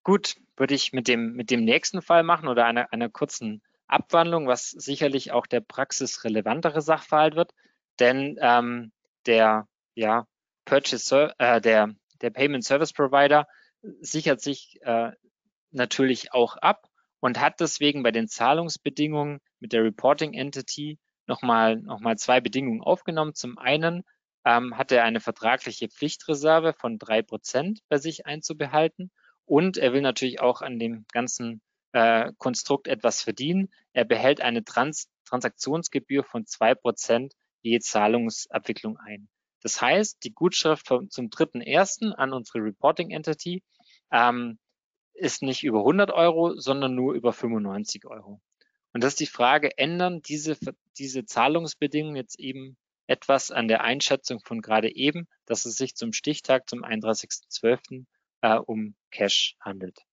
Gut, 0.03 0.35
würde 0.55 0.73
ich 0.73 0.93
mit 0.93 1.07
dem, 1.07 1.33
mit 1.33 1.51
dem 1.51 1.65
nächsten 1.65 2.01
Fall 2.01 2.23
machen 2.23 2.47
oder 2.47 2.65
einer, 2.65 2.93
einer 2.93 3.09
kurzen 3.09 3.61
Abwandlung, 3.87 4.47
was 4.47 4.69
sicherlich 4.69 5.31
auch 5.31 5.47
der 5.47 5.61
praxisrelevantere 5.61 6.81
Sachverhalt 6.81 7.35
wird, 7.35 7.53
denn 7.99 8.37
ähm, 8.41 8.91
der 9.25 9.67
ja, 9.95 10.27
Purchase, 10.65 11.33
äh, 11.37 11.61
der, 11.61 11.93
der 12.21 12.29
Payment 12.29 12.63
Service 12.63 12.93
Provider 12.93 13.47
sichert 14.01 14.41
sich 14.41 14.79
äh, 14.81 15.11
natürlich 15.71 16.33
auch 16.33 16.57
ab 16.57 16.87
und 17.19 17.39
hat 17.39 17.59
deswegen 17.59 18.03
bei 18.03 18.11
den 18.11 18.27
Zahlungsbedingungen 18.27 19.39
mit 19.59 19.73
der 19.73 19.83
Reporting 19.83 20.33
Entity 20.33 20.99
nochmal 21.25 21.77
noch 21.77 21.99
mal 21.99 22.17
zwei 22.17 22.41
Bedingungen 22.41 22.81
aufgenommen. 22.81 23.33
Zum 23.33 23.57
einen 23.57 24.03
ähm, 24.45 24.77
hat 24.77 24.91
er 24.91 25.03
eine 25.03 25.19
vertragliche 25.19 25.89
Pflichtreserve 25.89 26.73
von 26.73 26.99
drei 26.99 27.21
Prozent 27.21 27.81
bei 27.89 27.97
sich 27.97 28.25
einzubehalten 28.25 29.11
und 29.45 29.77
er 29.77 29.93
will 29.93 30.01
natürlich 30.01 30.39
auch 30.41 30.61
an 30.61 30.79
dem 30.79 31.05
ganzen 31.11 31.61
äh, 31.97 32.31
Konstrukt 32.37 32.87
etwas 32.87 33.23
verdienen. 33.23 33.69
Er 33.91 34.05
behält 34.05 34.39
eine 34.39 34.63
Trans 34.63 35.09
Transaktionsgebühr 35.25 36.23
von 36.23 36.45
zwei 36.45 36.75
Prozent 36.75 37.33
je 37.63 37.79
Zahlungsabwicklung 37.79 38.97
ein. 38.97 39.27
Das 39.63 39.81
heißt, 39.81 40.23
die 40.23 40.31
Gutschrift 40.31 40.87
vom, 40.87 41.09
zum 41.09 41.31
dritten 41.31 41.59
ersten 41.59 42.13
an 42.13 42.33
unsere 42.33 42.59
Reporting 42.59 43.09
Entity 43.09 43.63
ähm, 44.11 44.59
ist 45.15 45.41
nicht 45.41 45.63
über 45.63 45.79
100 45.79 46.11
Euro, 46.11 46.55
sondern 46.59 46.93
nur 46.93 47.15
über 47.15 47.33
95 47.33 48.05
Euro. 48.05 48.39
Und 48.93 49.03
das 49.03 49.13
ist 49.13 49.19
die 49.19 49.25
Frage, 49.25 49.75
ändern 49.77 50.21
diese, 50.21 50.55
diese 50.99 51.25
Zahlungsbedingungen 51.25 52.15
jetzt 52.15 52.39
eben 52.39 52.77
etwas 53.07 53.49
an 53.49 53.67
der 53.67 53.83
Einschätzung 53.83 54.39
von 54.39 54.61
gerade 54.61 54.95
eben, 54.95 55.27
dass 55.47 55.65
es 55.65 55.75
sich 55.75 55.95
zum 55.95 56.13
Stichtag 56.13 56.69
zum 56.69 56.85
31.12. 56.85 58.05
Äh, 58.41 58.57
um 58.57 58.93
Cash 59.09 59.55
handelt. 59.59 60.06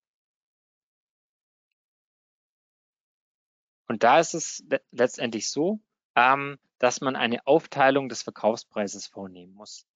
Und 3.86 4.02
da 4.02 4.18
ist 4.18 4.34
es 4.34 4.64
letztendlich 4.90 5.50
so, 5.50 5.80
ähm, 6.16 6.58
dass 6.78 7.00
man 7.00 7.16
eine 7.16 7.46
Aufteilung 7.46 8.08
des 8.08 8.22
Verkaufspreises 8.22 9.06
vornehmen 9.06 9.54
muss. 9.54 9.86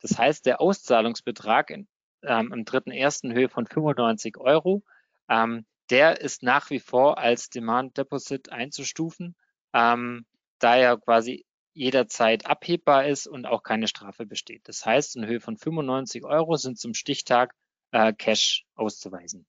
Das 0.00 0.18
heißt, 0.18 0.46
der 0.46 0.60
Auszahlungsbetrag 0.60 1.70
in, 1.70 1.88
ähm, 2.22 2.52
im 2.52 2.64
dritten 2.64 2.90
ersten 2.90 3.32
Höhe 3.32 3.48
von 3.48 3.66
95 3.66 4.38
Euro, 4.38 4.82
ähm, 5.28 5.66
der 5.90 6.20
ist 6.20 6.42
nach 6.42 6.70
wie 6.70 6.80
vor 6.80 7.18
als 7.18 7.50
Demand 7.50 7.96
Deposit 7.98 8.50
einzustufen, 8.50 9.36
ähm, 9.74 10.24
da 10.58 10.76
er 10.76 10.98
quasi 10.98 11.44
jederzeit 11.72 12.46
abhebbar 12.46 13.06
ist 13.06 13.26
und 13.26 13.46
auch 13.46 13.62
keine 13.62 13.88
Strafe 13.88 14.26
besteht. 14.26 14.62
Das 14.68 14.84
heißt, 14.84 15.16
in 15.16 15.26
Höhe 15.26 15.40
von 15.40 15.56
95 15.56 16.24
Euro 16.24 16.56
sind 16.56 16.78
zum 16.78 16.94
Stichtag 16.94 17.54
äh, 17.92 18.12
Cash 18.12 18.64
auszuweisen. 18.74 19.46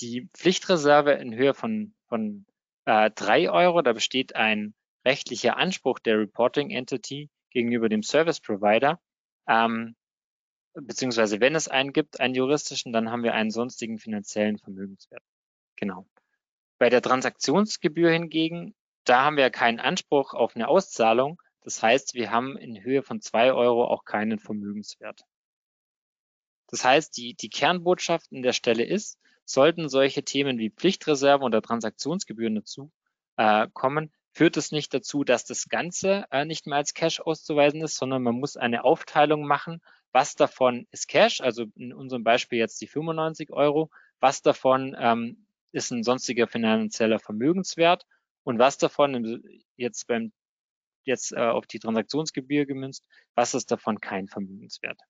Die 0.00 0.28
Pflichtreserve 0.34 1.12
in 1.12 1.34
Höhe 1.34 1.54
von 1.54 1.94
von 2.08 2.46
äh, 2.84 3.10
3 3.10 3.50
Euro. 3.50 3.82
Da 3.82 3.92
besteht 3.92 4.34
ein 4.34 4.74
rechtlicher 5.04 5.56
Anspruch 5.56 5.98
der 5.98 6.18
Reporting 6.18 6.70
Entity 6.70 7.30
gegenüber 7.50 7.88
dem 7.88 8.02
Service 8.02 8.40
Provider. 8.40 9.00
Ähm, 9.48 9.96
beziehungsweise 10.74 11.40
wenn 11.40 11.54
es 11.54 11.68
einen 11.68 11.92
gibt, 11.92 12.20
einen 12.20 12.34
juristischen, 12.34 12.92
dann 12.92 13.10
haben 13.10 13.22
wir 13.22 13.34
einen 13.34 13.50
sonstigen 13.50 13.98
finanziellen 13.98 14.58
Vermögenswert. 14.58 15.22
Genau. 15.76 16.06
Bei 16.78 16.90
der 16.90 17.02
Transaktionsgebühr 17.02 18.10
hingegen, 18.10 18.74
da 19.04 19.24
haben 19.24 19.36
wir 19.36 19.50
keinen 19.50 19.80
Anspruch 19.80 20.34
auf 20.34 20.54
eine 20.54 20.68
Auszahlung. 20.68 21.40
Das 21.62 21.82
heißt, 21.82 22.14
wir 22.14 22.30
haben 22.30 22.56
in 22.56 22.82
Höhe 22.82 23.02
von 23.02 23.20
zwei 23.20 23.52
Euro 23.52 23.84
auch 23.84 24.04
keinen 24.04 24.38
Vermögenswert. 24.38 25.22
Das 26.68 26.84
heißt, 26.84 27.16
die, 27.16 27.34
die 27.34 27.50
Kernbotschaft 27.50 28.32
an 28.32 28.42
der 28.42 28.52
Stelle 28.52 28.84
ist, 28.84 29.18
Sollten 29.52 29.88
solche 29.88 30.22
Themen 30.22 30.58
wie 30.58 30.70
Pflichtreserve 30.70 31.44
oder 31.44 31.62
Transaktionsgebühren 31.62 32.54
dazu 32.54 32.90
äh, 33.36 33.68
kommen, 33.72 34.12
führt 34.32 34.56
es 34.56 34.70
nicht 34.70 34.94
dazu, 34.94 35.24
dass 35.24 35.44
das 35.44 35.68
Ganze 35.68 36.26
äh, 36.30 36.44
nicht 36.44 36.66
mehr 36.66 36.76
als 36.76 36.94
Cash 36.94 37.20
auszuweisen 37.20 37.82
ist, 37.82 37.96
sondern 37.96 38.22
man 38.22 38.36
muss 38.36 38.56
eine 38.56 38.84
Aufteilung 38.84 39.46
machen, 39.46 39.80
was 40.12 40.34
davon 40.34 40.86
ist 40.90 41.08
Cash, 41.08 41.40
also 41.40 41.66
in 41.76 41.92
unserem 41.92 42.24
Beispiel 42.24 42.58
jetzt 42.58 42.80
die 42.80 42.86
95 42.86 43.50
Euro, 43.50 43.90
was 44.20 44.42
davon 44.42 44.96
ähm, 44.98 45.46
ist 45.72 45.90
ein 45.90 46.02
sonstiger 46.02 46.46
finanzieller 46.46 47.18
Vermögenswert? 47.18 48.06
Und 48.42 48.58
was 48.58 48.78
davon 48.78 49.42
jetzt 49.76 50.06
beim 50.06 50.32
jetzt 51.04 51.32
äh, 51.32 51.40
auf 51.40 51.66
die 51.66 51.78
Transaktionsgebühr 51.78 52.66
gemünzt, 52.66 53.04
was 53.34 53.54
ist 53.54 53.70
davon 53.70 54.00
kein 54.00 54.28
Vermögenswert. 54.28 55.00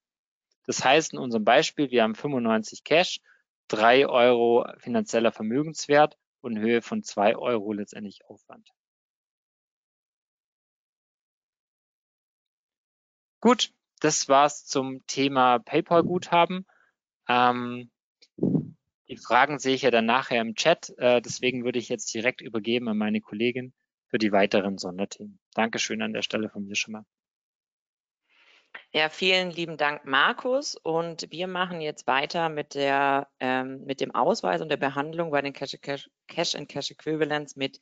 Das 0.65 0.83
heißt, 0.83 1.13
in 1.13 1.19
unserem 1.19 1.43
Beispiel, 1.43 1.91
wir 1.91 2.03
haben 2.03 2.15
95 2.15 2.83
Cash 2.83 3.19
drei 3.67 4.07
Euro 4.07 4.65
finanzieller 4.77 5.31
Vermögenswert 5.31 6.17
und 6.41 6.57
Höhe 6.59 6.81
von 6.81 7.03
zwei 7.03 7.35
Euro 7.35 7.73
letztendlich 7.73 8.25
Aufwand. 8.25 8.69
Gut, 13.39 13.73
das 13.99 14.29
war's 14.29 14.65
zum 14.65 15.05
Thema 15.07 15.59
PayPal-Guthaben. 15.59 16.65
Ähm, 17.27 17.91
Die 19.07 19.17
Fragen 19.17 19.59
sehe 19.59 19.75
ich 19.75 19.81
ja 19.83 19.91
dann 19.91 20.05
nachher 20.05 20.41
im 20.41 20.55
Chat. 20.55 20.93
Äh, 20.97 21.21
deswegen 21.21 21.63
würde 21.65 21.79
ich 21.79 21.89
jetzt 21.89 22.13
direkt 22.13 22.41
übergeben 22.41 22.87
an 22.87 22.97
meine 22.97 23.21
Kollegin 23.21 23.73
für 24.07 24.17
die 24.17 24.31
weiteren 24.31 24.77
Sonderthemen. 24.77 25.39
Dankeschön 25.53 26.01
an 26.01 26.13
der 26.13 26.21
Stelle 26.21 26.49
von 26.49 26.65
mir 26.65 26.75
schon 26.75 26.93
mal. 26.93 27.05
Ja, 28.93 29.09
vielen 29.09 29.51
lieben 29.51 29.77
Dank, 29.77 30.05
Markus. 30.05 30.75
Und 30.75 31.31
wir 31.31 31.47
machen 31.47 31.81
jetzt 31.81 32.07
weiter 32.07 32.49
mit, 32.49 32.75
der, 32.75 33.29
ähm, 33.39 33.85
mit 33.85 34.01
dem 34.01 34.13
Ausweis 34.13 34.61
und 34.61 34.69
der 34.69 34.77
Behandlung 34.77 35.31
bei 35.31 35.41
den 35.41 35.53
Cash, 35.53 35.77
Cash, 35.81 36.09
Cash 36.27 36.55
and 36.55 36.67
Cash 36.67 36.91
Equivalents 36.91 37.55
mit 37.55 37.81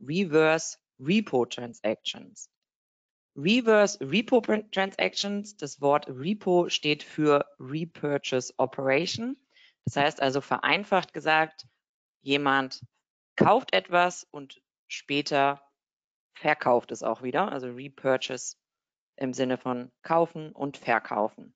Reverse 0.00 0.76
Repo 0.98 1.46
Transactions. 1.46 2.50
Reverse 3.36 3.98
Repo 4.00 4.40
Transactions, 4.40 5.56
das 5.56 5.80
Wort 5.80 6.06
Repo 6.08 6.68
steht 6.68 7.02
für 7.02 7.46
Repurchase 7.58 8.52
Operation. 8.58 9.36
Das 9.86 9.96
heißt 9.96 10.20
also 10.20 10.40
vereinfacht 10.40 11.14
gesagt, 11.14 11.66
jemand 12.22 12.82
kauft 13.36 13.72
etwas 13.72 14.24
und 14.30 14.60
später 14.88 15.62
verkauft 16.34 16.92
es 16.92 17.02
auch 17.02 17.22
wieder, 17.22 17.50
also 17.50 17.68
Repurchase 17.68 18.56
im 19.20 19.32
Sinne 19.32 19.58
von 19.58 19.92
kaufen 20.02 20.52
und 20.52 20.76
verkaufen. 20.76 21.54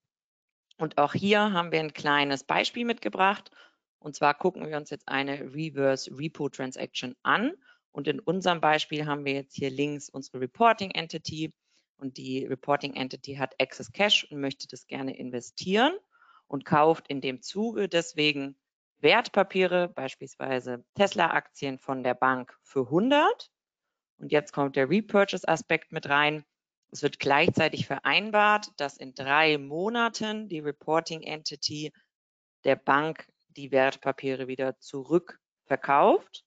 Und 0.76 0.98
auch 0.98 1.14
hier 1.14 1.52
haben 1.52 1.72
wir 1.72 1.80
ein 1.80 1.92
kleines 1.92 2.44
Beispiel 2.44 2.84
mitgebracht. 2.84 3.50
Und 3.98 4.14
zwar 4.14 4.34
gucken 4.34 4.68
wir 4.68 4.76
uns 4.76 4.90
jetzt 4.90 5.08
eine 5.08 5.40
Reverse 5.54 6.10
Repo 6.16 6.48
Transaction 6.48 7.16
an. 7.22 7.52
Und 7.92 8.08
in 8.08 8.20
unserem 8.20 8.60
Beispiel 8.60 9.06
haben 9.06 9.24
wir 9.24 9.32
jetzt 9.32 9.54
hier 9.54 9.70
links 9.70 10.08
unsere 10.08 10.40
Reporting 10.40 10.90
Entity. 10.90 11.52
Und 11.96 12.16
die 12.18 12.44
Reporting 12.44 12.94
Entity 12.94 13.36
hat 13.36 13.54
Access 13.60 13.92
Cash 13.92 14.24
und 14.30 14.40
möchte 14.40 14.66
das 14.68 14.86
gerne 14.86 15.16
investieren 15.16 15.94
und 16.48 16.64
kauft 16.64 17.08
in 17.08 17.20
dem 17.20 17.40
Zuge 17.40 17.88
deswegen 17.88 18.56
Wertpapiere, 19.00 19.88
beispielsweise 19.88 20.84
Tesla-Aktien 20.94 21.78
von 21.78 22.02
der 22.02 22.14
Bank 22.14 22.58
für 22.62 22.80
100. 22.80 23.50
Und 24.18 24.32
jetzt 24.32 24.52
kommt 24.52 24.76
der 24.76 24.88
Repurchase-Aspekt 24.90 25.92
mit 25.92 26.08
rein. 26.08 26.44
Es 26.94 27.02
wird 27.02 27.18
gleichzeitig 27.18 27.88
vereinbart, 27.88 28.68
dass 28.76 28.98
in 28.98 29.16
drei 29.16 29.58
Monaten 29.58 30.48
die 30.48 30.60
Reporting 30.60 31.22
Entity 31.22 31.92
der 32.62 32.76
Bank 32.76 33.26
die 33.48 33.72
Wertpapiere 33.72 34.46
wieder 34.46 34.78
zurückverkauft. 34.78 36.44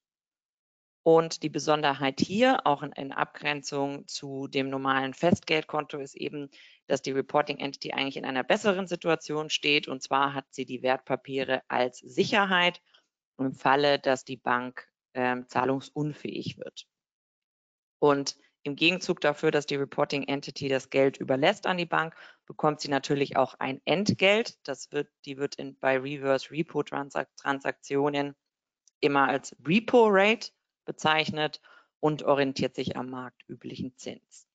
Und 1.03 1.43
die 1.43 1.49
Besonderheit 1.49 2.21
hier, 2.21 2.65
auch 2.65 2.81
in, 2.81 2.93
in, 2.93 3.11
Abgrenzung 3.11 4.07
zu 4.07 4.47
dem 4.47 4.69
normalen 4.69 5.13
Festgeldkonto, 5.13 5.97
ist 5.97 6.15
eben, 6.15 6.49
dass 6.85 7.01
die 7.01 7.11
Reporting 7.11 7.57
Entity 7.57 7.91
eigentlich 7.91 8.15
in 8.15 8.25
einer 8.25 8.45
besseren 8.45 8.87
Situation 8.87 9.49
steht. 9.49 9.89
Und 9.89 10.01
zwar 10.01 10.33
hat 10.33 10.45
sie 10.51 10.65
die 10.65 10.81
Wertpapiere 10.81 11.61
als 11.67 11.97
Sicherheit 11.99 12.81
im 13.37 13.51
Falle, 13.53 13.99
dass 13.99 14.23
die 14.23 14.37
Bank 14.37 14.87
äh, 15.11 15.43
zahlungsunfähig 15.45 16.57
wird. 16.57 16.87
Und 17.99 18.37
im 18.63 18.75
Gegenzug 18.75 19.21
dafür, 19.21 19.51
dass 19.51 19.65
die 19.65 19.75
Reporting 19.75 20.23
Entity 20.23 20.67
das 20.67 20.89
Geld 20.89 21.17
überlässt 21.17 21.67
an 21.67 21.77
die 21.77 21.85
Bank, 21.85 22.15
bekommt 22.45 22.81
sie 22.81 22.89
natürlich 22.89 23.37
auch 23.37 23.55
ein 23.59 23.81
Entgelt. 23.85 24.57
Das 24.67 24.91
wird, 24.91 25.09
die 25.25 25.37
wird 25.37 25.55
in, 25.55 25.77
bei 25.79 25.97
Reverse 25.97 26.51
Repo 26.51 26.83
Transaktionen 26.83 28.35
immer 28.99 29.27
als 29.27 29.55
Repo 29.65 30.07
Rate 30.09 30.49
bezeichnet 30.85 31.61
und 31.99 32.23
orientiert 32.23 32.75
sich 32.75 32.95
am 32.97 33.09
marktüblichen 33.09 33.95
Zins. 33.97 34.47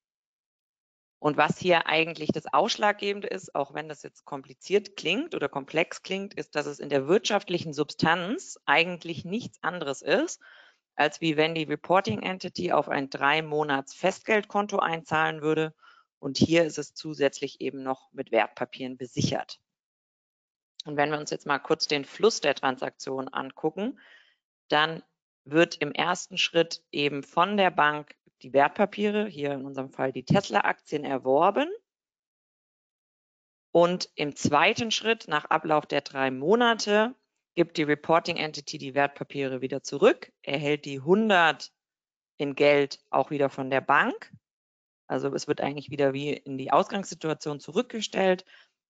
Und 1.19 1.37
was 1.37 1.57
hier 1.57 1.87
eigentlich 1.87 2.31
das 2.33 2.53
Ausschlaggebende 2.53 3.29
ist, 3.29 3.55
auch 3.55 3.75
wenn 3.75 3.89
das 3.89 4.03
jetzt 4.03 4.25
kompliziert 4.25 4.97
klingt 4.97 5.37
oder 5.37 5.49
komplex 5.49 6.03
klingt, 6.03 6.35
ist, 6.35 6.57
dass 6.57 6.67
es 6.67 6.81
in 6.81 6.89
der 6.89 7.07
wirtschaftlichen 7.07 7.73
Substanz 7.73 8.59
eigentlich 8.67 9.25
nichts 9.25 9.63
anderes 9.63 10.03
ist, 10.03 10.41
als 10.95 11.21
wie 11.21 11.37
wenn 11.37 11.55
die 11.55 11.65
Reporting 11.65 12.23
Entity 12.23 12.73
auf 12.73 12.89
ein 12.89 13.11
drei 13.11 13.43
Monats 13.43 13.95
Festgeldkonto 13.95 14.79
einzahlen 14.79 15.43
würde. 15.43 15.75
Und 16.19 16.39
hier 16.39 16.65
ist 16.65 16.79
es 16.79 16.95
zusätzlich 16.95 17.61
eben 17.61 17.83
noch 17.83 18.13
mit 18.13 18.31
Wertpapieren 18.31 18.97
besichert. 18.97 19.61
Und 20.85 20.97
wenn 20.97 21.11
wir 21.11 21.19
uns 21.19 21.31
jetzt 21.31 21.47
mal 21.47 21.59
kurz 21.59 21.87
den 21.87 22.05
Fluss 22.05 22.41
der 22.41 22.55
Transaktion 22.55 23.29
angucken, 23.29 23.99
dann 24.69 25.03
wird 25.45 25.77
im 25.77 25.93
ersten 25.93 26.39
Schritt 26.39 26.85
eben 26.93 27.23
von 27.23 27.57
der 27.57 27.71
Bank 27.71 28.15
die 28.43 28.53
Wertpapiere, 28.53 29.27
hier 29.27 29.53
in 29.53 29.65
unserem 29.65 29.91
Fall 29.91 30.13
die 30.13 30.25
Tesla-Aktien, 30.25 31.05
erworben. 31.05 31.71
Und 33.71 34.11
im 34.17 34.37
zweiten 34.37 34.91
Schritt, 34.91 35.29
nach 35.29 35.47
Ablauf 35.47 35.87
der 35.87 36.03
drei 36.03 36.31
Monate, 36.31 37.15
gibt 37.55 37.77
die 37.77 37.83
Reporting 37.83 38.37
Entity 38.37 38.79
die 38.79 38.95
Wertpapiere 38.95 39.61
wieder 39.61 39.83
zurück, 39.83 40.33
erhält 40.43 40.85
die 40.85 40.99
100 40.99 41.71
in 42.39 42.55
Geld 42.55 43.01
auch 43.11 43.31
wieder 43.31 43.51
von 43.51 43.71
der 43.71 43.81
Bank. 43.81 44.33
Also 45.07 45.33
es 45.35 45.47
wird 45.47 45.61
eigentlich 45.61 45.91
wieder 45.91 46.13
wie 46.13 46.33
in 46.33 46.57
die 46.57 46.73
Ausgangssituation 46.73 47.61
zurückgestellt 47.61 48.45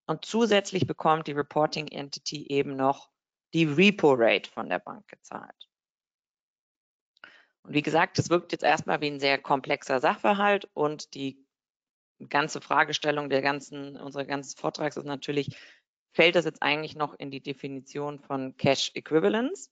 und 0.06 0.24
zusätzlich 0.24 0.86
bekommt 0.86 1.26
die 1.26 1.32
Reporting 1.32 1.88
Entity 1.88 2.46
eben 2.48 2.76
noch 2.76 3.10
die 3.54 3.64
Repo 3.64 4.14
Rate 4.16 4.50
von 4.50 4.68
der 4.68 4.78
Bank 4.78 5.06
gezahlt. 5.08 5.68
Und 7.62 7.74
wie 7.74 7.82
gesagt, 7.82 8.18
das 8.18 8.30
wirkt 8.30 8.52
jetzt 8.52 8.64
erstmal 8.64 9.00
wie 9.00 9.08
ein 9.08 9.20
sehr 9.20 9.38
komplexer 9.38 10.00
Sachverhalt 10.00 10.68
und 10.74 11.14
die 11.14 11.44
ganze 12.28 12.60
Fragestellung 12.60 13.28
der 13.28 13.42
ganzen, 13.42 13.96
unseres 13.96 14.26
ganzen 14.26 14.56
Vortrags 14.56 14.96
ist 14.96 15.04
natürlich, 15.04 15.56
fällt 16.12 16.36
das 16.36 16.44
jetzt 16.44 16.62
eigentlich 16.62 16.94
noch 16.94 17.14
in 17.18 17.30
die 17.30 17.42
Definition 17.42 18.20
von 18.20 18.56
Cash 18.56 18.92
Equivalence. 18.94 19.70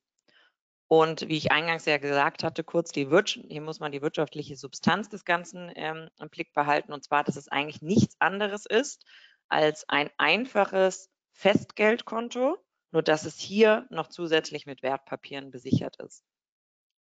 Und 0.88 1.28
wie 1.28 1.36
ich 1.36 1.53
eingangs 1.53 1.84
ja 1.84 1.99
gesagt 1.99 2.43
hatte, 2.43 2.64
kurz 2.64 2.91
die 2.91 3.11
Wirtschaft, 3.11 3.47
hier 3.49 3.61
muss 3.61 3.78
man 3.78 3.93
die 3.93 4.03
wirtschaftliche 4.03 4.57
Substanz 4.57 5.09
des 5.09 5.24
Ganzen 5.24 5.70
ähm, 5.76 6.09
im 6.18 6.30
Blick 6.30 6.53
behalten, 6.53 6.93
und 6.93 7.05
zwar, 7.05 7.22
dass 7.22 7.36
es 7.36 7.47
eigentlich 7.47 7.80
nichts 7.80 8.16
anderes 8.18 8.66
ist 8.66 9.05
als 9.49 9.88
ein 9.88 10.11
einfaches 10.18 11.09
Festgeldkonto, 11.32 12.59
nur 12.91 13.03
dass 13.03 13.24
es 13.24 13.38
hier 13.38 13.86
noch 13.91 14.09
zusätzlich 14.09 14.66
mit 14.66 14.82
Wertpapieren 14.82 15.53
besichert 15.53 15.97
ist. 16.01 16.24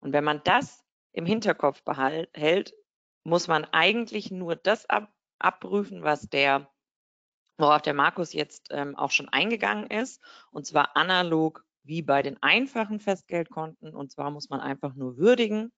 Und 0.02 0.12
wenn 0.12 0.24
man 0.24 0.42
das 0.44 0.84
im 1.14 1.26
Hinterkopf 1.26 1.84
behält, 1.84 2.74
muss 3.24 3.48
man 3.48 3.66
eigentlich 3.66 4.32
nur 4.32 4.56
das 4.56 4.86
ab, 4.90 5.14
abprüfen, 5.40 6.04
was 6.04 6.30
der 6.30 6.70
worauf 7.58 7.82
der 7.82 7.94
Markus 7.94 8.34
jetzt 8.34 8.68
ähm, 8.72 8.96
auch 8.96 9.12
schon 9.12 9.30
eingegangen 9.30 9.88
ist, 9.88 10.22
und 10.52 10.66
zwar 10.66 10.96
analog 10.96 11.66
wie 11.84 12.02
bei 12.02 12.22
den 12.22 12.42
einfachen 12.44 13.00
Festgeldkonten. 13.00 13.96
Und 13.96 14.12
zwar 14.12 14.30
muss 14.30 14.50
man 14.50 14.60
einfach 14.60 14.94
nur 14.94 15.18
würdigen, 15.18 15.72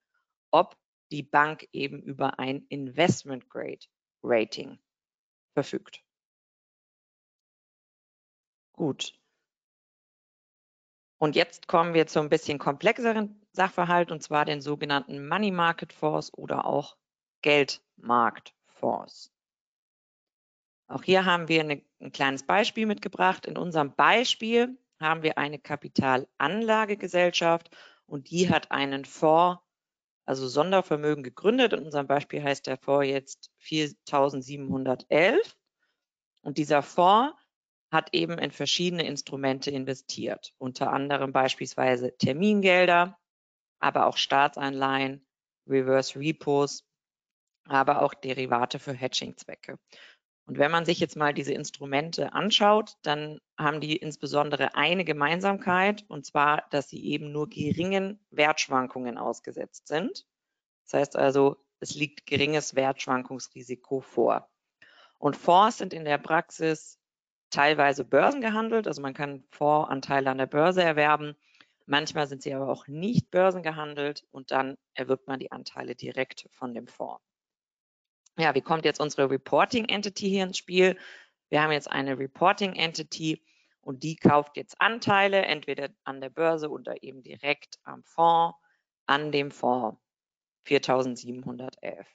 ob 0.51 0.75
die 1.11 1.23
Bank 1.23 1.67
eben 1.71 2.01
über 2.01 2.39
ein 2.39 2.65
Investment 2.69 3.49
Grade 3.49 3.85
Rating 4.23 4.79
verfügt. 5.53 6.03
Gut. 8.73 9.13
Und 11.19 11.35
jetzt 11.35 11.67
kommen 11.67 11.93
wir 11.93 12.07
zu 12.07 12.19
ein 12.19 12.29
bisschen 12.29 12.59
komplexeren 12.59 13.45
Sachverhalt, 13.51 14.11
und 14.11 14.23
zwar 14.23 14.45
den 14.45 14.61
sogenannten 14.61 15.27
Money 15.27 15.51
Market 15.51 15.91
Force 15.91 16.33
oder 16.33 16.65
auch 16.65 16.95
Geldmarktfonds. 17.41 19.31
Auch 20.89 21.03
hier 21.03 21.23
haben 21.25 21.47
wir 21.47 21.61
eine, 21.61 21.81
ein 22.01 22.11
kleines 22.11 22.43
Beispiel 22.43 22.85
mitgebracht. 22.87 23.45
In 23.45 23.57
unserem 23.57 23.95
Beispiel 23.95 24.77
haben 24.99 25.21
wir 25.21 25.37
eine 25.37 25.59
Kapitalanlagegesellschaft 25.59 27.69
und 28.07 28.31
die 28.31 28.49
hat 28.49 28.71
einen 28.71 29.05
Fonds, 29.05 29.61
also 30.25 30.47
Sondervermögen 30.47 31.23
gegründet. 31.23 31.73
In 31.73 31.85
unserem 31.85 32.07
Beispiel 32.07 32.41
heißt 32.43 32.65
der 32.65 32.77
Fonds 32.77 33.07
jetzt 33.07 33.51
4711. 33.59 35.55
Und 36.41 36.57
dieser 36.57 36.81
Fonds 36.81 37.35
hat 37.91 38.09
eben 38.13 38.39
in 38.39 38.51
verschiedene 38.51 39.05
Instrumente 39.05 39.69
investiert, 39.69 40.55
unter 40.57 40.91
anderem 40.91 41.31
beispielsweise 41.31 42.17
Termingelder, 42.17 43.19
aber 43.79 44.07
auch 44.07 44.17
Staatsanleihen, 44.17 45.23
Reverse 45.67 46.19
Repos, 46.19 46.83
aber 47.65 48.01
auch 48.01 48.15
Derivate 48.15 48.79
für 48.79 48.93
Hedging-Zwecke. 48.93 49.77
Und 50.49 50.57
wenn 50.57 50.71
man 50.71 50.83
sich 50.83 50.99
jetzt 50.99 51.15
mal 51.15 51.31
diese 51.31 51.53
Instrumente 51.53 52.33
anschaut, 52.33 52.97
dann 53.03 53.39
haben 53.55 53.81
die 53.81 53.95
insbesondere 53.95 54.73
eine 54.73 55.05
Gemeinsamkeit, 55.05 56.05
und 56.07 56.25
zwar, 56.25 56.63
dass 56.71 56.89
sie 56.89 57.05
eben 57.05 57.31
nur 57.31 57.47
geringen 57.51 58.19
Wertschwankungen 58.31 59.19
ausgesetzt 59.19 59.87
sind. 59.87 60.25
Das 60.85 60.93
heißt 60.93 61.17
also, 61.17 61.57
es 61.79 61.93
liegt 61.93 62.25
geringes 62.25 62.73
Wertschwankungsrisiko 62.73 64.01
vor. 64.01 64.49
Und 65.19 65.37
Fonds 65.37 65.77
sind 65.77 65.93
in 65.93 66.03
der 66.03 66.17
Praxis 66.17 66.97
teilweise 67.51 68.03
börsengehandelt, 68.03 68.87
also 68.87 69.03
man 69.03 69.13
kann 69.13 69.43
Fondsanteile 69.51 70.31
an 70.31 70.39
der 70.39 70.47
Börse 70.47 70.81
erwerben. 70.81 71.35
Manchmal 71.85 72.25
sind 72.25 72.41
sie 72.41 72.55
aber 72.55 72.69
auch 72.69 72.87
nicht 72.87 73.29
börsengehandelt 73.29 74.25
und 74.31 74.49
dann 74.49 74.79
erwirbt 74.95 75.27
man 75.27 75.39
die 75.39 75.51
Anteile 75.51 75.93
direkt 75.93 76.49
von 76.53 76.73
dem 76.73 76.87
Fonds. 76.87 77.28
Ja, 78.39 78.55
wie 78.55 78.61
kommt 78.61 78.85
jetzt 78.85 79.01
unsere 79.01 79.29
Reporting 79.29 79.89
Entity 79.89 80.29
hier 80.29 80.43
ins 80.45 80.57
Spiel? 80.57 80.97
Wir 81.49 81.61
haben 81.61 81.73
jetzt 81.73 81.91
eine 81.91 82.17
Reporting 82.17 82.73
Entity 82.73 83.43
Und 83.81 84.03
die 84.03 84.15
kauft 84.15 84.55
jetzt 84.55 84.79
Anteile, 84.79 85.41
entweder 85.41 85.89
an 86.05 86.21
der 86.21 86.29
Börse 86.29 86.69
oder 86.69 87.03
eben 87.03 87.21
direkt 87.21 87.79
am 87.83 88.03
Fonds, 88.03 88.57
an 89.07 89.33
dem 89.33 89.51
Fonds 89.51 89.99
4711. 90.63 92.07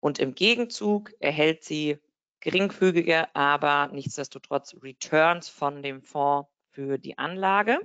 Und 0.00 0.18
im 0.18 0.34
Gegenzug 0.34 1.12
erhält 1.20 1.62
sie 1.62 1.98
geringfügige, 2.40 3.32
aber 3.36 3.88
nichtsdestotrotz 3.92 4.74
Returns 4.82 5.48
von 5.48 5.82
dem 5.82 6.02
Fonds 6.02 6.50
für 6.70 6.98
die 6.98 7.16
Anlage. 7.16 7.78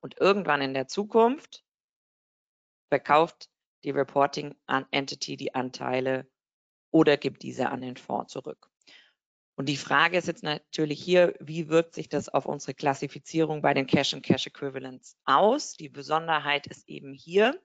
Und 0.00 0.20
irgendwann 0.20 0.62
in 0.62 0.74
der 0.74 0.86
Zukunft 0.86 1.64
verkauft 2.90 3.50
die 3.84 3.90
Reporting 3.90 4.54
Entity 4.90 5.36
die 5.36 5.54
Anteile 5.54 6.26
oder 6.90 7.16
gibt 7.16 7.42
diese 7.42 7.68
an 7.68 7.82
den 7.82 7.96
Fonds 7.96 8.32
zurück. 8.32 8.70
Und 9.56 9.68
die 9.68 9.76
Frage 9.76 10.18
ist 10.18 10.26
jetzt 10.26 10.42
natürlich 10.42 11.00
hier, 11.00 11.34
wie 11.38 11.68
wirkt 11.68 11.94
sich 11.94 12.08
das 12.08 12.28
auf 12.28 12.46
unsere 12.46 12.74
Klassifizierung 12.74 13.62
bei 13.62 13.72
den 13.72 13.86
Cash 13.86 14.14
and 14.14 14.24
Cash 14.24 14.46
Equivalents 14.46 15.16
aus? 15.24 15.74
Die 15.74 15.88
Besonderheit 15.88 16.66
ist 16.66 16.88
eben 16.88 17.12
hier, 17.12 17.60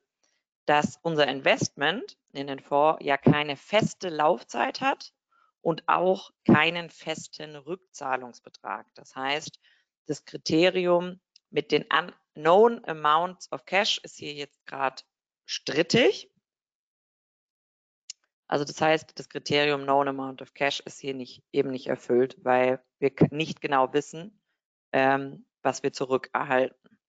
dass 0.65 0.99
unser 1.01 1.27
Investment 1.27 2.17
in 2.31 2.45
den 2.45 2.59
Fonds 2.59 3.03
ja 3.03 3.17
keine 3.17 3.55
feste 3.55 4.09
Laufzeit 4.09 4.81
hat 4.81 5.13
und 5.61 5.83
auch 5.87 6.29
keinen 6.45 6.91
festen 6.91 7.55
Rückzahlungsbetrag. 7.55 8.85
Das 8.93 9.15
heißt, 9.15 9.59
das 10.05 10.25
Kriterium 10.25 11.19
mit 11.49 11.71
den 11.71 11.85
unknown 11.91 12.85
amounts 12.85 13.51
of 13.51 13.65
cash 13.65 13.99
ist 14.03 14.17
hier 14.17 14.33
jetzt 14.33 14.63
gerade 14.67 15.01
strittig. 15.49 16.29
Also 18.47 18.65
das 18.65 18.79
heißt, 18.79 19.17
das 19.17 19.29
Kriterium 19.29 19.83
known 19.83 20.07
amount 20.07 20.43
of 20.43 20.53
cash 20.53 20.79
ist 20.81 20.99
hier 20.99 21.15
nicht, 21.15 21.43
eben 21.51 21.71
nicht 21.71 21.87
erfüllt, 21.87 22.37
weil 22.43 22.83
wir 22.99 23.11
nicht 23.31 23.59
genau 23.59 23.91
wissen, 23.93 24.39
ähm, 24.91 25.47
was 25.63 25.81
wir 25.81 25.91
zurückerhalten. 25.91 26.99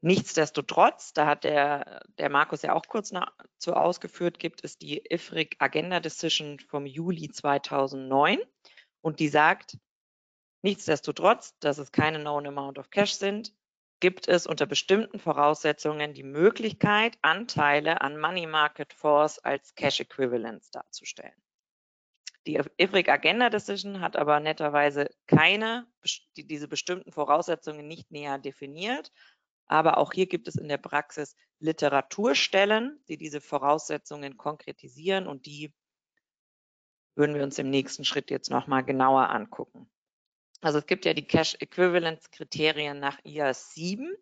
Nichtsdestotrotz, 0.00 1.12
da 1.12 1.26
hat 1.26 1.42
der, 1.42 2.04
der 2.18 2.30
Markus 2.30 2.62
ja 2.62 2.72
auch 2.72 2.86
kurz 2.86 3.12
zu 3.58 3.74
ausgeführt, 3.74 4.38
gibt 4.38 4.62
es 4.62 4.78
die 4.78 4.98
IFRIC 5.10 5.56
Agenda 5.58 5.98
Decision 5.98 6.60
vom 6.60 6.86
Juli 6.86 7.30
2009 7.30 8.38
und 9.00 9.18
die 9.18 9.28
sagt, 9.28 9.76
nichtsdestotrotz, 10.62 11.58
dass 11.58 11.78
es 11.78 11.90
keine 11.90 12.20
Known 12.20 12.46
Amount 12.46 12.78
of 12.78 12.90
Cash 12.90 13.14
sind, 13.14 13.52
gibt 14.00 14.28
es 14.28 14.46
unter 14.46 14.66
bestimmten 14.66 15.18
Voraussetzungen 15.18 16.14
die 16.14 16.22
Möglichkeit, 16.22 17.16
Anteile 17.22 18.00
an 18.00 18.18
Money 18.18 18.46
Market 18.46 18.92
Fonds 18.92 19.38
als 19.38 19.74
Cash 19.74 20.00
Equivalents 20.00 20.70
darzustellen. 20.70 21.34
Die 22.46 22.60
IFRIC 22.76 23.08
Agenda 23.08 23.50
Decision 23.50 24.00
hat 24.00 24.16
aber 24.16 24.38
netterweise 24.38 25.10
keine, 25.26 25.86
diese 26.36 26.68
bestimmten 26.68 27.10
Voraussetzungen 27.10 27.88
nicht 27.88 28.12
näher 28.12 28.38
definiert. 28.38 29.10
Aber 29.66 29.98
auch 29.98 30.12
hier 30.12 30.26
gibt 30.26 30.46
es 30.46 30.54
in 30.54 30.68
der 30.68 30.78
Praxis 30.78 31.34
Literaturstellen, 31.58 33.02
die 33.08 33.16
diese 33.16 33.40
Voraussetzungen 33.40 34.36
konkretisieren 34.36 35.26
und 35.26 35.46
die 35.46 35.74
würden 37.16 37.34
wir 37.34 37.42
uns 37.42 37.58
im 37.58 37.70
nächsten 37.70 38.04
Schritt 38.04 38.30
jetzt 38.30 38.50
nochmal 38.50 38.84
genauer 38.84 39.30
angucken. 39.30 39.90
Also 40.66 40.80
es 40.80 40.86
gibt 40.86 41.04
ja 41.04 41.14
die 41.14 41.24
Cash 41.24 41.54
Equivalence 41.60 42.28
Kriterien 42.32 42.98
nach 42.98 43.20
IAS 43.22 43.72
7. 43.74 44.16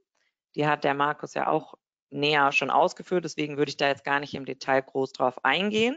Die 0.54 0.66
hat 0.66 0.84
der 0.84 0.92
Markus 0.92 1.32
ja 1.32 1.48
auch 1.48 1.72
näher 2.10 2.52
schon 2.52 2.68
ausgeführt, 2.68 3.24
deswegen 3.24 3.56
würde 3.56 3.70
ich 3.70 3.78
da 3.78 3.88
jetzt 3.88 4.04
gar 4.04 4.20
nicht 4.20 4.34
im 4.34 4.44
Detail 4.44 4.82
groß 4.82 5.14
drauf 5.14 5.42
eingehen. 5.42 5.96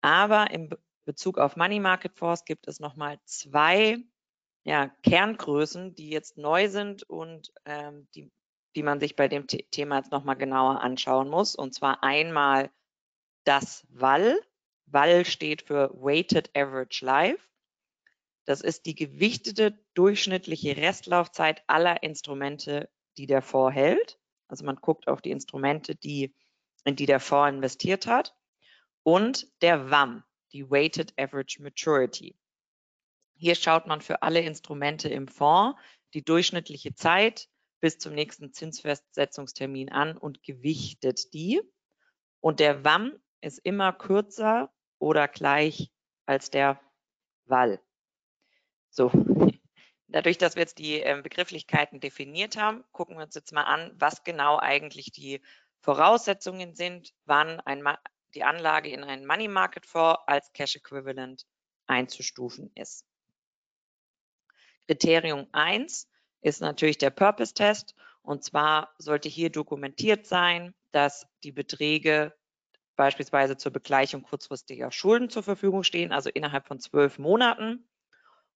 Aber 0.00 0.50
im 0.50 0.70
Bezug 1.04 1.36
auf 1.36 1.56
Money 1.56 1.78
Market 1.78 2.16
Force 2.16 2.46
gibt 2.46 2.68
es 2.68 2.80
nochmal 2.80 3.20
zwei 3.26 3.98
ja, 4.64 4.88
Kerngrößen, 5.02 5.94
die 5.94 6.08
jetzt 6.08 6.38
neu 6.38 6.70
sind 6.70 7.02
und 7.02 7.52
ähm, 7.66 8.08
die, 8.14 8.32
die 8.76 8.82
man 8.82 8.98
sich 8.98 9.14
bei 9.14 9.28
dem 9.28 9.46
Thema 9.46 9.98
jetzt 9.98 10.10
nochmal 10.10 10.36
genauer 10.36 10.80
anschauen 10.80 11.28
muss. 11.28 11.54
Und 11.54 11.74
zwar 11.74 12.02
einmal 12.02 12.70
das 13.44 13.86
WAL. 13.90 14.40
WAL 14.86 15.26
steht 15.26 15.60
für 15.60 15.90
Weighted 15.92 16.48
Average 16.56 17.04
Life. 17.04 17.49
Das 18.50 18.62
ist 18.62 18.84
die 18.86 18.96
gewichtete 18.96 19.78
durchschnittliche 19.94 20.76
Restlaufzeit 20.76 21.62
aller 21.68 22.02
Instrumente, 22.02 22.90
die 23.16 23.26
der 23.26 23.42
Fonds 23.42 23.76
hält. 23.76 24.18
Also 24.48 24.64
man 24.64 24.74
guckt 24.74 25.06
auf 25.06 25.22
die 25.22 25.30
Instrumente, 25.30 25.94
die, 25.94 26.34
in 26.82 26.96
die 26.96 27.06
der 27.06 27.20
Fonds 27.20 27.54
investiert 27.54 28.08
hat. 28.08 28.34
Und 29.04 29.46
der 29.62 29.92
WAM, 29.92 30.24
die 30.52 30.68
Weighted 30.68 31.14
Average 31.16 31.62
Maturity. 31.62 32.36
Hier 33.34 33.54
schaut 33.54 33.86
man 33.86 34.00
für 34.00 34.22
alle 34.22 34.40
Instrumente 34.40 35.08
im 35.08 35.28
Fonds 35.28 35.80
die 36.12 36.24
durchschnittliche 36.24 36.92
Zeit 36.96 37.48
bis 37.78 37.98
zum 37.98 38.14
nächsten 38.14 38.52
Zinsfestsetzungstermin 38.52 39.92
an 39.92 40.18
und 40.18 40.42
gewichtet 40.42 41.32
die. 41.34 41.62
Und 42.40 42.58
der 42.58 42.82
WAM 42.84 43.16
ist 43.42 43.58
immer 43.58 43.92
kürzer 43.92 44.74
oder 44.98 45.28
gleich 45.28 45.92
als 46.26 46.50
der 46.50 46.80
WAL. 47.44 47.80
So, 48.90 49.10
dadurch, 50.08 50.38
dass 50.38 50.56
wir 50.56 50.62
jetzt 50.62 50.78
die 50.78 50.96
ähm, 50.96 51.22
Begrifflichkeiten 51.22 52.00
definiert 52.00 52.56
haben, 52.56 52.84
gucken 52.92 53.16
wir 53.16 53.24
uns 53.24 53.34
jetzt 53.34 53.52
mal 53.52 53.64
an, 53.64 53.92
was 53.94 54.24
genau 54.24 54.58
eigentlich 54.58 55.12
die 55.12 55.40
Voraussetzungen 55.80 56.74
sind, 56.74 57.14
wann 57.24 57.62
die 58.34 58.44
Anlage 58.44 58.90
in 58.90 59.02
einen 59.02 59.26
Money 59.26 59.48
Market 59.48 59.86
Fonds 59.86 60.20
als 60.26 60.52
Cash 60.52 60.76
Equivalent 60.76 61.46
einzustufen 61.86 62.70
ist. 62.74 63.06
Kriterium 64.86 65.46
1 65.52 66.08
ist 66.42 66.60
natürlich 66.60 66.98
der 66.98 67.10
Purpose 67.10 67.54
Test. 67.54 67.94
Und 68.22 68.44
zwar 68.44 68.94
sollte 68.98 69.28
hier 69.28 69.50
dokumentiert 69.50 70.26
sein, 70.26 70.74
dass 70.92 71.26
die 71.42 71.52
Beträge 71.52 72.34
beispielsweise 72.96 73.56
zur 73.56 73.72
Begleichung 73.72 74.22
kurzfristiger 74.22 74.92
Schulden 74.92 75.30
zur 75.30 75.42
Verfügung 75.42 75.84
stehen, 75.84 76.12
also 76.12 76.28
innerhalb 76.28 76.66
von 76.66 76.80
zwölf 76.80 77.18
Monaten 77.18 77.88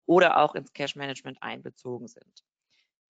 oder 0.06 0.38
auch 0.38 0.54
ins 0.54 0.72
Cash 0.72 0.96
Management 0.96 1.42
einbezogen 1.42 2.08
sind. 2.08 2.44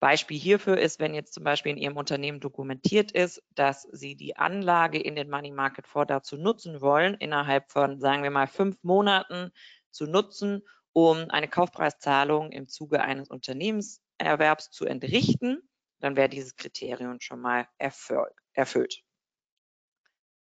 Beispiel 0.01 0.39
hierfür 0.39 0.77
ist, 0.77 1.01
wenn 1.01 1.15
jetzt 1.15 1.33
zum 1.33 1.45
Beispiel 1.45 1.73
in 1.73 1.79
Ihrem 1.79 1.97
Unternehmen 1.97 2.39
dokumentiert 2.39 3.13
ist, 3.13 3.43
dass 3.55 3.89
Sie 3.93 4.17
die 4.17 4.37
Anlage 4.37 5.01
in 5.01 5.17
den 5.17 5.31
Money 5.31 5.51
Market 5.51 5.87
Fonds 5.87 6.09
dazu 6.09 6.37
nutzen 6.37 6.83
wollen, 6.83 7.15
innerhalb 7.15 7.71
von, 7.71 7.99
sagen 8.01 8.23
wir 8.23 8.31
mal, 8.31 8.47
fünf 8.47 8.83
Monaten 8.83 9.51
zu 9.91 10.07
nutzen, 10.07 10.63
um 10.93 11.31
eine 11.31 11.49
Kaufpreiszahlung 11.49 12.53
im 12.53 12.69
Zuge 12.69 13.01
eines 13.01 13.31
Unternehmenserwerbs 13.31 14.71
zu 14.71 14.85
entrichten, 14.85 15.63
dann 16.01 16.17
wäre 16.17 16.29
dieses 16.29 16.55
Kriterium 16.57 17.21
schon 17.21 17.41
mal 17.41 17.67
erfüllt. 17.79 19.03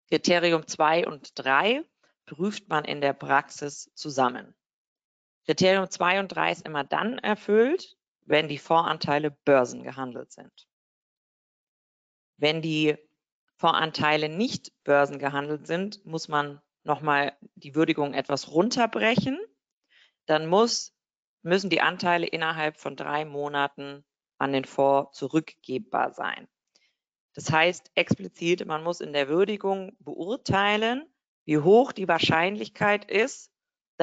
Kriterium 0.10 0.66
2 0.66 1.08
und 1.08 1.32
3 1.36 1.84
prüft 2.26 2.70
man 2.70 2.86
in 2.86 3.02
der 3.02 3.14
Praxis 3.14 3.92
zusammen. 3.94 4.56
Kriterium 5.46 5.90
2 5.90 6.20
und 6.20 6.30
3 6.30 6.52
ist 6.52 6.66
immer 6.66 6.84
dann 6.84 7.18
erfüllt, 7.18 7.98
wenn 8.26 8.48
die 8.48 8.58
Fondsanteile 8.58 9.32
börsengehandelt 9.32 10.32
sind. 10.32 10.68
Wenn 12.38 12.62
die 12.62 12.98
Fondsanteile 13.58 14.30
nicht 14.30 14.72
börsengehandelt 14.84 15.68
sind, 15.68 16.06
muss 16.06 16.28
man 16.28 16.62
nochmal 16.84 17.38
die 17.56 17.76
Würdigung 17.76 18.14
etwas 18.14 18.52
runterbrechen. 18.52 19.40
Dann 20.26 20.48
muss, 20.48 20.94
müssen 21.42 21.70
die 21.70 21.82
Anteile 21.82 22.28
innerhalb 22.28 22.78
von 22.78 22.96
drei 22.96 23.26
Monaten 23.26 24.04
an 24.38 24.54
den 24.54 24.66
Fonds 24.66 25.18
zurückgebbar 25.18 26.12
sein. 26.12 26.48
Das 27.34 27.52
heißt 27.52 27.92
explizit, 27.96 28.66
man 28.66 28.84
muss 28.84 29.02
in 29.02 29.14
der 29.14 29.28
Würdigung 29.28 29.96
beurteilen, 30.00 31.06
wie 31.46 31.58
hoch 31.58 31.92
die 31.92 32.08
Wahrscheinlichkeit 32.08 33.10
ist, 33.10 33.53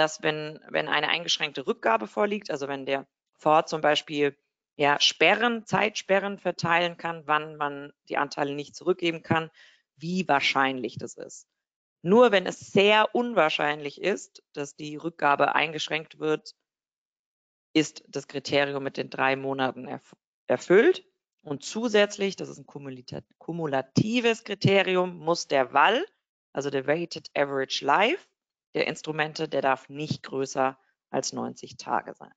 dass 0.00 0.22
wenn, 0.22 0.58
wenn 0.70 0.88
eine 0.88 1.10
eingeschränkte 1.10 1.66
Rückgabe 1.66 2.06
vorliegt, 2.06 2.50
also 2.50 2.68
wenn 2.68 2.86
der 2.86 3.06
Fonds 3.34 3.68
zum 3.68 3.82
Beispiel 3.82 4.34
ja, 4.76 4.98
Sperren, 4.98 5.66
Zeitsperren 5.66 6.38
verteilen 6.38 6.96
kann, 6.96 7.26
wann 7.26 7.56
man 7.56 7.92
die 8.08 8.16
Anteile 8.16 8.54
nicht 8.54 8.74
zurückgeben 8.74 9.22
kann, 9.22 9.50
wie 9.96 10.26
wahrscheinlich 10.26 10.96
das 10.96 11.18
ist. 11.18 11.46
Nur 12.00 12.32
wenn 12.32 12.46
es 12.46 12.60
sehr 12.60 13.14
unwahrscheinlich 13.14 14.00
ist, 14.00 14.42
dass 14.54 14.74
die 14.74 14.96
Rückgabe 14.96 15.54
eingeschränkt 15.54 16.18
wird, 16.18 16.54
ist 17.74 18.02
das 18.08 18.26
Kriterium 18.26 18.82
mit 18.82 18.96
den 18.96 19.10
drei 19.10 19.36
Monaten 19.36 19.86
erf 19.86 20.16
erfüllt. 20.46 21.04
Und 21.42 21.62
zusätzlich, 21.62 22.36
das 22.36 22.48
ist 22.48 22.58
ein 22.58 22.66
kumulatives 23.38 24.44
Kriterium, 24.44 25.18
muss 25.18 25.46
der 25.46 25.74
WAL, 25.74 26.06
also 26.54 26.70
der 26.70 26.86
Weighted 26.86 27.30
Average 27.36 27.84
Life, 27.84 28.29
der 28.74 28.86
Instrumente, 28.86 29.48
der 29.48 29.62
darf 29.62 29.88
nicht 29.88 30.22
größer 30.22 30.78
als 31.10 31.32
90 31.32 31.76
Tage 31.76 32.14
sein. 32.14 32.32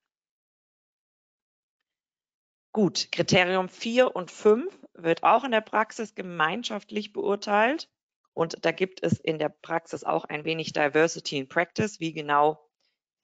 Gut, 2.71 3.11
Kriterium 3.11 3.69
4 3.69 4.15
und 4.15 4.31
5 4.31 4.79
wird 4.95 5.23
auch 5.23 5.43
in 5.43 5.51
der 5.51 5.61
Praxis 5.61 6.15
gemeinschaftlich 6.15 7.13
beurteilt. 7.13 7.87
Und 8.33 8.65
da 8.65 8.71
gibt 8.71 9.03
es 9.03 9.19
in 9.19 9.37
der 9.37 9.49
Praxis 9.49 10.03
auch 10.03 10.25
ein 10.25 10.43
wenig 10.43 10.73
Diversity 10.73 11.37
in 11.37 11.47
Practice, 11.47 11.99
wie 11.99 12.13
genau 12.13 12.67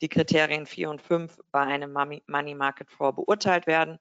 die 0.01 0.07
Kriterien 0.07 0.67
4 0.67 0.91
und 0.91 1.01
5 1.01 1.39
bei 1.51 1.61
einem 1.61 1.91
Money 1.91 2.53
Market 2.53 2.91
Fonds 2.91 3.15
beurteilt 3.15 3.65
werden. 3.65 3.97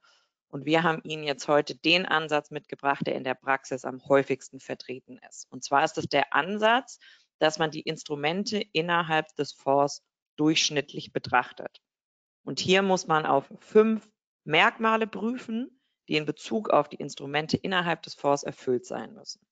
Und 0.49 0.65
wir 0.65 0.83
haben 0.83 1.01
Ihnen 1.03 1.23
jetzt 1.23 1.47
heute 1.47 1.75
den 1.75 2.05
Ansatz 2.05 2.51
mitgebracht, 2.51 3.05
der 3.07 3.15
in 3.15 3.23
der 3.23 3.35
Praxis 3.35 3.85
am 3.85 4.03
häufigsten 4.07 4.59
vertreten 4.59 5.19
ist. 5.29 5.51
Und 5.51 5.63
zwar 5.63 5.83
ist 5.83 5.97
es 5.97 6.07
der 6.07 6.33
Ansatz, 6.33 6.99
dass 7.39 7.59
man 7.59 7.71
die 7.71 7.81
Instrumente 7.81 8.63
innerhalb 8.73 9.35
des 9.35 9.53
Fonds 9.53 10.03
durchschnittlich 10.35 11.11
betrachtet. 11.11 11.81
Und 12.43 12.59
hier 12.59 12.81
muss 12.81 13.07
man 13.07 13.25
auf 13.25 13.51
fünf 13.59 14.09
Merkmale 14.43 15.07
prüfen, 15.07 15.81
die 16.07 16.15
in 16.15 16.25
Bezug 16.25 16.69
auf 16.69 16.89
die 16.89 16.97
Instrumente 16.97 17.57
innerhalb 17.57 18.01
des 18.03 18.15
Fonds 18.15 18.43
erfüllt 18.43 18.85
sein 18.85 19.13
müssen. 19.13 19.45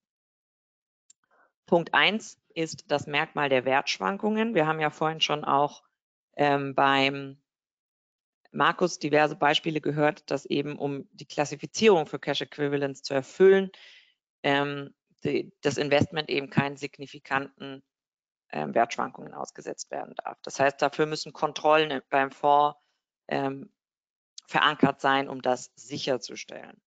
Punkt 1.66 1.94
eins 1.94 2.40
ist 2.54 2.86
das 2.88 3.08
Merkmal 3.08 3.50
der 3.50 3.66
Wertschwankungen. 3.66 4.56
Wir 4.56 4.66
haben 4.66 4.80
ja 4.80 4.90
vorhin 4.90 5.22
schon 5.22 5.44
auch 5.44 5.84
ähm, 6.36 6.74
beim 6.74 7.42
Markus 8.52 9.00
diverse 9.00 9.36
Beispiele 9.36 9.82
gehört, 9.82 10.32
dass 10.32 10.46
eben 10.46 10.80
um 10.80 11.08
die 11.12 11.26
Klassifizierung 11.26 12.08
für 12.08 12.20
Cash 12.20 12.42
Equivalents 12.42 13.04
zu 13.04 13.14
erfüllen, 13.14 13.70
ähm, 14.44 14.96
die, 15.24 15.52
das 15.62 15.78
Investment 15.78 16.30
eben 16.30 16.50
keinen 16.50 16.78
signifikanten 16.78 17.84
ähm, 18.52 18.74
Wertschwankungen 18.74 19.34
ausgesetzt 19.34 19.92
werden 19.92 20.16
darf. 20.16 20.38
Das 20.44 20.60
heißt, 20.60 20.82
dafür 20.82 21.06
müssen 21.06 21.34
Kontrollen 21.34 22.02
beim 22.10 22.32
Fonds 22.32 22.78
ähm, 23.28 23.72
verankert 24.48 25.02
sein, 25.02 25.28
um 25.28 25.42
das 25.42 25.72
sicherzustellen. 25.76 26.82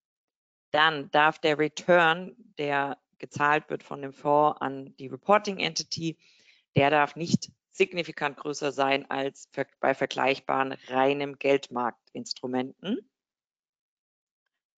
Dann 0.71 1.11
darf 1.11 1.37
der 1.39 1.59
Return, 1.59 2.35
der 2.57 2.97
gezahlt 3.19 3.69
wird 3.69 3.83
von 3.83 4.01
dem 4.01 4.13
Fonds 4.13 4.59
an 4.61 4.95
die 4.97 5.07
Reporting 5.07 5.59
Entity, 5.59 6.17
der 6.75 6.89
darf 6.89 7.15
nicht 7.15 7.51
signifikant 7.71 8.37
größer 8.37 8.71
sein 8.71 9.09
als 9.09 9.49
bei 9.79 9.93
vergleichbaren 9.93 10.73
reinem 10.87 11.37
Geldmarktinstrumenten. 11.37 13.10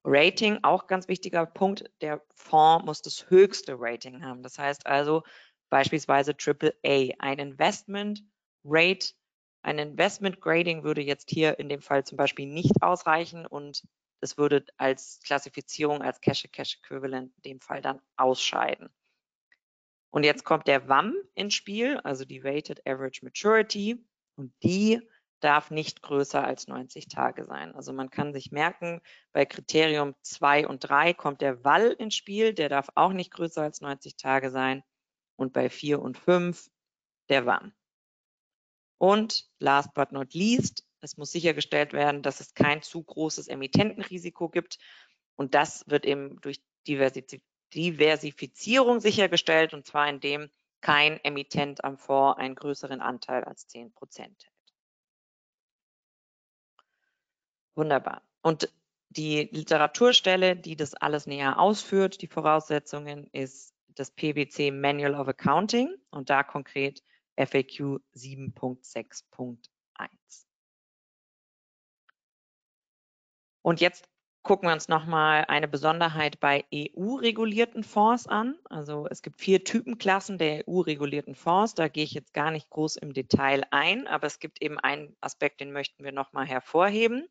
Rating, 0.03 0.59
auch 0.63 0.87
ganz 0.87 1.07
wichtiger 1.07 1.45
Punkt, 1.45 1.89
der 2.01 2.21
Fonds 2.35 2.85
muss 2.85 3.01
das 3.01 3.29
höchste 3.29 3.75
Rating 3.77 4.23
haben. 4.23 4.43
Das 4.43 4.59
heißt 4.59 4.85
also 4.85 5.23
beispielsweise 5.69 6.35
AAA, 6.37 7.13
ein 7.19 7.39
Investment 7.39 8.23
Rate, 8.65 9.13
ein 9.63 9.79
Investment 9.79 10.41
Grading 10.41 10.83
würde 10.83 11.01
jetzt 11.01 11.29
hier 11.29 11.57
in 11.57 11.69
dem 11.69 11.81
Fall 11.81 12.03
zum 12.03 12.17
Beispiel 12.17 12.47
nicht 12.47 12.81
ausreichen 12.81 13.45
und 13.45 13.83
es 14.19 14.37
würde 14.37 14.65
als 14.77 15.19
Klassifizierung 15.23 16.01
als 16.01 16.21
Cash-Cash-Equivalent 16.21 17.33
in 17.37 17.41
dem 17.43 17.59
Fall 17.59 17.81
dann 17.81 18.01
ausscheiden. 18.17 18.89
Und 20.11 20.23
jetzt 20.23 20.45
kommt 20.45 20.67
der 20.67 20.87
WAM 20.87 21.15
ins 21.33 21.55
Spiel, 21.55 21.97
also 21.97 22.23
die 22.23 22.43
Weighted 22.43 22.85
Average 22.85 23.21
Maturity. 23.23 24.05
Und 24.35 24.53
die 24.63 25.01
darf 25.43 25.71
nicht 25.71 26.01
größer 26.01 26.43
als 26.43 26.67
90 26.67 27.07
Tage 27.07 27.45
sein. 27.45 27.75
Also 27.75 27.93
man 27.93 28.09
kann 28.09 28.33
sich 28.33 28.51
merken, 28.51 29.01
bei 29.31 29.45
Kriterium 29.45 30.15
2 30.21 30.67
und 30.67 30.79
3 30.79 31.13
kommt 31.13 31.41
der 31.41 31.63
WAL 31.63 31.91
ins 31.91 32.15
Spiel, 32.15 32.53
der 32.53 32.69
darf 32.69 32.87
auch 32.95 33.11
nicht 33.11 33.31
größer 33.31 33.61
als 33.61 33.81
90 33.81 34.15
Tage 34.15 34.51
sein. 34.51 34.83
Und 35.35 35.51
bei 35.51 35.69
4 35.69 36.01
und 36.01 36.17
5 36.17 36.69
der 37.29 37.45
WAM. 37.45 37.73
Und 38.97 39.49
last 39.59 39.93
but 39.93 40.11
not 40.11 40.33
least, 40.33 40.87
es 41.01 41.17
muss 41.17 41.31
sichergestellt 41.31 41.91
werden, 41.91 42.21
dass 42.21 42.39
es 42.39 42.53
kein 42.53 42.81
zu 42.81 43.03
großes 43.03 43.49
Emittentenrisiko 43.49 44.47
gibt. 44.47 44.77
Und 45.35 45.55
das 45.55 45.89
wird 45.89 46.05
eben 46.05 46.39
durch 46.41 46.61
Diversifizierung 46.87 49.01
sichergestellt, 49.01 49.73
und 49.73 49.85
zwar 49.85 50.07
indem 50.07 50.49
kein 50.79 51.19
Emittent 51.23 51.83
am 51.83 51.97
Fonds 51.97 52.39
einen 52.39 52.55
größeren 52.55 53.01
Anteil 53.01 53.43
als 53.43 53.67
10 53.67 53.91
Prozent 53.93 54.45
hält. 54.45 54.62
Wunderbar. 57.75 58.21
Und 58.41 58.69
die 59.09 59.49
Literaturstelle, 59.51 60.55
die 60.55 60.75
das 60.75 60.93
alles 60.95 61.27
näher 61.27 61.59
ausführt, 61.59 62.21
die 62.21 62.27
Voraussetzungen, 62.27 63.27
ist 63.31 63.73
das 63.89 64.11
PwC 64.11 64.71
Manual 64.71 65.15
of 65.15 65.27
Accounting 65.27 65.95
und 66.09 66.29
da 66.29 66.43
konkret 66.43 67.03
FAQ 67.37 67.99
7.6.1. 68.15 69.57
Und 73.61 73.81
jetzt 73.81 74.09
gucken 74.43 74.67
wir 74.67 74.73
uns 74.73 74.89
nochmal 74.89 75.45
eine 75.47 75.69
Besonderheit 75.69 76.39
bei 76.39 76.65
EU-regulierten 76.73 77.83
Fonds 77.83 78.27
an. 78.27 78.55
Also 78.69 79.07
es 79.09 79.21
gibt 79.21 79.39
vier 79.39 79.63
Typenklassen 79.63 80.37
der 80.37 80.67
EU-regulierten 80.67 81.33
Fonds. 81.33 81.75
Da 81.75 81.87
gehe 81.87 82.03
ich 82.03 82.13
jetzt 82.13 82.33
gar 82.33 82.51
nicht 82.51 82.69
groß 82.69 82.97
im 82.97 83.13
Detail 83.13 83.63
ein, 83.71 84.05
aber 84.07 84.27
es 84.27 84.39
gibt 84.39 84.61
eben 84.61 84.79
einen 84.79 85.15
Aspekt, 85.21 85.61
den 85.61 85.71
möchten 85.71 86.03
wir 86.03 86.11
nochmal 86.11 86.45
hervorheben. 86.45 87.25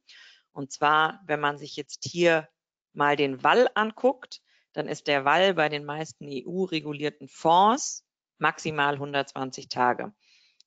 Und 0.53 0.73
zwar, 0.73 1.23
wenn 1.27 1.41
man 1.41 1.59
sich 1.59 1.77
jetzt 1.77 2.05
hier 2.05 2.49
mal 2.93 3.17
den 3.17 3.43
Wall 3.43 3.69
anguckt, 3.75 4.43
dann 4.73 4.89
ist 4.89 5.07
der 5.07 5.25
Wall 5.25 5.55
bei 5.55 5.69
den 5.69 5.85
meisten 5.85 6.27
EU-regulierten 6.29 7.29
Fonds 7.29 8.05
maximal 8.39 8.95
120 8.95 9.69
Tage. 9.69 10.13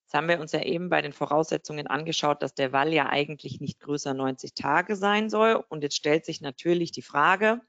Jetzt 0.04 0.14
haben 0.14 0.28
wir 0.28 0.40
uns 0.40 0.52
ja 0.52 0.62
eben 0.62 0.90
bei 0.90 1.02
den 1.02 1.14
Voraussetzungen 1.14 1.88
angeschaut, 1.88 2.44
dass 2.44 2.54
der 2.54 2.72
Wall 2.72 2.94
ja 2.94 3.10
eigentlich 3.10 3.60
nicht 3.60 3.80
größer 3.80 4.14
90 4.14 4.54
Tage 4.54 4.96
sein 4.96 5.30
soll. 5.32 5.56
Und 5.70 5.82
jetzt 5.82 5.96
stellt 5.96 6.26
sich 6.26 6.42
natürlich 6.42 6.92
die 6.92 7.02
Frage, 7.02 7.62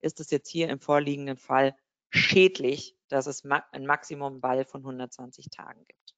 ist 0.00 0.20
es 0.20 0.30
jetzt 0.30 0.50
hier 0.50 0.68
im 0.68 0.80
vorliegenden 0.80 1.38
Fall 1.38 1.74
schädlich, 2.10 2.94
dass 3.08 3.26
es 3.26 3.42
ein 3.44 3.86
Maximum 3.86 4.42
Wall 4.42 4.66
von 4.66 4.82
120 4.82 5.48
Tagen 5.48 5.84
gibt? 5.86 6.14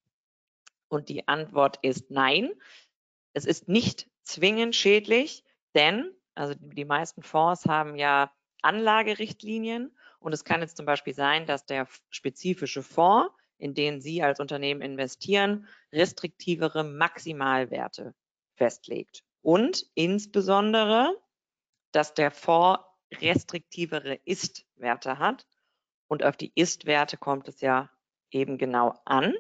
Und 0.88 1.08
die 1.08 1.28
Antwort 1.28 1.78
ist 1.82 2.10
nein. 2.10 2.50
Es 3.32 3.44
ist 3.44 3.68
nicht 3.68 4.09
zwingend 4.22 4.74
schädlich, 4.74 5.44
denn 5.74 6.12
also 6.34 6.54
die 6.58 6.84
meisten 6.84 7.22
Fonds 7.22 7.66
haben 7.66 7.96
ja 7.96 8.32
Anlagerichtlinien 8.62 9.96
und 10.18 10.32
es 10.32 10.44
kann 10.44 10.60
jetzt 10.60 10.76
zum 10.76 10.86
Beispiel 10.86 11.14
sein, 11.14 11.46
dass 11.46 11.66
der 11.66 11.88
spezifische 12.10 12.82
Fonds 12.82 13.32
in 13.60 13.74
denen 13.74 14.00
Sie 14.00 14.22
als 14.22 14.40
Unternehmen 14.40 14.80
investieren, 14.80 15.68
restriktivere 15.92 16.82
Maximalwerte 16.82 18.14
festlegt. 18.54 19.22
Und 19.42 19.86
insbesondere, 19.94 21.14
dass 21.92 22.14
der 22.14 22.30
Fonds 22.30 22.82
restriktivere 23.12 24.20
Ist-Werte 24.24 25.18
hat. 25.18 25.46
Und 26.08 26.24
auf 26.24 26.36
die 26.36 26.52
Ist-Werte 26.54 27.16
kommt 27.16 27.48
es 27.48 27.60
ja 27.60 27.90
eben 28.30 28.58
genau 28.58 28.94
an, 29.04 29.34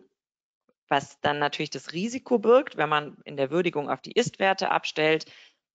was 0.90 1.20
dann 1.20 1.38
natürlich 1.38 1.70
das 1.70 1.92
Risiko 1.92 2.40
birgt, 2.40 2.76
wenn 2.76 2.88
man 2.88 3.16
in 3.24 3.36
der 3.36 3.50
Würdigung 3.50 3.88
auf 3.88 4.02
die 4.02 4.12
Ist-Werte 4.12 4.70
abstellt, 4.70 5.24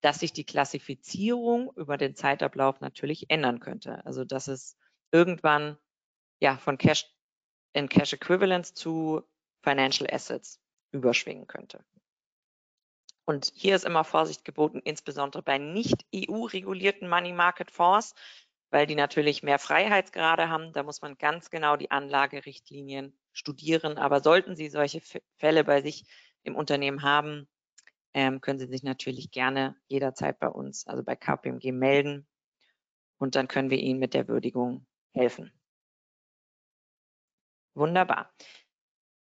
dass 0.02 0.20
sich 0.20 0.34
die 0.34 0.46
Klassifizierung 0.46 1.72
über 1.76 1.98
den 1.98 2.16
Zeitablauf 2.16 2.82
natürlich 2.82 3.30
ändern 3.30 3.60
könnte. 3.62 4.06
Also 4.06 4.26
dass 4.26 4.48
es 4.48 4.78
irgendwann 5.12 5.78
ja 6.42 6.58
von 6.58 6.78
Cash 6.78 7.08
in 7.74 7.88
Cash 7.88 8.14
Equivalents 8.14 8.74
zu 8.74 9.24
Financial 9.64 10.08
Assets 10.12 10.60
überschwingen 10.92 11.48
könnte. 11.48 11.84
Und 13.26 13.52
hier 13.56 13.76
ist 13.76 13.86
immer 13.86 14.04
Vorsicht 14.04 14.46
geboten, 14.46 14.82
insbesondere 14.84 15.42
bei 15.42 15.58
nicht 15.58 16.06
EU-regulierten 16.14 17.10
Money 17.10 17.34
Market 17.34 17.72
Fonds, 17.72 18.14
weil 18.70 18.86
die 18.86 18.96
natürlich 18.96 19.44
mehr 19.44 19.60
Freiheitsgrade 19.60 20.50
haben. 20.50 20.74
Da 20.74 20.84
muss 20.84 21.02
man 21.02 21.18
ganz 21.18 21.50
genau 21.50 21.78
die 21.78 21.90
Anlagerichtlinien 21.90 23.18
studieren. 23.36 24.00
Aber 24.00 24.22
sollten 24.22 24.56
Sie 24.56 24.70
solche 24.70 25.02
Fälle 25.38 25.64
bei 25.64 25.82
sich 25.82 26.06
im 26.44 26.56
Unternehmen 26.56 27.04
haben, 27.04 27.48
ähm, 28.14 28.42
können 28.42 28.60
Sie 28.60 28.68
sich 28.68 28.82
natürlich 28.82 29.30
gerne 29.30 29.76
jederzeit 29.88 30.40
bei 30.40 30.48
uns, 30.48 30.88
also 30.88 31.04
bei 31.04 31.16
KPMG, 31.16 31.72
melden. 31.72 32.28
Und 33.18 33.36
dann 33.36 33.48
können 33.48 33.70
wir 33.70 33.78
Ihnen 33.78 34.00
mit 34.00 34.14
der 34.14 34.28
Würdigung 34.28 34.88
helfen. 35.14 35.52
Wunderbar. 37.76 38.34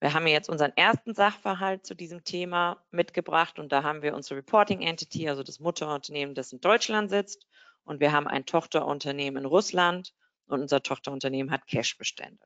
Wir 0.00 0.14
haben 0.14 0.26
jetzt 0.26 0.48
unseren 0.48 0.72
ersten 0.76 1.14
Sachverhalt 1.14 1.84
zu 1.84 1.94
diesem 1.94 2.22
Thema 2.22 2.84
mitgebracht 2.90 3.58
und 3.58 3.72
da 3.72 3.82
haben 3.82 4.02
wir 4.02 4.14
unsere 4.14 4.36
Reporting 4.38 4.80
Entity, 4.80 5.28
also 5.28 5.42
das 5.42 5.58
Mutterunternehmen, 5.58 6.34
das 6.34 6.52
in 6.52 6.60
Deutschland 6.60 7.10
sitzt 7.10 7.46
und 7.84 8.00
wir 8.00 8.12
haben 8.12 8.28
ein 8.28 8.46
Tochterunternehmen 8.46 9.42
in 9.42 9.48
Russland 9.48 10.14
und 10.46 10.62
unser 10.62 10.82
Tochterunternehmen 10.82 11.50
hat 11.50 11.66
Cash-Bestände. 11.66 12.44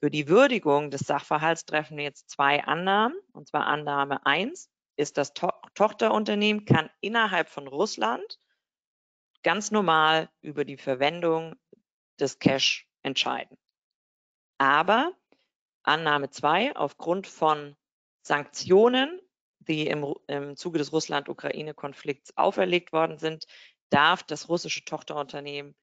Für 0.00 0.10
die 0.10 0.28
Würdigung 0.28 0.90
des 0.90 1.00
Sachverhalts 1.00 1.66
treffen 1.66 1.96
wir 1.96 2.04
jetzt 2.04 2.30
zwei 2.30 2.62
Annahmen. 2.62 3.18
Und 3.32 3.48
zwar 3.48 3.66
Annahme 3.66 4.24
1 4.24 4.70
ist, 4.96 5.18
das 5.18 5.34
to 5.34 5.48
Tochterunternehmen 5.74 6.64
kann 6.64 6.88
innerhalb 7.00 7.48
von 7.48 7.66
Russland 7.66 8.38
ganz 9.42 9.70
normal 9.70 10.30
über 10.40 10.64
die 10.64 10.76
Verwendung 10.76 11.56
des 12.20 12.38
Cash 12.38 12.88
entscheiden. 13.02 13.56
Aber 14.58 15.12
Annahme 15.82 16.30
2, 16.30 16.76
aufgrund 16.76 17.26
von 17.26 17.76
Sanktionen, 18.22 19.20
die 19.58 19.86
im, 19.86 20.14
im 20.26 20.56
Zuge 20.56 20.78
des 20.78 20.92
Russland-Ukraine-Konflikts 20.92 22.36
auferlegt 22.36 22.92
worden 22.92 23.18
sind, 23.18 23.46
darf 23.90 24.22
das 24.22 24.48
russische 24.48 24.84
Tochterunternehmen 24.84 25.74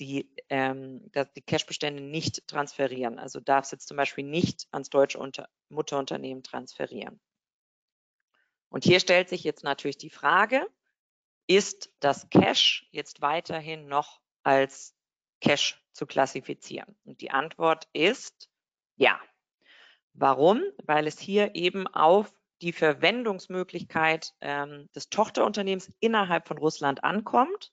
die, 0.00 0.28
ähm, 0.48 1.10
die 1.36 1.42
Cash-Bestände 1.42 2.02
nicht 2.02 2.46
transferieren. 2.48 3.18
Also 3.18 3.40
darf 3.40 3.66
es 3.66 3.70
jetzt 3.70 3.88
zum 3.88 3.96
Beispiel 3.96 4.24
nicht 4.24 4.66
ans 4.72 4.90
deutsche 4.90 5.18
Unter 5.18 5.48
Mutterunternehmen 5.68 6.42
transferieren. 6.42 7.20
Und 8.68 8.84
hier 8.84 9.00
stellt 9.00 9.28
sich 9.28 9.44
jetzt 9.44 9.64
natürlich 9.64 9.98
die 9.98 10.10
Frage, 10.10 10.66
ist 11.46 11.92
das 12.00 12.30
Cash 12.30 12.88
jetzt 12.90 13.20
weiterhin 13.20 13.86
noch 13.86 14.20
als 14.42 14.94
Cash 15.40 15.80
zu 15.92 16.06
klassifizieren? 16.06 16.96
Und 17.04 17.20
die 17.20 17.30
Antwort 17.30 17.86
ist 17.92 18.48
ja. 18.96 19.20
Warum? 20.14 20.62
Weil 20.84 21.06
es 21.06 21.18
hier 21.18 21.54
eben 21.54 21.86
auf 21.86 22.32
die 22.60 22.72
Verwendungsmöglichkeit 22.72 24.34
ähm, 24.40 24.88
des 24.94 25.08
Tochterunternehmens 25.08 25.90
innerhalb 26.00 26.46
von 26.46 26.58
Russland 26.58 27.02
ankommt 27.02 27.72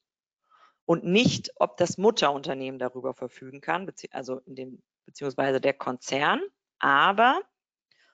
und 0.85 1.03
nicht, 1.03 1.51
ob 1.57 1.77
das 1.77 1.99
Mutterunternehmen 1.99 2.79
darüber 2.79 3.13
verfügen 3.13 3.61
kann, 3.61 3.87
also 4.11 4.39
in 4.45 4.55
dem, 4.55 4.81
beziehungsweise 5.05 5.61
der 5.61 5.73
Konzern. 5.73 6.41
Aber, 6.79 7.41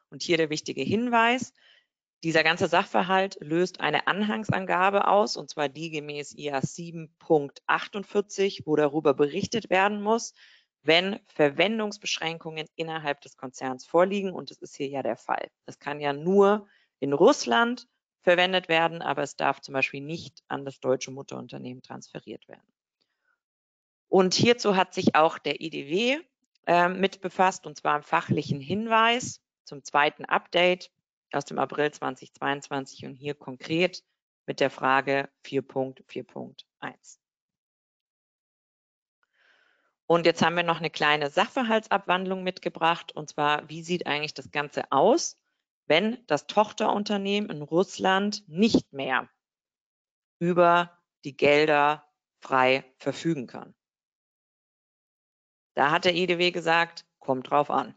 und 0.10 0.24
hier 0.24 0.36
der 0.36 0.50
wichtige 0.50 0.82
Hinweis, 0.82 1.54
dieser 2.24 2.44
ganze 2.44 2.68
Sachverhalt 2.68 3.38
löst 3.40 3.80
eine 3.80 4.08
Anhangsangabe 4.08 5.08
aus, 5.08 5.38
und 5.38 5.50
zwar 5.50 5.70
die 5.70 5.92
gemäß 5.92 6.34
IAS 6.34 6.76
7.48, 6.76 8.64
wo 8.66 8.76
darüber 8.76 9.14
berichtet 9.14 9.70
werden 9.70 10.02
muss, 10.02 10.34
wenn 10.86 11.20
Verwendungsbeschränkungen 11.28 12.68
innerhalb 12.76 13.22
des 13.22 13.38
Konzerns 13.38 13.86
vorliegen. 13.86 14.32
Und 14.32 14.52
das 14.52 14.62
ist 14.62 14.76
hier 14.76 14.88
ja 14.88 15.04
der 15.04 15.18
Fall. 15.18 15.50
Das 15.66 15.80
kann 15.80 16.00
ja 16.00 16.14
nur 16.14 16.68
in 17.00 17.14
Russland 17.14 17.88
verwendet 18.22 18.70
werden, 18.70 19.02
aber 19.02 19.24
es 19.24 19.36
darf 19.36 19.62
zum 19.62 19.74
Beispiel 19.74 20.02
nicht 20.02 20.44
an 20.48 20.66
das 20.66 20.80
deutsche 20.80 21.12
Mutterunternehmen 21.12 21.84
transferiert 21.84 22.48
werden. 22.48 22.74
Und 24.08 24.34
hierzu 24.34 24.76
hat 24.76 24.94
sich 24.94 25.16
auch 25.16 25.38
der 25.38 25.62
IDW 25.62 26.20
äh, 26.68 26.90
mit 26.90 27.22
befasst, 27.22 27.66
und 27.66 27.78
zwar 27.78 27.98
im 27.98 28.04
fachlichen 28.04 28.60
Hinweis 28.60 29.42
zum 29.64 29.84
zweiten 29.84 30.26
Update 30.26 30.92
aus 31.32 31.46
dem 31.46 31.60
April 31.60 31.92
2022 31.92 33.06
und 33.06 33.16
hier 33.16 33.34
konkret 33.34 34.04
mit 34.46 34.60
der 34.60 34.70
Frage 34.70 35.30
4.4.1. 35.46 37.18
Und 40.08 40.26
jetzt 40.26 40.44
haben 40.44 40.56
wir 40.56 40.64
noch 40.64 40.78
eine 40.78 40.92
kleine 40.92 41.30
Sachverhaltsabwandlung 41.30 42.44
mitgebracht, 42.44 43.12
und 43.16 43.30
zwar, 43.30 43.68
wie 43.70 43.82
sieht 43.82 44.06
eigentlich 44.06 44.36
das 44.36 44.52
Ganze 44.52 44.92
aus, 44.92 45.40
wenn 45.88 46.24
das 46.28 46.48
Tochterunternehmen 46.48 47.50
in 47.50 47.62
Russland 47.62 48.48
nicht 48.48 48.94
mehr 48.94 49.30
über 50.40 50.98
die 51.24 51.36
Gelder 51.36 52.08
frei 52.40 52.86
verfügen 52.98 53.48
kann. 53.48 53.74
Da 55.76 55.92
hat 55.92 56.06
der 56.06 56.16
IDW 56.16 56.52
gesagt, 56.52 57.06
kommt 57.20 57.50
drauf 57.50 57.70
an. 57.70 57.96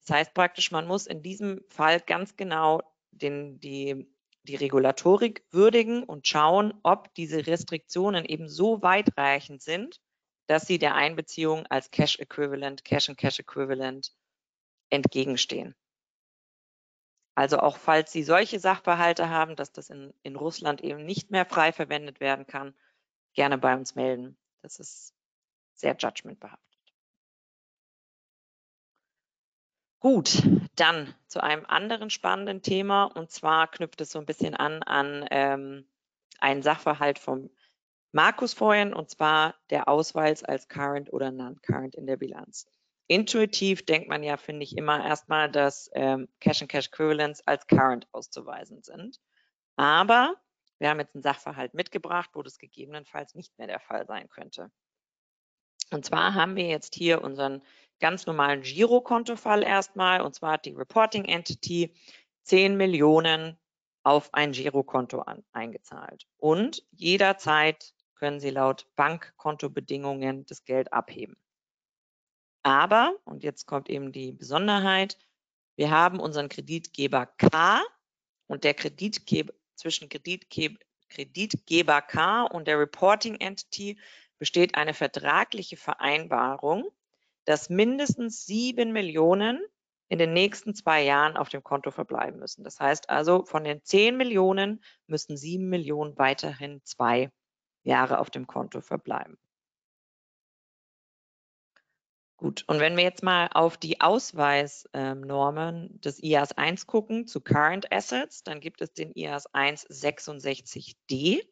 Das 0.00 0.16
heißt 0.16 0.34
praktisch, 0.34 0.72
man 0.72 0.86
muss 0.86 1.06
in 1.06 1.22
diesem 1.22 1.64
Fall 1.68 2.00
ganz 2.00 2.36
genau 2.36 2.82
den, 3.12 3.60
die, 3.60 4.12
die 4.42 4.56
Regulatorik 4.56 5.46
würdigen 5.50 6.02
und 6.02 6.26
schauen, 6.26 6.74
ob 6.82 7.14
diese 7.14 7.46
Restriktionen 7.46 8.24
eben 8.24 8.48
so 8.48 8.82
weitreichend 8.82 9.62
sind, 9.62 10.00
dass 10.46 10.66
sie 10.66 10.78
der 10.78 10.94
Einbeziehung 10.94 11.66
als 11.66 11.90
Cash 11.90 12.18
Equivalent, 12.18 12.84
Cash 12.84 13.08
and 13.08 13.18
Cash 13.18 13.38
Equivalent 13.38 14.12
entgegenstehen. 14.90 15.74
Also 17.34 17.58
auch 17.60 17.78
falls 17.78 18.12
Sie 18.12 18.22
solche 18.22 18.60
Sachverhalte 18.60 19.30
haben, 19.30 19.56
dass 19.56 19.72
das 19.72 19.88
in, 19.88 20.12
in 20.22 20.36
Russland 20.36 20.82
eben 20.82 21.04
nicht 21.04 21.30
mehr 21.30 21.46
frei 21.46 21.72
verwendet 21.72 22.20
werden 22.20 22.46
kann, 22.46 22.74
gerne 23.32 23.56
bei 23.56 23.74
uns 23.74 23.94
melden. 23.94 24.36
Das 24.60 24.78
ist 24.78 25.14
sehr 25.74 25.96
judgmentbehaftet. 25.96 26.60
Gut, 29.98 30.42
dann 30.74 31.14
zu 31.26 31.42
einem 31.42 31.64
anderen 31.64 32.10
spannenden 32.10 32.60
Thema 32.60 33.04
und 33.04 33.30
zwar 33.30 33.68
knüpft 33.68 34.00
es 34.00 34.10
so 34.10 34.18
ein 34.18 34.26
bisschen 34.26 34.54
an 34.54 34.82
an 34.82 35.26
ähm, 35.30 35.86
einen 36.40 36.62
Sachverhalt 36.62 37.18
vom 37.18 37.50
Markus 38.12 38.52
vorhin 38.52 38.92
und 38.92 39.10
zwar 39.10 39.54
der 39.70 39.88
Ausweis 39.88 40.44
als 40.44 40.68
Current 40.68 41.12
oder 41.12 41.30
Non-Current 41.30 41.94
in 41.94 42.06
der 42.06 42.16
Bilanz. 42.18 42.66
Intuitiv 43.06 43.84
denkt 43.84 44.08
man 44.08 44.22
ja, 44.22 44.36
finde 44.36 44.64
ich, 44.64 44.76
immer 44.76 45.04
erstmal, 45.04 45.50
dass 45.50 45.90
ähm, 45.94 46.28
Cash 46.40 46.62
and 46.62 46.70
Cash 46.70 46.88
Equivalents 46.88 47.46
als 47.46 47.66
Current 47.66 48.06
auszuweisen 48.12 48.82
sind. 48.82 49.18
Aber 49.76 50.34
wir 50.78 50.90
haben 50.90 51.00
jetzt 51.00 51.14
einen 51.14 51.22
Sachverhalt 51.22 51.74
mitgebracht, 51.74 52.30
wo 52.34 52.42
das 52.42 52.58
gegebenenfalls 52.58 53.34
nicht 53.34 53.56
mehr 53.58 53.66
der 53.66 53.80
Fall 53.80 54.06
sein 54.06 54.28
könnte. 54.28 54.70
Und 55.90 56.04
zwar 56.04 56.34
haben 56.34 56.56
wir 56.56 56.66
jetzt 56.66 56.94
hier 56.94 57.22
unseren 57.22 57.62
ganz 58.00 58.26
normalen 58.26 58.62
Girokontofall 58.62 59.62
erstmal. 59.62 60.20
Und 60.20 60.34
zwar 60.34 60.52
hat 60.52 60.64
die 60.64 60.72
Reporting 60.72 61.24
Entity 61.24 61.94
10 62.44 62.76
Millionen 62.76 63.58
auf 64.02 64.32
ein 64.34 64.52
Girokonto 64.52 65.20
an, 65.20 65.44
eingezahlt. 65.52 66.26
Und 66.36 66.84
jederzeit 66.90 67.94
können 68.22 68.38
Sie 68.38 68.50
laut 68.50 68.86
Bankkontobedingungen 68.94 70.46
das 70.46 70.64
Geld 70.64 70.92
abheben. 70.92 71.36
Aber, 72.62 73.16
und 73.24 73.42
jetzt 73.42 73.66
kommt 73.66 73.90
eben 73.90 74.12
die 74.12 74.30
Besonderheit, 74.30 75.18
wir 75.74 75.90
haben 75.90 76.20
unseren 76.20 76.48
Kreditgeber 76.48 77.26
K 77.26 77.82
und 78.46 78.62
der 78.62 78.74
Kreditgeber 78.74 79.52
zwischen 79.74 80.08
Kreditgeber, 80.08 80.78
Kreditgeber 81.08 82.00
K 82.00 82.44
und 82.44 82.68
der 82.68 82.78
Reporting 82.78 83.40
Entity 83.40 83.98
besteht 84.38 84.76
eine 84.76 84.94
vertragliche 84.94 85.76
Vereinbarung, 85.76 86.92
dass 87.44 87.70
mindestens 87.70 88.46
sieben 88.46 88.92
Millionen 88.92 89.60
in 90.06 90.20
den 90.20 90.32
nächsten 90.32 90.76
zwei 90.76 91.02
Jahren 91.02 91.36
auf 91.36 91.48
dem 91.48 91.64
Konto 91.64 91.90
verbleiben 91.90 92.38
müssen. 92.38 92.62
Das 92.62 92.78
heißt 92.78 93.10
also, 93.10 93.44
von 93.46 93.64
den 93.64 93.82
zehn 93.82 94.16
Millionen 94.16 94.80
müssen 95.08 95.36
sieben 95.36 95.68
Millionen 95.68 96.16
weiterhin 96.18 96.80
zwei 96.84 97.32
Jahre 97.82 98.18
auf 98.18 98.30
dem 98.30 98.46
Konto 98.46 98.80
verbleiben. 98.80 99.38
Gut, 102.36 102.64
und 102.66 102.80
wenn 102.80 102.96
wir 102.96 103.04
jetzt 103.04 103.22
mal 103.22 103.48
auf 103.52 103.76
die 103.76 104.00
Ausweisnormen 104.00 106.00
des 106.00 106.20
IAS 106.20 106.58
1 106.58 106.88
gucken 106.88 107.28
zu 107.28 107.40
Current 107.40 107.92
Assets, 107.92 108.42
dann 108.42 108.60
gibt 108.60 108.82
es 108.82 108.92
den 108.92 109.12
IAS 109.14 109.46
1 109.54 109.88
66d. 109.88 111.46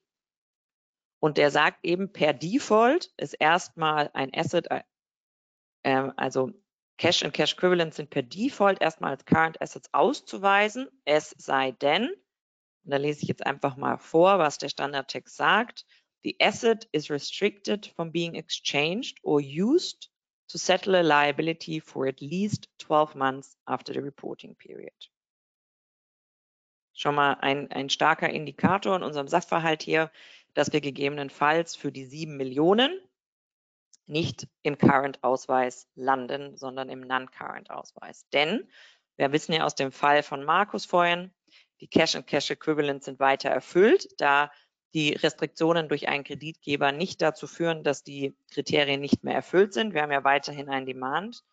Und 1.20 1.38
der 1.38 1.52
sagt 1.52 1.84
eben, 1.84 2.12
per 2.12 2.32
Default 2.32 3.12
ist 3.18 3.34
erstmal 3.34 4.10
ein 4.14 4.32
Asset, 4.34 4.66
äh, 5.84 6.10
also 6.16 6.50
Cash 7.00 7.22
und 7.22 7.32
Cash 7.32 7.52
Equivalents 7.52 7.96
sind 7.96 8.10
per 8.10 8.22
Default 8.22 8.82
erstmal 8.82 9.12
als 9.12 9.24
Current 9.24 9.60
Assets 9.62 9.88
auszuweisen, 9.92 10.88
es 11.04 11.34
sei 11.38 11.70
denn, 11.70 12.10
und 12.84 12.90
da 12.90 12.96
lese 12.96 13.22
ich 13.22 13.28
jetzt 13.28 13.46
einfach 13.46 13.76
mal 13.76 13.96
vor, 13.96 14.38
was 14.38 14.58
der 14.58 14.68
Standardtext 14.68 15.36
sagt, 15.36 15.86
the 16.22 16.36
asset 16.40 16.86
is 16.92 17.10
restricted 17.10 17.86
from 17.96 18.10
being 18.10 18.36
exchanged 18.36 19.18
or 19.22 19.40
used 19.40 20.08
to 20.48 20.58
settle 20.58 20.96
a 20.96 21.02
liability 21.02 21.80
for 21.80 22.06
at 22.06 22.20
least 22.20 22.68
12 22.78 23.14
months 23.14 23.56
after 23.66 23.92
the 23.92 24.02
reporting 24.02 24.54
period. 24.54 24.92
Schon 26.92 27.14
mal 27.14 27.34
ein, 27.40 27.70
ein 27.70 27.88
starker 27.88 28.28
Indikator 28.28 28.96
in 28.96 29.02
unserem 29.02 29.28
Sachverhalt 29.28 29.82
hier, 29.82 30.10
dass 30.54 30.72
wir 30.72 30.80
gegebenenfalls 30.80 31.76
für 31.76 31.92
die 31.92 32.04
7 32.04 32.36
Millionen 32.36 33.00
nicht 34.06 34.48
im 34.62 34.76
Current-Ausweis 34.76 35.88
landen, 35.94 36.56
sondern 36.56 36.88
im 36.88 37.00
Non-Current-Ausweis. 37.00 38.28
Denn 38.32 38.68
wir 39.16 39.32
wissen 39.32 39.52
ja 39.52 39.64
aus 39.64 39.76
dem 39.76 39.92
Fall 39.92 40.22
von 40.24 40.44
Markus 40.44 40.84
vorhin, 40.84 41.32
die 41.80 41.86
Cash 41.86 42.16
and 42.16 42.26
Cash 42.26 42.50
Equivalents 42.50 43.06
sind 43.06 43.20
weiter 43.20 43.50
erfüllt, 43.50 44.08
da 44.18 44.50
die 44.94 45.12
Restriktionen 45.12 45.88
durch 45.88 46.08
einen 46.08 46.24
Kreditgeber 46.24 46.92
nicht 46.92 47.22
dazu 47.22 47.46
führen, 47.46 47.84
dass 47.84 48.02
die 48.02 48.36
Kriterien 48.50 49.00
nicht 49.00 49.22
mehr 49.22 49.34
erfüllt 49.34 49.72
sind. 49.72 49.94
Wir 49.94 50.02
haben 50.02 50.12
ja 50.12 50.24
weiterhin 50.24 50.68
ein 50.68 50.86
Demand, 50.86 51.44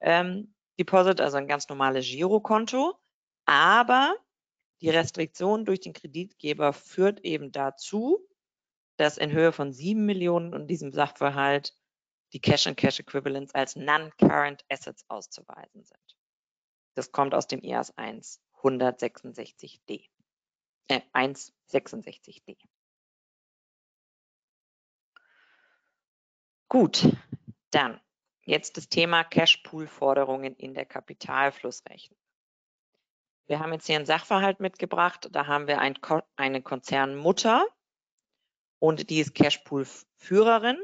ähm, 0.00 0.54
Deposit, 0.78 1.20
also 1.20 1.36
ein 1.36 1.46
ganz 1.48 1.68
normales 1.68 2.06
Girokonto. 2.06 2.98
Aber 3.44 4.16
die 4.80 4.90
Restriktion 4.90 5.64
durch 5.64 5.80
den 5.80 5.92
Kreditgeber 5.92 6.72
führt 6.72 7.20
eben 7.20 7.52
dazu, 7.52 8.26
dass 8.96 9.18
in 9.18 9.32
Höhe 9.32 9.52
von 9.52 9.72
sieben 9.72 10.06
Millionen 10.06 10.52
in 10.54 10.66
diesem 10.66 10.92
Sachverhalt 10.92 11.74
die 12.32 12.40
Cash 12.40 12.66
and 12.66 12.76
Cash 12.76 13.00
Equivalents 13.00 13.54
als 13.54 13.76
Non-Current 13.76 14.64
Assets 14.68 15.04
auszuweisen 15.08 15.84
sind. 15.84 16.16
Das 16.94 17.12
kommt 17.12 17.34
aus 17.34 17.46
dem 17.46 17.62
IAS 17.62 17.96
1 17.96 18.40
166d. 18.62 20.08
Äh, 20.90 21.02
166d. 21.12 22.56
Gut, 26.68 27.16
dann 27.70 28.00
jetzt 28.42 28.76
das 28.76 28.88
Thema 28.88 29.22
Cashpool-Forderungen 29.22 30.56
in 30.56 30.74
der 30.74 30.86
Kapitalflussrechnung. 30.86 32.18
Wir 33.46 33.60
haben 33.60 33.72
jetzt 33.72 33.86
hier 33.86 33.96
einen 33.96 34.06
Sachverhalt 34.06 34.58
mitgebracht. 34.58 35.28
Da 35.30 35.46
haben 35.46 35.68
wir 35.68 35.80
ein, 35.80 35.96
eine 36.36 36.60
Konzernmutter 36.60 37.66
und 38.80 39.10
die 39.10 39.20
ist 39.20 39.34
Cashpool-Führerin. 39.34 40.78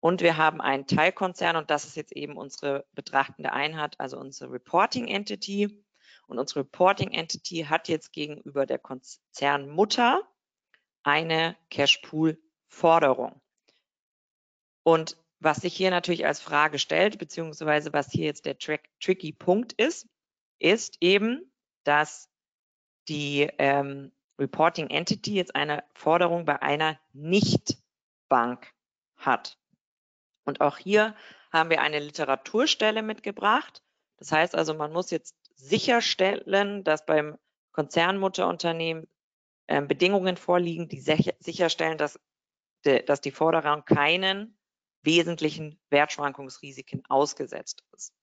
Und 0.00 0.22
wir 0.22 0.36
haben 0.36 0.60
einen 0.60 0.86
Teilkonzern 0.86 1.54
und 1.56 1.70
das 1.70 1.84
ist 1.84 1.96
jetzt 1.96 2.12
eben 2.12 2.36
unsere 2.36 2.84
betrachtende 2.94 3.52
Einheit, 3.52 3.98
also 4.00 4.18
unsere 4.18 4.52
Reporting 4.52 5.06
Entity. 5.06 5.84
Und 6.28 6.38
unsere 6.38 6.60
Reporting 6.60 7.12
Entity 7.12 7.66
hat 7.68 7.88
jetzt 7.88 8.12
gegenüber 8.12 8.66
der 8.66 8.78
Konzernmutter 8.78 10.22
eine 11.02 11.56
Cashpool-Forderung. 11.70 13.40
Und 14.82 15.16
was 15.40 15.58
sich 15.58 15.74
hier 15.74 15.90
natürlich 15.90 16.26
als 16.26 16.40
Frage 16.40 16.78
stellt, 16.78 17.18
beziehungsweise 17.18 17.92
was 17.92 18.10
hier 18.10 18.26
jetzt 18.26 18.44
der 18.44 18.58
tricky 18.58 19.32
Punkt 19.32 19.72
ist, 19.72 20.06
ist 20.58 20.98
eben, 21.00 21.50
dass 21.84 22.28
die 23.08 23.48
ähm, 23.58 24.12
Reporting 24.38 24.90
Entity 24.90 25.34
jetzt 25.34 25.54
eine 25.54 25.84
Forderung 25.94 26.44
bei 26.44 26.60
einer 26.60 27.00
Nicht-Bank 27.12 28.72
hat. 29.16 29.58
Und 30.44 30.60
auch 30.60 30.76
hier 30.76 31.16
haben 31.52 31.70
wir 31.70 31.80
eine 31.80 32.00
Literaturstelle 32.00 33.02
mitgebracht. 33.02 33.82
Das 34.18 34.32
heißt 34.32 34.54
also, 34.54 34.74
man 34.74 34.92
muss 34.92 35.10
jetzt 35.10 35.36
sicherstellen, 35.58 36.84
dass 36.84 37.04
beim 37.04 37.38
Konzernmutterunternehmen 37.72 39.06
äh, 39.66 39.82
Bedingungen 39.82 40.36
vorliegen, 40.36 40.88
die 40.88 41.00
sicherstellen, 41.00 41.98
dass, 41.98 42.18
de, 42.84 43.02
dass 43.04 43.20
die 43.20 43.30
Forderung 43.30 43.84
keinen 43.84 44.58
wesentlichen 45.02 45.80
Wertschwankungsrisiken 45.90 47.04
ausgesetzt 47.08 47.84
ist 47.92 48.14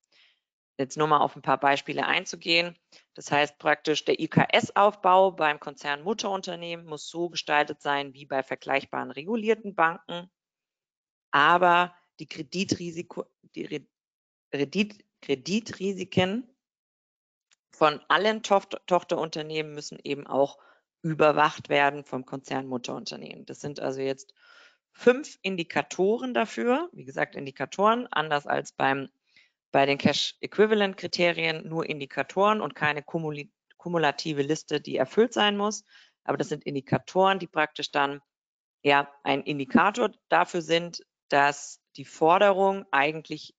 jetzt 0.77 0.97
nur 0.97 1.07
mal 1.07 1.19
auf 1.19 1.35
ein 1.35 1.41
paar 1.41 1.59
Beispiele 1.59 2.05
einzugehen. 2.05 2.77
Das 3.13 3.31
heißt 3.31 3.57
praktisch, 3.59 4.05
der 4.05 4.19
IKS-Aufbau 4.19 5.31
beim 5.31 5.59
Konzern 5.59 6.03
Mutterunternehmen 6.03 6.85
muss 6.85 7.07
so 7.07 7.29
gestaltet 7.29 7.81
sein 7.81 8.13
wie 8.13 8.25
bei 8.25 8.43
vergleichbaren 8.43 9.11
regulierten 9.11 9.75
Banken. 9.75 10.29
Aber 11.31 11.95
die, 12.19 12.27
Kreditrisiko, 12.27 13.25
die 13.55 13.87
Kredit, 14.51 15.05
Kreditrisiken 15.21 16.54
von 17.77 18.01
allen 18.07 18.41
Tochterunternehmen 18.41 19.73
müssen 19.73 19.99
eben 20.03 20.27
auch 20.27 20.57
überwacht 21.01 21.69
werden 21.69 22.03
vom 22.03 22.25
Konzern 22.25 22.67
Mutterunternehmen. 22.67 23.45
Das 23.45 23.59
sind 23.59 23.79
also 23.79 24.01
jetzt 24.01 24.33
fünf 24.91 25.37
Indikatoren 25.41 26.33
dafür. 26.33 26.89
Wie 26.93 27.05
gesagt, 27.05 27.35
Indikatoren, 27.35 28.07
anders 28.11 28.47
als 28.47 28.71
beim 28.71 29.09
bei 29.71 29.85
den 29.85 29.97
Cash-Equivalent-Kriterien 29.97 31.67
nur 31.67 31.85
Indikatoren 31.89 32.61
und 32.61 32.75
keine 32.75 33.03
kumulative 33.03 34.41
Liste, 34.41 34.79
die 34.79 34.95
erfüllt 34.95 35.33
sein 35.33 35.57
muss. 35.57 35.83
Aber 36.23 36.37
das 36.37 36.47
sind 36.47 36.63
Indikatoren, 36.63 37.39
die 37.39 37.47
praktisch 37.47 37.91
dann 37.91 38.21
ja 38.83 39.11
ein 39.23 39.41
Indikator 39.43 40.11
dafür 40.29 40.61
sind, 40.61 41.05
dass 41.27 41.81
die 41.97 42.05
Forderung 42.05 42.85
eigentlich 42.91 43.53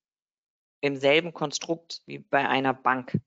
im 0.81 0.97
selben 0.97 1.35
Konstrukt 1.35 2.01
wie 2.07 2.21
bei 2.21 2.49
einer 2.49 2.73
Bank 2.73 3.21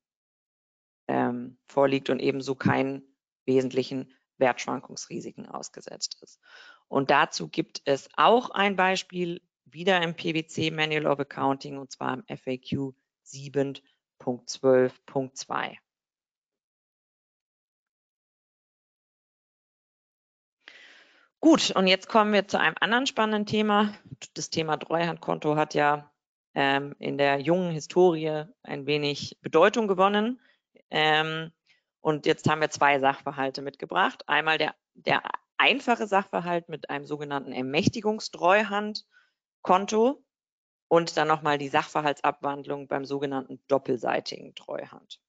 ähm, 1.09 1.57
vorliegt 1.67 2.09
und 2.11 2.19
ebenso 2.19 2.55
keinen 2.55 3.03
wesentlichen 3.45 4.13
Wertschwankungsrisiken 4.37 5.47
ausgesetzt 5.47 6.21
ist. 6.21 6.39
Und 6.87 7.09
dazu 7.09 7.49
gibt 7.49 7.81
es 7.85 8.09
auch 8.15 8.51
ein 8.51 8.75
Beispiel 8.75 9.41
wieder 9.65 10.03
im 10.03 10.15
PwC 10.15 10.69
Manual 10.71 11.07
of 11.07 11.19
Accounting 11.19 11.77
und 11.77 11.91
zwar 11.91 12.13
im 12.13 12.23
FAQ 12.27 12.93
7.12.2. 13.25 15.77
Gut, 21.41 21.71
und 21.71 21.87
jetzt 21.87 22.07
kommen 22.07 22.33
wir 22.33 22.47
zu 22.47 22.59
einem 22.59 22.75
anderen 22.81 23.07
spannenden 23.07 23.47
Thema. 23.47 23.95
Das 24.35 24.51
Thema 24.51 24.77
Treuhandkonto 24.77 25.55
hat 25.55 25.73
ja 25.73 26.11
ähm, 26.53 26.95
in 26.99 27.17
der 27.17 27.39
jungen 27.39 27.71
Historie 27.71 28.43
ein 28.61 28.85
wenig 28.85 29.39
Bedeutung 29.41 29.87
gewonnen. 29.87 30.39
Ähm, 30.91 31.51
und 32.01 32.25
jetzt 32.25 32.49
haben 32.49 32.61
wir 32.61 32.69
zwei 32.69 32.99
Sachverhalte 32.99 33.61
mitgebracht. 33.61 34.23
Einmal 34.27 34.57
der, 34.57 34.75
der 34.93 35.21
einfache 35.57 36.07
Sachverhalt 36.07 36.69
mit 36.69 36.89
einem 36.89 37.05
sogenannten 37.05 37.51
Ermächtigungstreuhand 37.51 39.05
Konto 39.61 40.23
und 40.87 41.17
dann 41.17 41.27
nochmal 41.27 41.57
die 41.57 41.67
Sachverhaltsabwandlung 41.67 42.87
beim 42.87 43.05
sogenannten 43.05 43.61
doppelseitigen 43.67 44.55
Treuhand. 44.55 45.19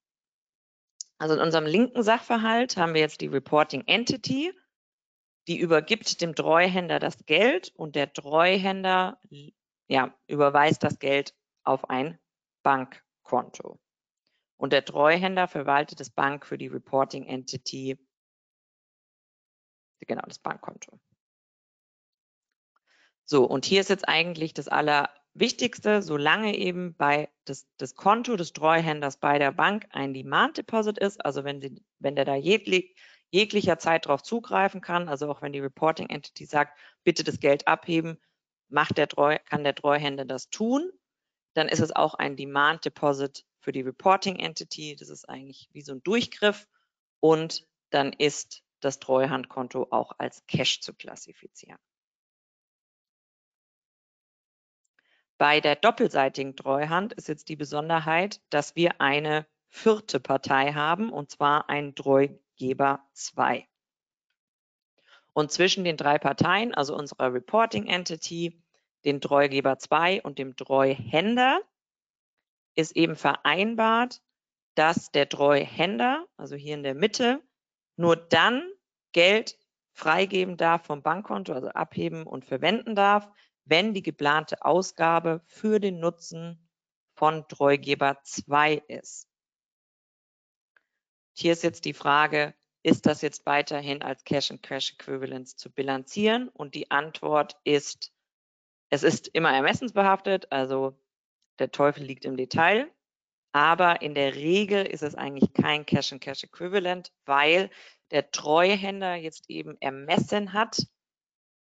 Also 1.18 1.34
in 1.34 1.40
unserem 1.40 1.66
linken 1.66 2.02
Sachverhalt 2.02 2.76
haben 2.76 2.94
wir 2.94 3.00
jetzt 3.02 3.20
die 3.20 3.26
Reporting 3.26 3.82
Entity, 3.86 4.54
die 5.48 5.58
übergibt 5.58 6.20
dem 6.20 6.34
Treuhänder 6.34 6.98
das 6.98 7.26
Geld 7.26 7.72
und 7.74 7.96
der 7.96 8.12
Treuhänder 8.12 9.20
ja, 9.88 10.14
überweist 10.28 10.82
das 10.84 10.98
Geld 10.98 11.34
auf 11.64 11.90
ein 11.90 12.18
Bankkonto. 12.62 13.78
Und 14.60 14.74
der 14.74 14.84
Treuhänder 14.84 15.48
verwaltet 15.48 16.00
das 16.00 16.10
Bank 16.10 16.44
für 16.44 16.58
die 16.58 16.66
Reporting 16.66 17.24
Entity, 17.24 17.98
genau 20.00 20.20
das 20.26 20.38
Bankkonto. 20.38 21.00
So, 23.24 23.46
und 23.46 23.64
hier 23.64 23.80
ist 23.80 23.88
jetzt 23.88 24.06
eigentlich 24.06 24.52
das 24.52 24.68
Allerwichtigste, 24.68 26.02
solange 26.02 26.54
eben 26.58 26.94
bei 26.94 27.30
das, 27.46 27.68
das 27.78 27.94
Konto 27.94 28.36
des 28.36 28.52
Treuhänders 28.52 29.16
bei 29.16 29.38
der 29.38 29.52
Bank 29.52 29.86
ein 29.92 30.12
Demand 30.12 30.58
Deposit 30.58 30.98
ist, 30.98 31.24
also 31.24 31.42
wenn, 31.44 31.62
sie, 31.62 31.82
wenn 31.98 32.14
der 32.14 32.26
da 32.26 32.34
jeglich, 32.34 32.94
jeglicher 33.30 33.78
Zeit 33.78 34.04
darauf 34.04 34.22
zugreifen 34.22 34.82
kann, 34.82 35.08
also 35.08 35.30
auch 35.30 35.40
wenn 35.40 35.54
die 35.54 35.60
Reporting 35.60 36.10
Entity 36.10 36.44
sagt, 36.44 36.78
bitte 37.02 37.24
das 37.24 37.40
Geld 37.40 37.66
abheben, 37.66 38.18
macht 38.68 38.98
der 38.98 39.08
Treu, 39.08 39.38
kann 39.46 39.64
der 39.64 39.74
Treuhänder 39.74 40.26
das 40.26 40.50
tun, 40.50 40.90
dann 41.54 41.66
ist 41.66 41.80
es 41.80 41.96
auch 41.96 42.12
ein 42.12 42.36
Demand 42.36 42.84
Deposit 42.84 43.46
für 43.60 43.72
die 43.72 43.82
Reporting 43.82 44.36
Entity. 44.36 44.96
Das 44.96 45.08
ist 45.08 45.28
eigentlich 45.28 45.68
wie 45.72 45.82
so 45.82 45.92
ein 45.92 46.02
Durchgriff 46.02 46.66
und 47.20 47.66
dann 47.90 48.12
ist 48.12 48.62
das 48.80 48.98
Treuhandkonto 48.98 49.88
auch 49.90 50.12
als 50.18 50.46
Cash 50.46 50.80
zu 50.80 50.94
klassifizieren. 50.94 51.78
Bei 55.38 55.60
der 55.60 55.76
doppelseitigen 55.76 56.54
Treuhand 56.54 57.14
ist 57.14 57.28
jetzt 57.28 57.48
die 57.48 57.56
Besonderheit, 57.56 58.42
dass 58.50 58.76
wir 58.76 59.00
eine 59.00 59.46
vierte 59.68 60.20
Partei 60.20 60.72
haben, 60.74 61.10
und 61.10 61.30
zwar 61.30 61.70
ein 61.70 61.94
Treugeber 61.94 63.06
2. 63.14 63.66
Und 65.32 65.50
zwischen 65.50 65.84
den 65.84 65.96
drei 65.96 66.18
Parteien, 66.18 66.74
also 66.74 66.94
unserer 66.94 67.32
Reporting 67.32 67.86
Entity, 67.86 68.60
den 69.04 69.20
Treugeber 69.20 69.78
2 69.78 70.22
und 70.22 70.38
dem 70.38 70.56
Treuhänder, 70.56 71.62
ist 72.74 72.96
eben 72.96 73.16
vereinbart, 73.16 74.22
dass 74.74 75.10
der 75.10 75.28
Treuhänder, 75.28 76.26
also 76.36 76.56
hier 76.56 76.74
in 76.74 76.82
der 76.82 76.94
Mitte, 76.94 77.42
nur 77.96 78.16
dann 78.16 78.70
Geld 79.12 79.58
freigeben 79.92 80.56
darf 80.56 80.86
vom 80.86 81.02
Bankkonto, 81.02 81.52
also 81.52 81.68
abheben 81.68 82.26
und 82.26 82.44
verwenden 82.44 82.94
darf, 82.94 83.28
wenn 83.64 83.94
die 83.94 84.02
geplante 84.02 84.64
Ausgabe 84.64 85.42
für 85.46 85.80
den 85.80 86.00
Nutzen 86.00 86.68
von 87.14 87.46
Treugeber 87.48 88.18
2 88.22 88.74
ist. 88.88 89.28
Hier 91.36 91.52
ist 91.52 91.62
jetzt 91.62 91.84
die 91.84 91.94
Frage, 91.94 92.54
ist 92.82 93.06
das 93.06 93.20
jetzt 93.20 93.44
weiterhin 93.46 94.02
als 94.02 94.24
Cash 94.24 94.50
and 94.50 94.62
Cash 94.62 94.92
Equivalence 94.92 95.56
zu 95.56 95.70
bilanzieren? 95.70 96.48
Und 96.48 96.74
die 96.74 96.90
Antwort 96.90 97.56
ist, 97.64 98.12
es 98.88 99.02
ist 99.02 99.28
immer 99.28 99.52
ermessensbehaftet, 99.52 100.50
also 100.50 100.98
der 101.60 101.70
Teufel 101.70 102.04
liegt 102.04 102.24
im 102.24 102.36
Detail. 102.36 102.90
Aber 103.52 104.02
in 104.02 104.14
der 104.14 104.34
Regel 104.34 104.86
ist 104.86 105.02
es 105.02 105.14
eigentlich 105.14 105.52
kein 105.52 105.84
Cash 105.84 106.12
and 106.12 106.20
Cash 106.20 106.44
Equivalent, 106.44 107.12
weil 107.24 107.70
der 108.10 108.30
Treuhänder 108.30 109.16
jetzt 109.16 109.50
eben 109.50 109.76
ermessen 109.80 110.52
hat, 110.52 110.86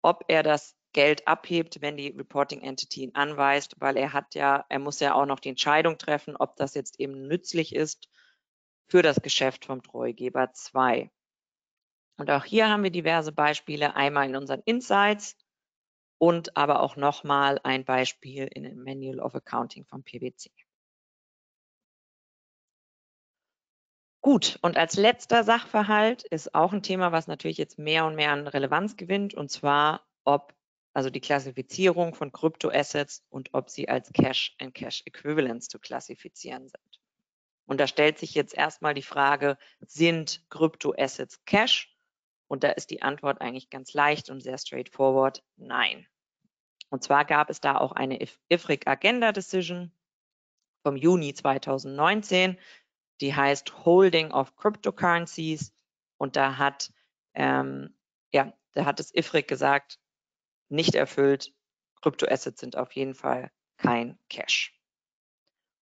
ob 0.01 0.23
er 0.27 0.43
das 0.43 0.75
Geld 0.93 1.27
abhebt, 1.27 1.81
wenn 1.81 1.97
die 1.97 2.09
Reporting 2.09 2.61
Entity 2.61 3.03
ihn 3.03 3.15
anweist, 3.15 3.75
weil 3.79 3.97
er 3.97 4.13
hat 4.13 4.35
ja, 4.35 4.65
er 4.69 4.79
muss 4.79 4.99
ja 4.99 5.15
auch 5.15 5.25
noch 5.25 5.39
die 5.39 5.49
Entscheidung 5.49 5.97
treffen, 5.97 6.35
ob 6.37 6.55
das 6.55 6.75
jetzt 6.75 6.99
eben 6.99 7.27
nützlich 7.27 7.75
ist 7.75 8.09
für 8.87 9.01
das 9.01 9.21
Geschäft 9.21 9.65
vom 9.65 9.81
Treugeber 9.81 10.53
2. 10.53 11.09
Und 12.17 12.29
auch 12.29 12.45
hier 12.45 12.69
haben 12.69 12.83
wir 12.83 12.91
diverse 12.91 13.31
Beispiele, 13.31 13.95
einmal 13.95 14.29
in 14.29 14.35
unseren 14.35 14.61
Insights 14.65 15.35
und 16.17 16.55
aber 16.57 16.81
auch 16.81 16.95
nochmal 16.95 17.59
ein 17.63 17.85
Beispiel 17.85 18.47
in 18.47 18.63
dem 18.63 18.83
Manual 18.83 19.19
of 19.19 19.35
Accounting 19.35 19.85
vom 19.85 20.03
PwC. 20.03 20.51
Gut, 24.21 24.57
und 24.61 24.77
als 24.77 24.95
letzter 24.95 25.43
Sachverhalt 25.43 26.23
ist 26.23 26.55
auch 26.55 26.71
ein 26.71 26.81
Thema, 26.81 27.11
was 27.11 27.27
natürlich 27.27 27.57
jetzt 27.57 27.77
mehr 27.77 28.05
und 28.05 28.15
mehr 28.15 28.31
an 28.31 28.47
Relevanz 28.47 28.95
gewinnt, 28.95 29.33
und 29.33 29.51
zwar, 29.51 30.07
ob 30.23 30.53
also 30.93 31.09
die 31.09 31.19
Klassifizierung 31.19 32.15
von 32.15 32.31
Kryptoassets 32.31 33.25
und 33.29 33.53
ob 33.53 33.69
sie 33.69 33.89
als 33.89 34.13
Cash 34.13 34.55
and 34.59 34.73
Cash 34.73 35.03
Equivalents 35.05 35.67
zu 35.67 35.77
klassifizieren 35.77 36.69
sind. 36.69 37.01
Und 37.65 37.79
da 37.79 37.87
stellt 37.87 38.17
sich 38.17 38.33
jetzt 38.33 38.53
erstmal 38.53 38.93
die 38.93 39.01
Frage, 39.01 39.57
sind 39.81 40.43
Kryptoassets 40.49 41.43
Cash? 41.45 41.92
Und 42.47 42.63
da 42.63 42.69
ist 42.69 42.91
die 42.91 43.01
Antwort 43.01 43.41
eigentlich 43.41 43.69
ganz 43.69 43.93
leicht 43.93 44.29
und 44.29 44.41
sehr 44.41 44.57
straightforward, 44.57 45.43
nein. 45.55 46.07
Und 46.89 47.03
zwar 47.03 47.25
gab 47.25 47.49
es 47.49 47.59
da 47.59 47.77
auch 47.77 47.91
eine 47.93 48.19
IFRIC 48.49 48.87
Agenda 48.87 49.31
Decision 49.31 49.91
vom 50.83 50.95
Juni 50.95 51.33
2019, 51.33 52.59
die 53.21 53.33
heißt 53.33 53.85
Holding 53.85 54.31
of 54.31 54.55
Cryptocurrencies. 54.55 55.73
Und 56.17 56.35
da 56.35 56.57
hat, 56.57 56.91
ähm, 57.33 57.97
ja, 58.31 58.53
da 58.73 58.85
hat 58.85 58.99
das 58.99 59.13
IFRIC 59.13 59.47
gesagt, 59.47 59.99
nicht 60.69 60.95
erfüllt, 60.95 61.53
Kryptoassets 62.01 62.59
sind 62.59 62.75
auf 62.75 62.91
jeden 62.91 63.15
Fall 63.15 63.51
kein 63.77 64.19
Cash. 64.29 64.79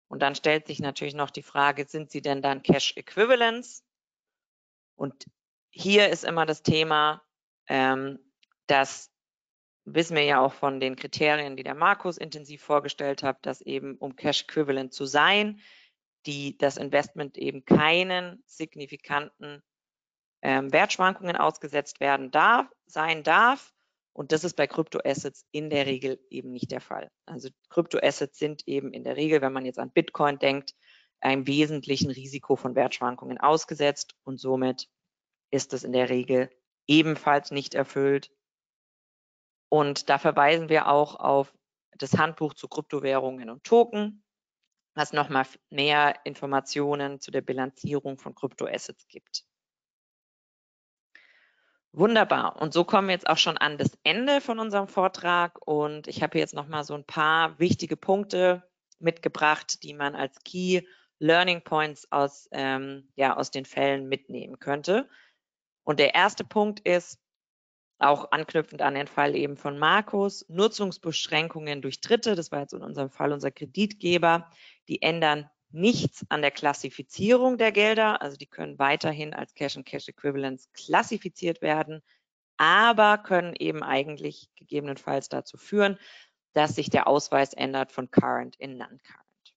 Und 0.08 0.22
dann 0.22 0.36
stellt 0.36 0.68
sich 0.68 0.80
natürlich 0.80 1.16
noch 1.16 1.32
die 1.32 1.44
Frage, 1.44 1.88
sind 1.88 2.12
sie 2.12 2.22
denn 2.22 2.42
dann 2.42 2.64
Cash 2.64 2.96
Equivalents? 2.98 3.84
Und 4.96 5.26
hier 5.72 6.10
ist 6.10 6.24
immer 6.24 6.46
das 6.46 6.64
Thema, 6.64 7.24
ähm, 7.68 8.20
das 8.68 9.12
wissen 9.86 10.16
wir 10.16 10.24
ja 10.24 10.40
auch 10.40 10.54
von 10.54 10.80
den 10.80 10.96
Kriterien, 10.96 11.56
die 11.56 11.64
der 11.64 11.76
Markus 11.76 12.18
intensiv 12.18 12.62
vorgestellt 12.62 13.24
hat, 13.24 13.46
dass 13.46 13.62
eben 13.62 13.98
um 13.98 14.16
Cash 14.16 14.44
Equivalent 14.44 14.94
zu 14.94 15.06
sein, 15.06 15.60
die 16.26 16.58
das 16.58 16.78
Investment 16.78 17.38
eben 17.38 17.66
keinen 17.66 18.44
signifikanten 18.46 19.64
ähm, 20.44 20.72
Wertschwankungen 20.72 21.36
ausgesetzt 21.36 22.00
werden 22.00 22.32
darf, 22.32 22.68
sein 22.86 23.24
darf. 23.24 23.74
Und 24.14 24.32
das 24.32 24.44
ist 24.44 24.56
bei 24.56 24.68
Kryptoassets 24.68 25.46
in 25.52 25.70
der 25.70 25.86
Regel 25.86 26.20
eben 26.30 26.52
nicht 26.52 26.72
der 26.72 26.82
Fall. 26.82 27.10
Also 27.26 27.50
Kryptoassets 27.70 28.38
sind 28.38 28.68
eben 28.68 28.94
in 28.94 29.04
der 29.04 29.16
Regel, 29.16 29.42
wenn 29.42 29.54
man 29.54 29.66
jetzt 29.66 29.80
an 29.80 29.92
Bitcoin 29.92 30.38
denkt, 30.38 30.76
einem 31.22 31.48
wesentlichen 31.48 32.12
Risiko 32.12 32.56
von 32.56 32.76
Wertschwankungen 32.76 33.38
ausgesetzt 33.38 34.16
und 34.24 34.40
somit 34.40 34.90
ist 35.52 35.74
es 35.74 35.84
in 35.84 35.94
der 35.94 36.10
Regel 36.10 36.50
ebenfalls 36.88 37.52
nicht 37.52 37.74
erfüllt. 37.74 38.32
Und 39.70 40.10
da 40.10 40.18
verweisen 40.18 40.70
wir 40.70 40.88
auch 40.88 41.16
auf 41.16 41.54
das 41.98 42.18
Handbuch 42.18 42.54
zu 42.54 42.68
Kryptowährungen 42.68 43.50
und 43.50 43.64
Token, 43.64 44.24
was 44.96 45.14
nochmal 45.14 45.46
mehr 45.70 46.16
Informationen 46.26 47.20
zu 47.20 47.32
der 47.32 47.42
Bilanzierung 47.42 48.18
von 48.18 48.36
Kryptoassets 48.36 49.08
gibt. 49.08 49.46
Wunderbar. 51.94 52.62
Und 52.62 52.74
so 52.74 52.86
kommen 52.86 53.10
wir 53.10 53.16
jetzt 53.16 53.28
auch 53.30 53.38
schon 53.38 53.58
an 53.58 53.78
das 53.78 53.98
Ende 54.04 54.40
von 54.40 54.60
unserem 54.60 54.88
Vortrag. 54.88 55.60
Und 55.66 56.08
ich 56.08 56.24
habe 56.24 56.40
jetzt 56.40 56.54
nochmal 56.54 56.86
so 56.86 56.94
ein 56.94 57.06
paar 57.06 57.60
wichtige 57.60 57.98
Punkte 57.98 58.64
mitgebracht, 59.00 59.84
die 59.84 59.94
man 59.94 60.16
als 60.16 60.40
Key 60.44 60.82
Learning 61.20 61.62
Points 61.62 62.10
aus, 62.12 62.48
ähm, 62.52 63.10
ja, 63.16 63.36
aus 63.36 63.52
den 63.52 63.66
Fällen 63.66 64.08
mitnehmen 64.08 64.60
könnte. 64.60 65.10
Und 65.84 66.00
der 66.00 66.16
erste 66.16 66.44
Punkt 66.44 66.80
ist, 66.82 67.20
auch 68.02 68.32
anknüpfend 68.32 68.82
an 68.82 68.96
den 68.96 69.08
Fall 69.08 69.36
eben 69.36 69.58
von 69.58 69.78
Markus, 69.78 70.46
Nutzungsbeschränkungen 70.50 71.82
durch 71.82 72.02
Dritte, 72.02 72.36
das 72.36 72.52
war 72.52 72.62
jetzt 72.62 72.74
in 72.74 72.82
unserem 72.82 73.12
Fall 73.12 73.32
unser 73.32 73.52
Kreditgeber, 73.52 74.50
die 74.88 75.02
ändern 75.02 75.50
nichts 75.70 76.26
an 76.30 76.42
der 76.42 76.52
Klassifizierung 76.52 77.58
der 77.58 77.72
Gelder, 77.72 78.22
also 78.22 78.38
die 78.38 78.48
können 78.48 78.80
weiterhin 78.80 79.34
als 79.34 79.54
Cash 79.54 79.78
and 79.78 79.86
Cash 79.86 80.08
Equivalents 80.08 80.72
klassifiziert 80.74 81.62
werden, 81.62 82.02
aber 82.58 83.20
können 83.20 83.56
eben 83.56 83.84
eigentlich 83.84 84.50
gegebenenfalls 84.56 85.30
dazu 85.30 85.58
führen, 85.58 85.98
dass 86.54 86.76
sich 86.76 86.90
der 86.90 87.08
Ausweis 87.08 87.54
ändert 87.54 87.92
von 87.92 88.10
Current 88.12 88.56
in 88.58 88.78
Non-Current. 88.78 89.56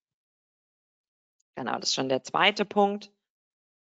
Genau, 1.57 1.79
das 1.79 1.91
ist 1.91 1.95
schon 1.95 2.09
der 2.09 2.23
zweite 2.23 2.65
Punkt. 2.65 3.14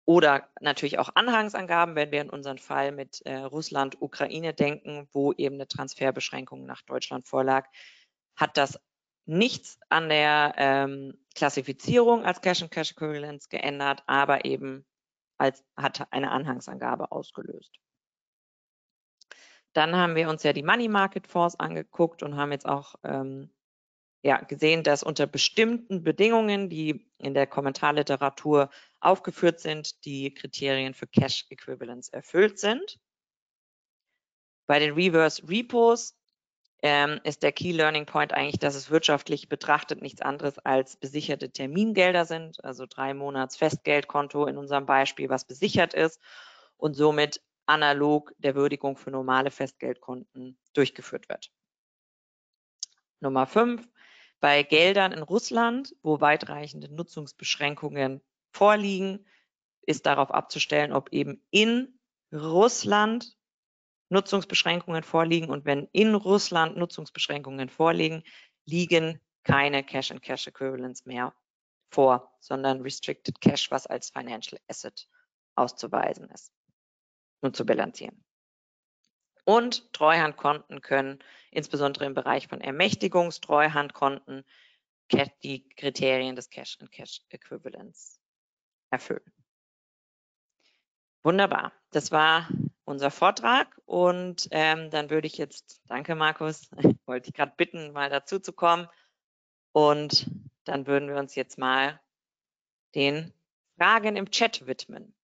Oder 0.06 0.48
natürlich 0.60 0.98
auch 0.98 1.10
Anhangsangaben, 1.14 1.94
wenn 1.94 2.12
wir 2.12 2.20
in 2.20 2.30
unserem 2.30 2.58
Fall 2.58 2.92
mit 2.92 3.22
äh, 3.24 3.36
Russland, 3.36 4.00
Ukraine 4.02 4.52
denken, 4.52 5.08
wo 5.12 5.32
eben 5.32 5.54
eine 5.54 5.66
Transferbeschränkung 5.66 6.66
nach 6.66 6.82
Deutschland 6.82 7.26
vorlag, 7.26 7.66
hat 8.36 8.56
das 8.58 8.78
nichts 9.26 9.78
an 9.88 10.10
der 10.10 10.54
ähm, 10.58 11.18
Klassifizierung 11.34 12.24
als 12.24 12.42
Cash 12.42 12.62
and 12.62 12.70
Cash 12.70 12.92
Equivalents 12.92 13.48
geändert, 13.48 14.02
aber 14.06 14.44
eben 14.44 14.84
als 15.38 15.64
hat 15.76 16.12
eine 16.12 16.30
Anhangsangabe 16.30 17.10
ausgelöst. 17.10 17.74
Dann 19.72 19.96
haben 19.96 20.14
wir 20.14 20.28
uns 20.28 20.42
ja 20.42 20.52
die 20.52 20.62
Money 20.62 20.88
Market 20.88 21.26
Fonds 21.26 21.58
angeguckt 21.58 22.22
und 22.22 22.36
haben 22.36 22.52
jetzt 22.52 22.66
auch 22.66 22.94
ähm, 23.02 23.50
ja, 24.22 24.38
gesehen, 24.38 24.82
dass 24.82 25.02
unter 25.02 25.26
bestimmten 25.26 26.02
Bedingungen, 26.02 26.70
die 26.70 27.10
in 27.18 27.34
der 27.34 27.46
Kommentarliteratur 27.46 28.70
aufgeführt 29.04 29.60
sind, 29.60 30.04
die 30.04 30.32
Kriterien 30.32 30.94
für 30.94 31.06
Cash 31.06 31.46
Equivalents 31.50 32.08
erfüllt 32.08 32.58
sind. 32.58 32.98
Bei 34.66 34.78
den 34.78 34.94
Reverse 34.94 35.46
Repos 35.48 36.16
ähm, 36.82 37.20
ist 37.24 37.42
der 37.42 37.52
Key 37.52 37.72
Learning 37.72 38.06
Point 38.06 38.32
eigentlich, 38.32 38.58
dass 38.58 38.74
es 38.74 38.90
wirtschaftlich 38.90 39.48
betrachtet 39.48 40.02
nichts 40.02 40.20
anderes 40.20 40.58
als 40.58 40.96
besicherte 40.96 41.50
Termingelder 41.50 42.24
sind, 42.24 42.62
also 42.64 42.86
drei 42.86 43.14
Monats 43.14 43.56
Festgeldkonto 43.56 44.46
in 44.46 44.56
unserem 44.56 44.86
Beispiel, 44.86 45.28
was 45.28 45.46
besichert 45.46 45.94
ist 45.94 46.20
und 46.76 46.94
somit 46.94 47.40
analog 47.66 48.34
der 48.38 48.54
Würdigung 48.54 48.96
für 48.96 49.10
normale 49.10 49.50
Festgeldkonten 49.50 50.58
durchgeführt 50.74 51.28
wird. 51.28 51.50
Nummer 53.20 53.46
fünf, 53.46 53.88
bei 54.40 54.62
Geldern 54.62 55.12
in 55.12 55.22
Russland, 55.22 55.94
wo 56.02 56.20
weitreichende 56.20 56.92
Nutzungsbeschränkungen 56.92 58.20
vorliegen, 58.54 59.26
ist 59.82 60.06
darauf 60.06 60.30
abzustellen, 60.30 60.92
ob 60.92 61.12
eben 61.12 61.42
in 61.50 61.98
Russland 62.32 63.36
Nutzungsbeschränkungen 64.08 65.02
vorliegen. 65.02 65.50
Und 65.50 65.64
wenn 65.64 65.88
in 65.92 66.14
Russland 66.14 66.76
Nutzungsbeschränkungen 66.76 67.68
vorliegen, 67.68 68.22
liegen 68.64 69.20
keine 69.42 69.84
Cash 69.84 70.10
and 70.10 70.22
Cash 70.22 70.46
Equivalents 70.46 71.04
mehr 71.04 71.34
vor, 71.90 72.34
sondern 72.40 72.80
Restricted 72.80 73.40
Cash, 73.40 73.70
was 73.70 73.86
als 73.86 74.10
Financial 74.10 74.60
Asset 74.68 75.08
auszuweisen 75.54 76.30
ist 76.30 76.52
und 77.40 77.56
zu 77.56 77.66
bilanzieren. 77.66 78.24
Und 79.44 79.92
Treuhandkonten 79.92 80.80
können 80.80 81.18
insbesondere 81.50 82.06
im 82.06 82.14
Bereich 82.14 82.48
von 82.48 82.60
Ermächtigungstreuhandkonten 82.60 84.44
die 85.42 85.68
Kriterien 85.76 86.34
des 86.34 86.48
Cash 86.48 86.78
and 86.80 86.90
Cash 86.90 87.20
Equivalents 87.28 88.23
erfüllen. 88.90 89.32
Wunderbar. 91.22 91.72
Das 91.90 92.12
war 92.12 92.48
unser 92.84 93.10
Vortrag 93.10 93.80
und 93.86 94.48
ähm, 94.50 94.90
dann 94.90 95.08
würde 95.08 95.26
ich 95.26 95.38
jetzt, 95.38 95.80
danke 95.86 96.14
Markus, 96.14 96.70
wollte 97.06 97.28
ich 97.28 97.34
gerade 97.34 97.54
bitten, 97.56 97.92
mal 97.92 98.10
dazu 98.10 98.38
zu 98.38 98.52
kommen 98.52 98.88
und 99.72 100.30
dann 100.64 100.86
würden 100.86 101.08
wir 101.08 101.16
uns 101.16 101.34
jetzt 101.34 101.58
mal 101.58 102.00
den 102.94 103.32
Fragen 103.76 104.16
im 104.16 104.30
Chat 104.30 104.66
widmen. 104.66 105.14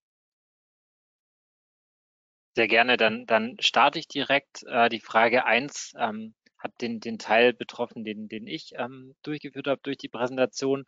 Sehr 2.57 2.67
gerne, 2.67 2.97
dann, 2.97 3.27
dann 3.27 3.57
starte 3.61 3.99
ich 3.99 4.09
direkt. 4.09 4.65
Äh, 4.65 4.89
die 4.89 5.01
Frage 5.01 5.45
1 5.45 5.95
ähm, 5.97 6.35
hat 6.61 6.73
den, 6.81 7.01
den 7.01 7.19
Teil 7.19 7.53
betroffen, 7.53 8.05
den, 8.05 8.29
den 8.29 8.47
ich 8.47 8.75
ähm, 8.77 9.15
durchgeführt 9.23 9.67
habe 9.67 9.81
durch 9.83 9.97
die 9.97 10.09
Präsentation. 10.09 10.85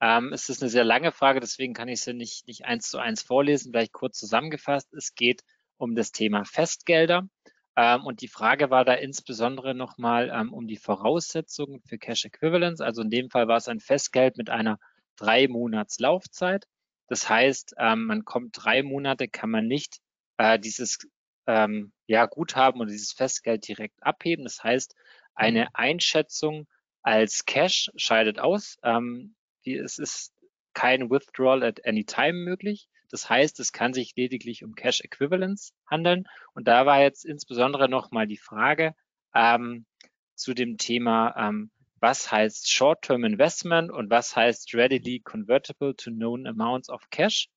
Ähm, 0.00 0.32
es 0.32 0.48
ist 0.48 0.62
eine 0.62 0.70
sehr 0.70 0.84
lange 0.84 1.12
Frage, 1.12 1.40
deswegen 1.40 1.74
kann 1.74 1.88
ich 1.88 2.00
sie 2.02 2.14
nicht, 2.14 2.46
nicht 2.46 2.64
eins 2.66 2.90
zu 2.90 2.98
eins 2.98 3.22
vorlesen, 3.22 3.72
vielleicht 3.72 3.92
kurz 3.92 4.18
zusammengefasst. 4.18 4.92
Es 4.94 5.14
geht 5.14 5.42
um 5.78 5.94
das 5.94 6.12
Thema 6.12 6.44
Festgelder. 6.44 7.28
Ähm, 7.76 8.04
und 8.04 8.20
die 8.20 8.28
Frage 8.28 8.70
war 8.70 8.84
da 8.84 8.94
insbesondere 8.94 9.74
nochmal 9.74 10.30
ähm, 10.32 10.52
um 10.52 10.66
die 10.66 10.76
Voraussetzungen 10.76 11.80
für 11.80 11.98
Cash 11.98 12.26
Equivalence. 12.26 12.80
Also 12.80 13.02
in 13.02 13.10
dem 13.10 13.30
Fall 13.30 13.48
war 13.48 13.56
es 13.56 13.68
ein 13.68 13.80
Festgeld 13.80 14.36
mit 14.36 14.50
einer 14.50 14.78
drei 15.16 15.48
Monats 15.48 15.98
Laufzeit. 15.98 16.66
Das 17.08 17.28
heißt, 17.28 17.74
ähm, 17.78 18.06
man 18.06 18.24
kommt 18.24 18.56
drei 18.62 18.82
Monate, 18.82 19.28
kann 19.28 19.50
man 19.50 19.66
nicht 19.66 19.98
äh, 20.36 20.58
dieses 20.58 20.98
ähm, 21.46 21.92
ja, 22.06 22.26
Guthaben 22.26 22.80
oder 22.80 22.90
dieses 22.90 23.12
Festgeld 23.12 23.66
direkt 23.66 24.02
abheben. 24.02 24.44
Das 24.44 24.62
heißt, 24.62 24.94
eine 25.34 25.74
Einschätzung 25.74 26.66
als 27.02 27.44
Cash 27.44 27.90
scheidet 27.96 28.38
aus. 28.38 28.78
Ähm, 28.82 29.34
die, 29.64 29.76
es 29.76 29.98
ist 29.98 30.32
kein 30.74 31.10
Withdrawal 31.10 31.62
at 31.62 31.86
any 31.86 32.04
time 32.04 32.34
möglich. 32.34 32.88
Das 33.10 33.28
heißt, 33.28 33.60
es 33.60 33.72
kann 33.72 33.94
sich 33.94 34.14
lediglich 34.16 34.64
um 34.64 34.74
Cash 34.74 35.00
Equivalents 35.02 35.72
handeln. 35.88 36.26
Und 36.54 36.66
da 36.66 36.86
war 36.86 37.00
jetzt 37.00 37.24
insbesondere 37.24 37.88
nochmal 37.88 38.26
die 38.26 38.38
Frage 38.38 38.94
ähm, 39.34 39.86
zu 40.34 40.54
dem 40.54 40.78
Thema, 40.78 41.34
ähm, 41.36 41.70
was 42.00 42.30
heißt 42.30 42.70
Short-Term 42.70 43.24
Investment 43.24 43.90
und 43.90 44.10
was 44.10 44.34
heißt 44.34 44.74
readily 44.74 45.20
convertible 45.20 45.94
to 45.94 46.10
known 46.10 46.46
amounts 46.46 46.90
of 46.90 47.08
cash. 47.10 47.48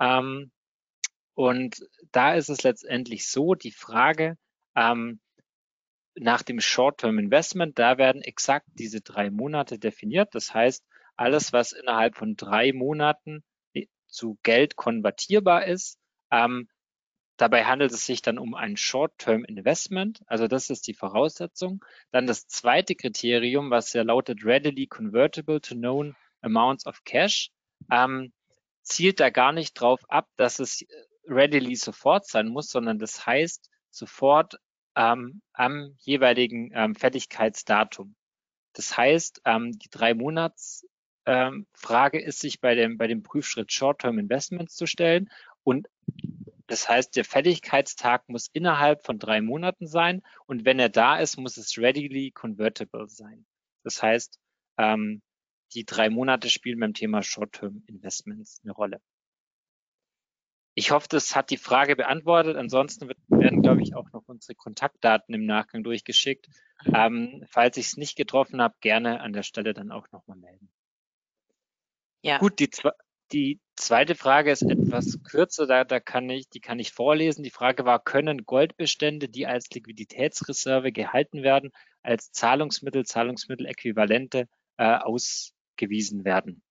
Ähm, 0.00 0.50
und 1.36 1.86
da 2.12 2.34
ist 2.34 2.48
es 2.48 2.62
letztendlich 2.62 3.28
so, 3.28 3.54
die 3.54 3.70
Frage 3.70 4.38
ähm, 4.74 5.20
nach 6.14 6.42
dem 6.42 6.60
Short-Term 6.60 7.18
Investment, 7.18 7.78
da 7.78 7.98
werden 7.98 8.22
exakt 8.22 8.66
diese 8.72 9.02
drei 9.02 9.30
Monate 9.30 9.78
definiert. 9.78 10.34
Das 10.34 10.54
heißt, 10.54 10.82
alles, 11.14 11.52
was 11.52 11.72
innerhalb 11.72 12.16
von 12.16 12.36
drei 12.36 12.72
Monaten 12.72 13.44
zu 14.06 14.38
Geld 14.42 14.76
konvertierbar 14.76 15.66
ist, 15.66 15.98
ähm, 16.30 16.68
Dabei 17.38 17.66
handelt 17.66 17.92
es 17.92 18.06
sich 18.06 18.22
dann 18.22 18.38
um 18.38 18.54
ein 18.54 18.78
Short-Term 18.78 19.44
Investment, 19.44 20.22
also 20.26 20.48
das 20.48 20.70
ist 20.70 20.86
die 20.86 20.94
Voraussetzung. 20.94 21.84
Dann 22.10 22.26
das 22.26 22.46
zweite 22.46 22.94
Kriterium, 22.94 23.70
was 23.70 23.92
ja 23.92 24.00
lautet 24.04 24.42
readily 24.42 24.86
convertible 24.86 25.60
to 25.60 25.74
known 25.74 26.16
amounts 26.40 26.86
of 26.86 27.04
cash, 27.04 27.50
ähm, 27.92 28.32
zielt 28.82 29.20
da 29.20 29.28
gar 29.28 29.52
nicht 29.52 29.74
drauf 29.74 30.00
ab, 30.08 30.28
dass 30.36 30.60
es 30.60 30.86
readily 31.26 31.76
sofort 31.76 32.26
sein 32.26 32.48
muss, 32.48 32.68
sondern 32.68 32.98
das 32.98 33.26
heißt 33.26 33.70
sofort 33.90 34.56
ähm, 34.94 35.40
am 35.52 35.94
jeweiligen 35.98 36.70
ähm, 36.74 36.94
Fälligkeitsdatum. 36.94 38.14
Das 38.72 38.96
heißt, 38.96 39.42
ähm, 39.44 39.72
die 39.78 39.90
drei 39.90 40.14
Monats 40.14 40.86
ähm, 41.26 41.66
Frage 41.72 42.20
ist 42.20 42.40
sich 42.40 42.60
bei 42.60 42.74
dem, 42.74 42.98
bei 42.98 43.06
dem 43.06 43.22
Prüfschritt 43.22 43.72
Short-Term 43.72 44.18
Investments 44.18 44.74
zu 44.76 44.86
stellen 44.86 45.30
und 45.62 45.88
das 46.68 46.88
heißt, 46.88 47.14
der 47.14 47.24
Fälligkeitstag 47.24 48.28
muss 48.28 48.48
innerhalb 48.52 49.04
von 49.04 49.18
drei 49.18 49.40
Monaten 49.40 49.86
sein 49.86 50.22
und 50.46 50.64
wenn 50.64 50.78
er 50.78 50.88
da 50.88 51.18
ist, 51.18 51.36
muss 51.36 51.56
es 51.56 51.78
readily 51.78 52.32
convertible 52.32 53.08
sein. 53.08 53.46
Das 53.84 54.02
heißt, 54.02 54.38
ähm, 54.78 55.22
die 55.74 55.84
drei 55.84 56.10
Monate 56.10 56.50
spielen 56.50 56.80
beim 56.80 56.94
Thema 56.94 57.22
Short-Term 57.22 57.82
Investments 57.86 58.60
eine 58.62 58.72
Rolle. 58.72 59.00
Ich 60.78 60.90
hoffe, 60.90 61.06
das 61.08 61.34
hat 61.34 61.48
die 61.48 61.56
Frage 61.56 61.96
beantwortet. 61.96 62.56
Ansonsten 62.56 63.08
werden, 63.28 63.62
glaube 63.62 63.80
ich, 63.82 63.94
auch 63.94 64.12
noch 64.12 64.24
unsere 64.26 64.54
Kontaktdaten 64.54 65.34
im 65.34 65.46
Nachgang 65.46 65.82
durchgeschickt. 65.82 66.48
Ähm, 66.94 67.46
falls 67.48 67.78
ich 67.78 67.86
es 67.86 67.96
nicht 67.96 68.14
getroffen 68.14 68.60
habe, 68.60 68.74
gerne 68.82 69.22
an 69.22 69.32
der 69.32 69.42
Stelle 69.42 69.72
dann 69.72 69.90
auch 69.90 70.06
nochmal 70.12 70.36
melden. 70.36 70.68
Ja. 72.20 72.36
Gut, 72.36 72.58
die, 72.58 72.68
die 73.32 73.58
zweite 73.74 74.14
Frage 74.14 74.50
ist 74.50 74.60
etwas 74.60 75.18
kürzer, 75.22 75.66
da, 75.66 75.84
da 75.84 75.98
kann 75.98 76.28
ich, 76.28 76.50
die 76.50 76.60
kann 76.60 76.78
ich 76.78 76.92
vorlesen. 76.92 77.42
Die 77.42 77.50
Frage 77.50 77.86
war, 77.86 77.98
können 77.98 78.44
Goldbestände, 78.44 79.30
die 79.30 79.46
als 79.46 79.70
Liquiditätsreserve 79.70 80.92
gehalten 80.92 81.42
werden, 81.42 81.70
als 82.02 82.32
Zahlungsmittel, 82.32 83.06
Zahlungsmitteläquivalente 83.06 84.46
äh, 84.76 84.98
ausgewiesen 84.98 86.26
werden? 86.26 86.62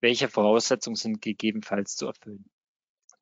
Welche 0.00 0.28
Voraussetzungen 0.28 0.94
sind 0.94 1.20
gegebenenfalls 1.20 1.96
zu 1.96 2.06
erfüllen? 2.06 2.44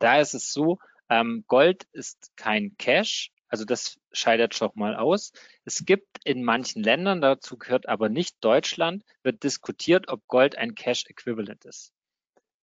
Da 0.00 0.18
ist 0.20 0.34
es 0.34 0.52
so, 0.52 0.78
ähm, 1.08 1.44
Gold 1.46 1.86
ist 1.92 2.32
kein 2.36 2.76
Cash, 2.78 3.30
also 3.48 3.64
das 3.64 3.98
scheidet 4.12 4.54
schon 4.54 4.70
mal 4.74 4.96
aus. 4.96 5.32
Es 5.64 5.84
gibt 5.84 6.24
in 6.24 6.44
manchen 6.44 6.82
Ländern, 6.82 7.20
dazu 7.20 7.58
gehört 7.58 7.88
aber 7.88 8.08
nicht 8.08 8.36
Deutschland, 8.40 9.04
wird 9.22 9.42
diskutiert, 9.42 10.08
ob 10.08 10.26
Gold 10.28 10.56
ein 10.56 10.74
Cash 10.74 11.06
Equivalent 11.06 11.64
ist. 11.64 11.92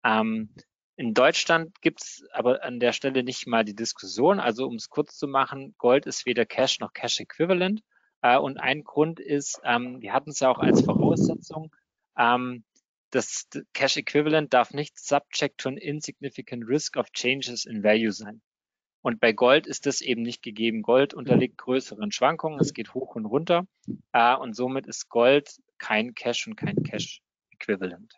Ähm, 0.03 0.49
in 0.95 1.13
Deutschland 1.13 1.79
gibt 1.81 2.01
es 2.01 2.25
aber 2.31 2.63
an 2.63 2.79
der 2.79 2.93
Stelle 2.93 3.23
nicht 3.23 3.47
mal 3.47 3.65
die 3.65 3.75
Diskussion. 3.75 4.39
Also 4.39 4.65
um 4.65 4.75
es 4.75 4.89
kurz 4.89 5.17
zu 5.17 5.27
machen, 5.27 5.75
Gold 5.77 6.05
ist 6.05 6.25
weder 6.25 6.45
Cash 6.45 6.79
noch 6.79 6.93
Cash 6.93 7.19
Equivalent. 7.19 7.81
Äh, 8.21 8.37
und 8.37 8.57
ein 8.57 8.83
Grund 8.83 9.19
ist, 9.19 9.59
ähm, 9.63 10.01
wir 10.01 10.13
hatten 10.13 10.31
es 10.31 10.39
ja 10.39 10.49
auch 10.49 10.59
als 10.59 10.81
Voraussetzung, 10.81 11.75
ähm, 12.17 12.63
das 13.11 13.47
Cash 13.73 13.97
Equivalent 13.97 14.53
darf 14.53 14.71
nicht 14.73 14.99
subject 14.99 15.59
to 15.59 15.69
an 15.69 15.77
insignificant 15.77 16.67
risk 16.67 16.97
of 16.97 17.11
changes 17.11 17.65
in 17.65 17.83
value 17.83 18.11
sein. 18.11 18.41
Und 19.01 19.19
bei 19.19 19.31
Gold 19.31 19.67
ist 19.67 19.85
das 19.85 20.01
eben 20.01 20.21
nicht 20.21 20.41
gegeben. 20.41 20.81
Gold 20.81 21.13
unterliegt 21.13 21.57
größeren 21.57 22.11
Schwankungen, 22.11 22.59
es 22.59 22.73
geht 22.73 22.93
hoch 22.93 23.15
und 23.15 23.25
runter. 23.25 23.65
Äh, 24.11 24.35
und 24.35 24.53
somit 24.55 24.87
ist 24.87 25.07
Gold 25.09 25.61
kein 25.77 26.13
Cash 26.13 26.47
und 26.47 26.55
kein 26.55 26.83
Cash 26.83 27.21
Equivalent. 27.51 28.13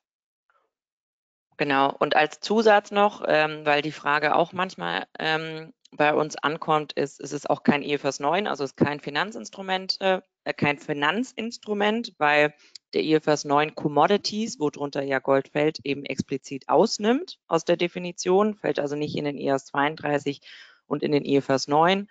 Genau. 1.58 1.94
Und 2.00 2.16
als 2.16 2.40
Zusatz 2.40 2.90
noch, 2.90 3.24
ähm, 3.28 3.66
weil 3.66 3.82
die 3.82 3.92
Frage 3.92 4.36
auch 4.36 4.54
manchmal 4.54 5.08
ähm, 5.20 5.74
bei 5.92 6.14
uns 6.14 6.38
ankommt, 6.38 6.94
ist, 6.94 7.20
ist 7.20 7.34
es 7.34 7.46
auch 7.46 7.64
kein 7.64 7.84
IFRS 7.84 8.20
9, 8.20 8.48
also 8.48 8.64
ist 8.64 8.78
kein 8.78 9.00
Finanzinstrument, 9.00 9.98
äh, 10.00 10.22
kein 10.54 10.78
Finanzinstrument, 10.78 12.14
weil 12.18 12.54
der 12.94 13.04
IFRS 13.04 13.46
9 13.46 13.76
Commodities, 13.76 14.60
worunter 14.60 15.04
ja 15.04 15.20
Gold 15.20 15.50
fällt, 15.50 15.80
eben 15.84 16.06
explizit 16.06 16.68
ausnimmt 16.68 17.40
aus 17.48 17.66
der 17.66 17.78
Definition, 17.78 18.56
fällt 18.56 18.80
also 18.80 18.96
nicht 18.96 19.16
in 19.16 19.26
den 19.26 19.38
IAS 19.38 19.66
32 19.68 20.42
und 20.88 21.04
in 21.04 21.12
den 21.12 21.26
IFRS 21.26 21.68
9. 21.68 22.10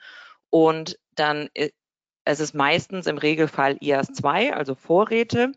Und 0.50 0.98
dann 1.14 1.48
äh, 1.54 1.70
es 2.24 2.40
ist 2.40 2.54
meistens 2.54 3.06
im 3.06 3.18
Regelfall 3.18 3.78
IAS 3.80 4.08
2, 4.12 4.54
also 4.54 4.74
Vorräte, 4.74 5.52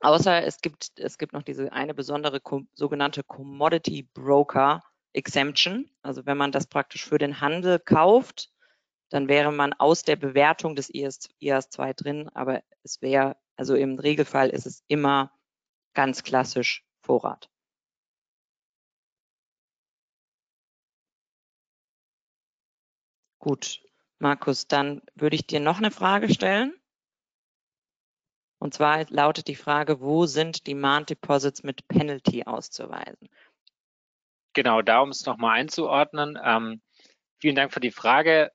Außer 0.00 0.44
es 0.44 0.60
gibt, 0.60 0.92
es 0.96 1.18
gibt 1.18 1.32
noch 1.32 1.42
diese 1.42 1.72
eine 1.72 1.94
besondere 1.94 2.40
sogenannte 2.74 3.22
Commodity 3.22 4.02
Broker 4.02 4.82
Exemption. 5.12 5.88
Also 6.02 6.26
wenn 6.26 6.36
man 6.36 6.52
das 6.52 6.66
praktisch 6.66 7.04
für 7.04 7.18
den 7.18 7.40
Handel 7.40 7.78
kauft, 7.78 8.50
dann 9.10 9.28
wäre 9.28 9.52
man 9.52 9.72
aus 9.72 10.02
der 10.02 10.16
Bewertung 10.16 10.76
des 10.76 10.92
IAS, 10.92 11.28
IAS 11.38 11.70
2 11.70 11.92
drin, 11.92 12.28
aber 12.34 12.62
es 12.82 13.00
wäre, 13.02 13.36
also 13.56 13.74
im 13.74 13.98
Regelfall 13.98 14.50
ist 14.50 14.66
es 14.66 14.82
immer 14.88 15.32
ganz 15.94 16.22
klassisch 16.22 16.84
Vorrat. 17.02 17.48
Gut, 23.38 23.80
Markus, 24.18 24.66
dann 24.66 25.02
würde 25.14 25.36
ich 25.36 25.46
dir 25.46 25.60
noch 25.60 25.78
eine 25.78 25.92
Frage 25.92 26.32
stellen. 26.32 26.74
Und 28.58 28.74
zwar 28.74 29.04
lautet 29.10 29.46
die 29.46 29.54
Frage, 29.54 30.00
wo 30.00 30.26
sind 30.26 30.66
Demand 30.66 31.10
Deposits 31.10 31.62
mit 31.62 31.86
Penalty 31.86 32.44
auszuweisen? 32.44 33.28
Genau, 34.54 34.82
da 34.82 35.00
um 35.00 35.10
es 35.10 35.26
nochmal 35.26 35.60
einzuordnen. 35.60 36.38
Ähm, 36.42 36.80
vielen 37.38 37.54
Dank 37.54 37.72
für 37.72 37.80
die 37.80 37.90
Frage. 37.92 38.50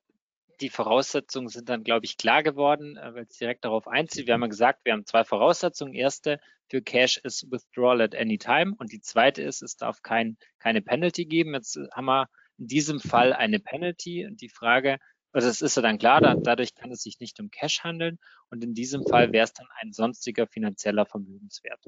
Die 0.62 0.70
Voraussetzungen 0.70 1.48
sind 1.48 1.70
dann, 1.70 1.84
glaube 1.84 2.06
ich, 2.06 2.18
klar 2.18 2.44
geworden, 2.44 2.96
äh, 2.96 3.16
weil 3.16 3.24
es 3.24 3.38
direkt 3.38 3.66
darauf 3.66 3.88
einzieht. 3.88 4.28
Wir 4.28 4.36
haben 4.36 4.42
ja 4.42 4.48
gesagt, 4.48 4.86
wir 4.86 4.94
haben 4.94 5.06
zwei 5.06 5.24
Voraussetzungen. 5.24 5.94
Erste 5.94 6.40
für 6.70 6.82
Cash 6.82 7.18
ist 7.18 7.52
Withdrawal 7.52 8.02
at 8.02 8.16
any 8.16 8.38
time 8.38 8.76
und 8.78 8.92
die 8.92 9.02
zweite 9.02 9.42
ist, 9.42 9.62
es 9.62 9.76
darf 9.76 10.04
kein, 10.04 10.38
keine 10.60 10.82
Penalty 10.82 11.26
geben. 11.26 11.56
Jetzt 11.56 11.80
haben 11.92 12.06
wir 12.06 12.30
in 12.58 12.68
diesem 12.68 13.00
Fall 13.00 13.34
eine 13.34 13.60
Penalty 13.60 14.26
und 14.26 14.40
die 14.40 14.50
Frage, 14.50 15.00
also 15.32 15.48
es 15.48 15.62
ist 15.62 15.76
ja 15.76 15.82
dann 15.82 15.98
klar, 15.98 16.22
da, 16.22 16.36
dadurch 16.36 16.76
kann 16.76 16.92
es 16.92 17.02
sich 17.02 17.20
nicht 17.20 17.40
um 17.40 17.50
Cash 17.50 17.84
handeln 17.84 18.20
und 18.50 18.64
in 18.64 18.74
diesem 18.76 19.04
Fall 19.04 19.32
wäre 19.32 19.46
es 19.46 19.54
dann 19.54 19.68
ein 19.80 19.94
sonstiger 19.94 20.46
finanzieller 20.46 21.06
Vermögenswert. 21.06 21.84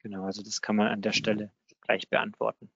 Genau, 0.00 0.24
also 0.24 0.42
das 0.42 0.60
kann 0.60 0.76
man 0.76 0.88
an 0.88 1.02
der 1.02 1.12
Stelle 1.12 1.52
gleich 1.82 2.08
beantworten. 2.08 2.70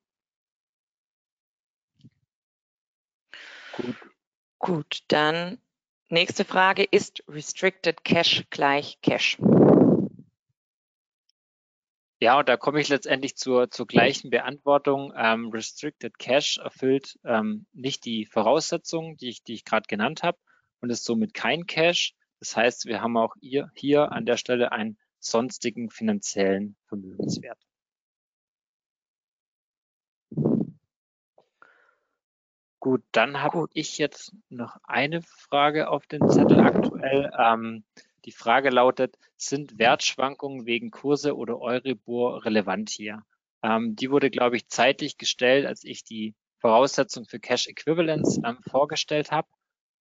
Gut. 3.72 3.96
Gut, 4.58 4.98
dann 5.08 5.58
nächste 6.08 6.44
Frage. 6.44 6.84
Ist 6.84 7.22
Restricted 7.28 8.04
Cash 8.04 8.44
gleich 8.50 9.00
Cash? 9.00 9.38
Ja, 12.22 12.38
und 12.38 12.50
da 12.50 12.58
komme 12.58 12.80
ich 12.80 12.88
letztendlich 12.90 13.36
zur, 13.36 13.70
zur 13.70 13.86
gleichen 13.86 14.28
Beantwortung. 14.28 15.14
Ähm, 15.16 15.48
Restricted 15.48 16.18
Cash 16.18 16.58
erfüllt 16.58 17.18
ähm, 17.24 17.66
nicht 17.72 18.04
die 18.04 18.26
Voraussetzungen, 18.26 19.16
die 19.16 19.30
ich, 19.30 19.42
die 19.42 19.54
ich 19.54 19.64
gerade 19.64 19.86
genannt 19.88 20.22
habe 20.22 20.36
und 20.80 20.90
ist 20.90 21.04
somit 21.04 21.32
kein 21.32 21.66
Cash. 21.66 22.14
Das 22.38 22.54
heißt, 22.56 22.84
wir 22.84 23.00
haben 23.00 23.16
auch 23.16 23.34
hier, 23.40 23.70
hier 23.74 24.12
an 24.12 24.26
der 24.26 24.36
Stelle 24.36 24.70
einen 24.72 24.98
sonstigen 25.18 25.88
finanziellen 25.88 26.76
Vermögenswert. 26.88 27.58
Gut, 32.80 33.02
dann 33.12 33.42
habe 33.42 33.66
ich 33.74 33.98
jetzt 33.98 34.34
noch 34.48 34.78
eine 34.84 35.20
Frage 35.20 35.90
auf 35.90 36.06
den 36.06 36.26
Zettel 36.30 36.60
aktuell. 36.60 37.30
Ähm, 37.38 37.84
die 38.24 38.32
Frage 38.32 38.70
lautet, 38.70 39.18
sind 39.36 39.78
Wertschwankungen 39.78 40.64
wegen 40.64 40.90
Kurse 40.90 41.36
oder 41.36 41.60
Euribor 41.60 42.44
relevant 42.46 42.88
hier? 42.88 43.22
Ähm, 43.62 43.96
die 43.96 44.10
wurde, 44.10 44.30
glaube 44.30 44.56
ich, 44.56 44.68
zeitlich 44.68 45.18
gestellt, 45.18 45.66
als 45.66 45.84
ich 45.84 46.04
die 46.04 46.34
Voraussetzungen 46.58 47.26
für 47.26 47.38
Cash 47.38 47.68
Equivalence 47.68 48.40
ähm, 48.44 48.58
vorgestellt 48.62 49.30
habe. 49.30 49.48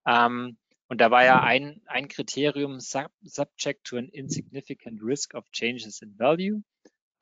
Ähm, 0.08 0.58
und 0.88 1.02
da 1.02 1.12
war 1.12 1.26
ja 1.26 1.42
ein, 1.42 1.82
ein 1.86 2.08
Kriterium 2.08 2.80
sub, 2.80 3.12
subject 3.22 3.84
to 3.84 3.98
an 3.98 4.08
insignificant 4.08 5.02
risk 5.04 5.34
of 5.36 5.44
changes 5.52 6.02
in 6.02 6.18
value. 6.18 6.64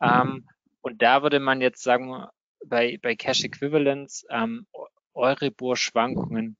Ähm, 0.01 0.47
und 0.81 1.01
da 1.01 1.23
würde 1.23 1.39
man 1.39 1.61
jetzt 1.61 1.81
sagen, 1.81 2.27
bei, 2.63 2.99
bei 3.01 3.15
Cash 3.15 3.43
Equivalence 3.43 4.25
ähm, 4.29 4.67
Euribor-Schwankungen 5.17 6.57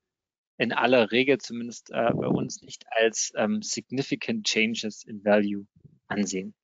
in 0.57 0.73
aller 0.73 1.11
Regel, 1.11 1.37
zumindest 1.37 1.91
äh, 1.91 2.11
bei 2.13 2.27
uns, 2.27 2.61
nicht 2.61 2.85
als 2.89 3.31
ähm, 3.35 3.61
significant 3.61 4.47
changes 4.47 5.03
in 5.03 5.23
value 5.23 5.67
ansehen. 6.07 6.55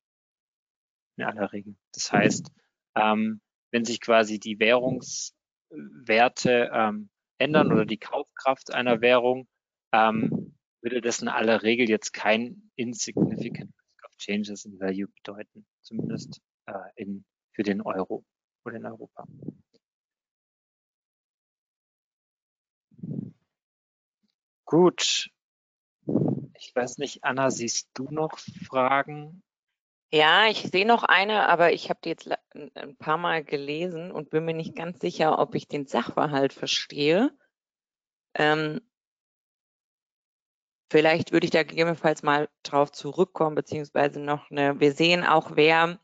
In 1.16 1.24
aller 1.24 1.52
Regel. 1.52 1.76
Das 1.92 2.12
heißt, 2.12 2.50
ähm, 2.96 3.40
wenn 3.70 3.84
sich 3.84 4.00
quasi 4.00 4.40
die 4.40 4.58
Währungswerte 4.58 6.70
ähm, 6.72 7.08
ändern 7.38 7.72
oder 7.72 7.86
die 7.86 7.98
Kaufkraft 7.98 8.74
einer 8.74 9.00
Währung, 9.00 9.46
ähm, 9.92 10.56
würde 10.82 11.00
das 11.00 11.22
in 11.22 11.28
aller 11.28 11.62
Regel 11.62 11.88
jetzt 11.88 12.12
kein 12.12 12.72
insignificant 12.74 13.72
changes 14.18 14.64
in 14.64 14.78
value 14.78 15.08
bedeuten, 15.08 15.66
zumindest 15.82 16.40
äh, 16.66 16.72
in, 16.96 17.24
für 17.52 17.62
den 17.62 17.80
Euro 17.80 18.24
oder 18.64 18.76
in 18.76 18.86
Europa. 18.86 19.26
Gut. 24.64 25.30
Ich 26.56 26.74
weiß 26.74 26.98
nicht, 26.98 27.24
Anna, 27.24 27.50
siehst 27.50 27.90
du 27.94 28.08
noch 28.10 28.38
Fragen? 28.38 29.42
Ja, 30.12 30.46
ich 30.46 30.62
sehe 30.62 30.86
noch 30.86 31.02
eine, 31.02 31.48
aber 31.48 31.72
ich 31.72 31.90
habe 31.90 31.98
die 32.04 32.10
jetzt 32.10 32.30
ein 32.52 32.96
paar 32.96 33.18
Mal 33.18 33.42
gelesen 33.42 34.12
und 34.12 34.30
bin 34.30 34.44
mir 34.44 34.54
nicht 34.54 34.76
ganz 34.76 35.00
sicher, 35.00 35.38
ob 35.38 35.54
ich 35.54 35.66
den 35.66 35.86
Sachverhalt 35.86 36.52
verstehe. 36.52 37.36
Ähm, 38.34 38.80
vielleicht 40.90 41.32
würde 41.32 41.46
ich 41.46 41.50
da 41.50 41.64
gegebenenfalls 41.64 42.22
mal 42.22 42.48
drauf 42.62 42.92
zurückkommen, 42.92 43.56
beziehungsweise 43.56 44.20
noch 44.20 44.50
eine, 44.50 44.78
wir 44.78 44.92
sehen 44.92 45.24
auch, 45.24 45.56
wer 45.56 45.98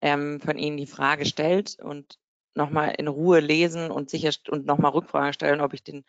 ähm, 0.00 0.40
von 0.40 0.56
Ihnen 0.56 0.78
die 0.78 0.86
Frage 0.86 1.26
stellt 1.26 1.78
und 1.80 2.18
nochmal 2.54 2.94
in 2.96 3.08
Ruhe 3.08 3.40
lesen 3.40 3.90
und 3.90 4.08
sicher 4.08 4.30
und 4.48 4.64
nochmal 4.64 4.92
Rückfragen 4.92 5.34
stellen, 5.34 5.60
ob 5.60 5.74
ich 5.74 5.82
den 5.82 6.04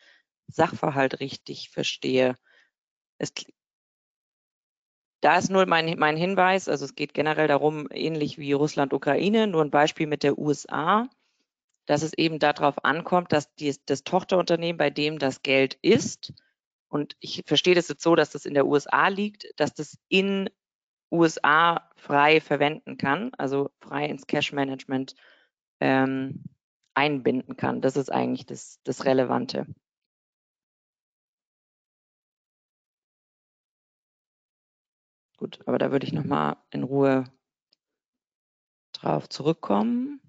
Sachverhalt 0.47 1.19
richtig 1.19 1.69
verstehe. 1.69 2.35
Es, 3.17 3.33
da 5.21 5.37
ist 5.37 5.49
nur 5.49 5.65
mein, 5.65 5.97
mein 5.99 6.17
Hinweis, 6.17 6.67
also 6.67 6.85
es 6.85 6.95
geht 6.95 7.13
generell 7.13 7.47
darum, 7.47 7.87
ähnlich 7.91 8.37
wie 8.37 8.53
Russland-Ukraine, 8.53 9.47
nur 9.47 9.63
ein 9.63 9.71
Beispiel 9.71 10.07
mit 10.07 10.23
der 10.23 10.37
USA, 10.37 11.07
dass 11.85 12.03
es 12.03 12.13
eben 12.13 12.39
darauf 12.39 12.83
ankommt, 12.83 13.31
dass 13.31 13.53
die, 13.55 13.75
das 13.85 14.03
Tochterunternehmen, 14.03 14.77
bei 14.77 14.89
dem 14.89 15.19
das 15.19 15.41
Geld 15.43 15.77
ist, 15.81 16.33
und 16.91 17.15
ich 17.21 17.43
verstehe 17.45 17.73
das 17.73 17.87
jetzt 17.87 18.03
so, 18.03 18.15
dass 18.15 18.31
das 18.31 18.45
in 18.45 18.53
der 18.53 18.67
USA 18.67 19.07
liegt, 19.07 19.47
dass 19.55 19.73
das 19.73 19.97
in 20.09 20.49
USA 21.09 21.89
frei 21.95 22.41
verwenden 22.41 22.97
kann, 22.97 23.31
also 23.37 23.69
frei 23.79 24.07
ins 24.07 24.27
Cash-Management 24.27 25.15
ähm, 25.79 26.43
einbinden 26.93 27.55
kann. 27.55 27.79
Das 27.79 27.95
ist 27.95 28.11
eigentlich 28.11 28.45
das, 28.45 28.81
das 28.83 29.05
Relevante. 29.05 29.67
Gut, 35.41 35.59
aber 35.65 35.79
da 35.79 35.91
würde 35.91 36.05
ich 36.05 36.13
nochmal 36.13 36.57
in 36.69 36.83
Ruhe 36.83 37.23
drauf 38.93 39.27
zurückkommen. 39.27 40.21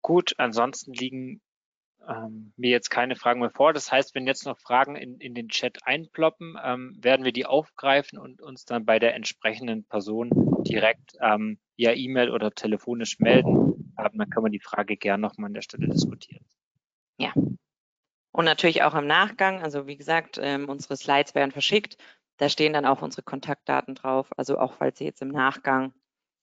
Gut, 0.00 0.32
ansonsten 0.38 0.94
liegen 0.94 1.42
ähm, 2.08 2.54
mir 2.56 2.70
jetzt 2.70 2.88
keine 2.88 3.14
Fragen 3.14 3.40
mehr 3.40 3.50
vor. 3.50 3.74
Das 3.74 3.92
heißt, 3.92 4.14
wenn 4.14 4.26
jetzt 4.26 4.46
noch 4.46 4.58
Fragen 4.58 4.96
in, 4.96 5.20
in 5.20 5.34
den 5.34 5.48
Chat 5.50 5.86
einploppen, 5.86 6.56
ähm, 6.64 6.96
werden 6.98 7.26
wir 7.26 7.32
die 7.32 7.44
aufgreifen 7.44 8.18
und 8.18 8.40
uns 8.40 8.64
dann 8.64 8.86
bei 8.86 8.98
der 8.98 9.14
entsprechenden 9.16 9.84
Person 9.84 10.30
direkt 10.62 11.12
ähm, 11.20 11.58
via 11.76 11.92
E-Mail 11.92 12.30
oder 12.30 12.52
telefonisch 12.52 13.18
melden. 13.18 13.92
Ähm, 13.98 14.12
dann 14.14 14.30
können 14.30 14.46
wir 14.46 14.50
die 14.50 14.60
Frage 14.60 14.96
gern 14.96 15.20
nochmal 15.20 15.48
an 15.48 15.54
der 15.54 15.60
Stelle 15.60 15.88
diskutieren. 15.88 16.46
Ja, 17.18 17.34
und 18.36 18.44
natürlich 18.44 18.82
auch 18.82 18.94
im 18.94 19.06
Nachgang, 19.06 19.62
also 19.62 19.86
wie 19.86 19.96
gesagt, 19.96 20.38
ähm, 20.38 20.68
unsere 20.68 20.94
Slides 20.94 21.34
werden 21.34 21.52
verschickt. 21.52 21.96
Da 22.36 22.50
stehen 22.50 22.74
dann 22.74 22.84
auch 22.84 23.00
unsere 23.00 23.22
Kontaktdaten 23.22 23.94
drauf. 23.94 24.28
Also 24.36 24.58
auch 24.58 24.74
falls 24.74 24.98
Sie 24.98 25.06
jetzt 25.06 25.22
im 25.22 25.30
Nachgang 25.30 25.94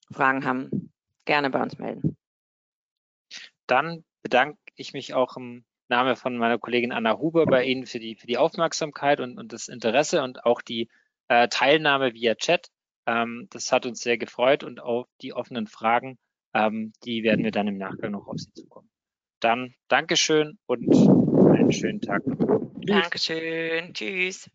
Fragen 0.10 0.44
haben, 0.44 0.92
gerne 1.26 1.52
bei 1.52 1.62
uns 1.62 1.78
melden. 1.78 2.18
Dann 3.68 4.04
bedanke 4.24 4.58
ich 4.76 4.94
mich 4.94 5.14
auch 5.14 5.38
im 5.38 5.66
Namen 5.88 6.16
von 6.16 6.36
meiner 6.36 6.58
Kollegin 6.58 6.92
Anna 6.92 7.20
Huber 7.20 7.46
bei 7.46 7.64
Ihnen 7.64 7.86
für 7.86 8.00
die, 8.00 8.16
für 8.16 8.26
die 8.26 8.40
Aufmerksamkeit 8.40 9.20
und, 9.20 9.38
und 9.38 9.54
das 9.54 9.68
Interesse 9.68 10.24
und 10.24 10.46
auch 10.46 10.64
die 10.64 10.90
äh, 11.28 11.48
Teilnahme 11.48 12.16
via 12.16 12.34
Chat. 12.34 12.72
Ähm, 13.06 13.46
das 13.52 13.72
hat 13.72 13.86
uns 13.86 14.00
sehr 14.00 14.18
gefreut 14.18 14.64
und 14.64 14.82
auch 14.82 15.06
die 15.22 15.34
offenen 15.34 15.68
Fragen, 15.68 16.18
ähm, 16.56 16.92
die 17.04 17.22
werden 17.22 17.46
wir 17.46 17.52
dann 17.52 17.68
im 17.68 17.78
Nachgang 17.78 18.14
noch 18.14 18.28
auf 18.28 18.40
Sie 18.40 18.52
zukommen. 18.52 18.90
Dann 19.40 19.76
Dankeschön 19.90 20.58
und 20.66 21.23
einen 21.54 21.72
schönen 21.72 22.02
Tag. 22.02 22.22
Dankeschön. 22.86 23.94
Tschüss. 23.94 24.50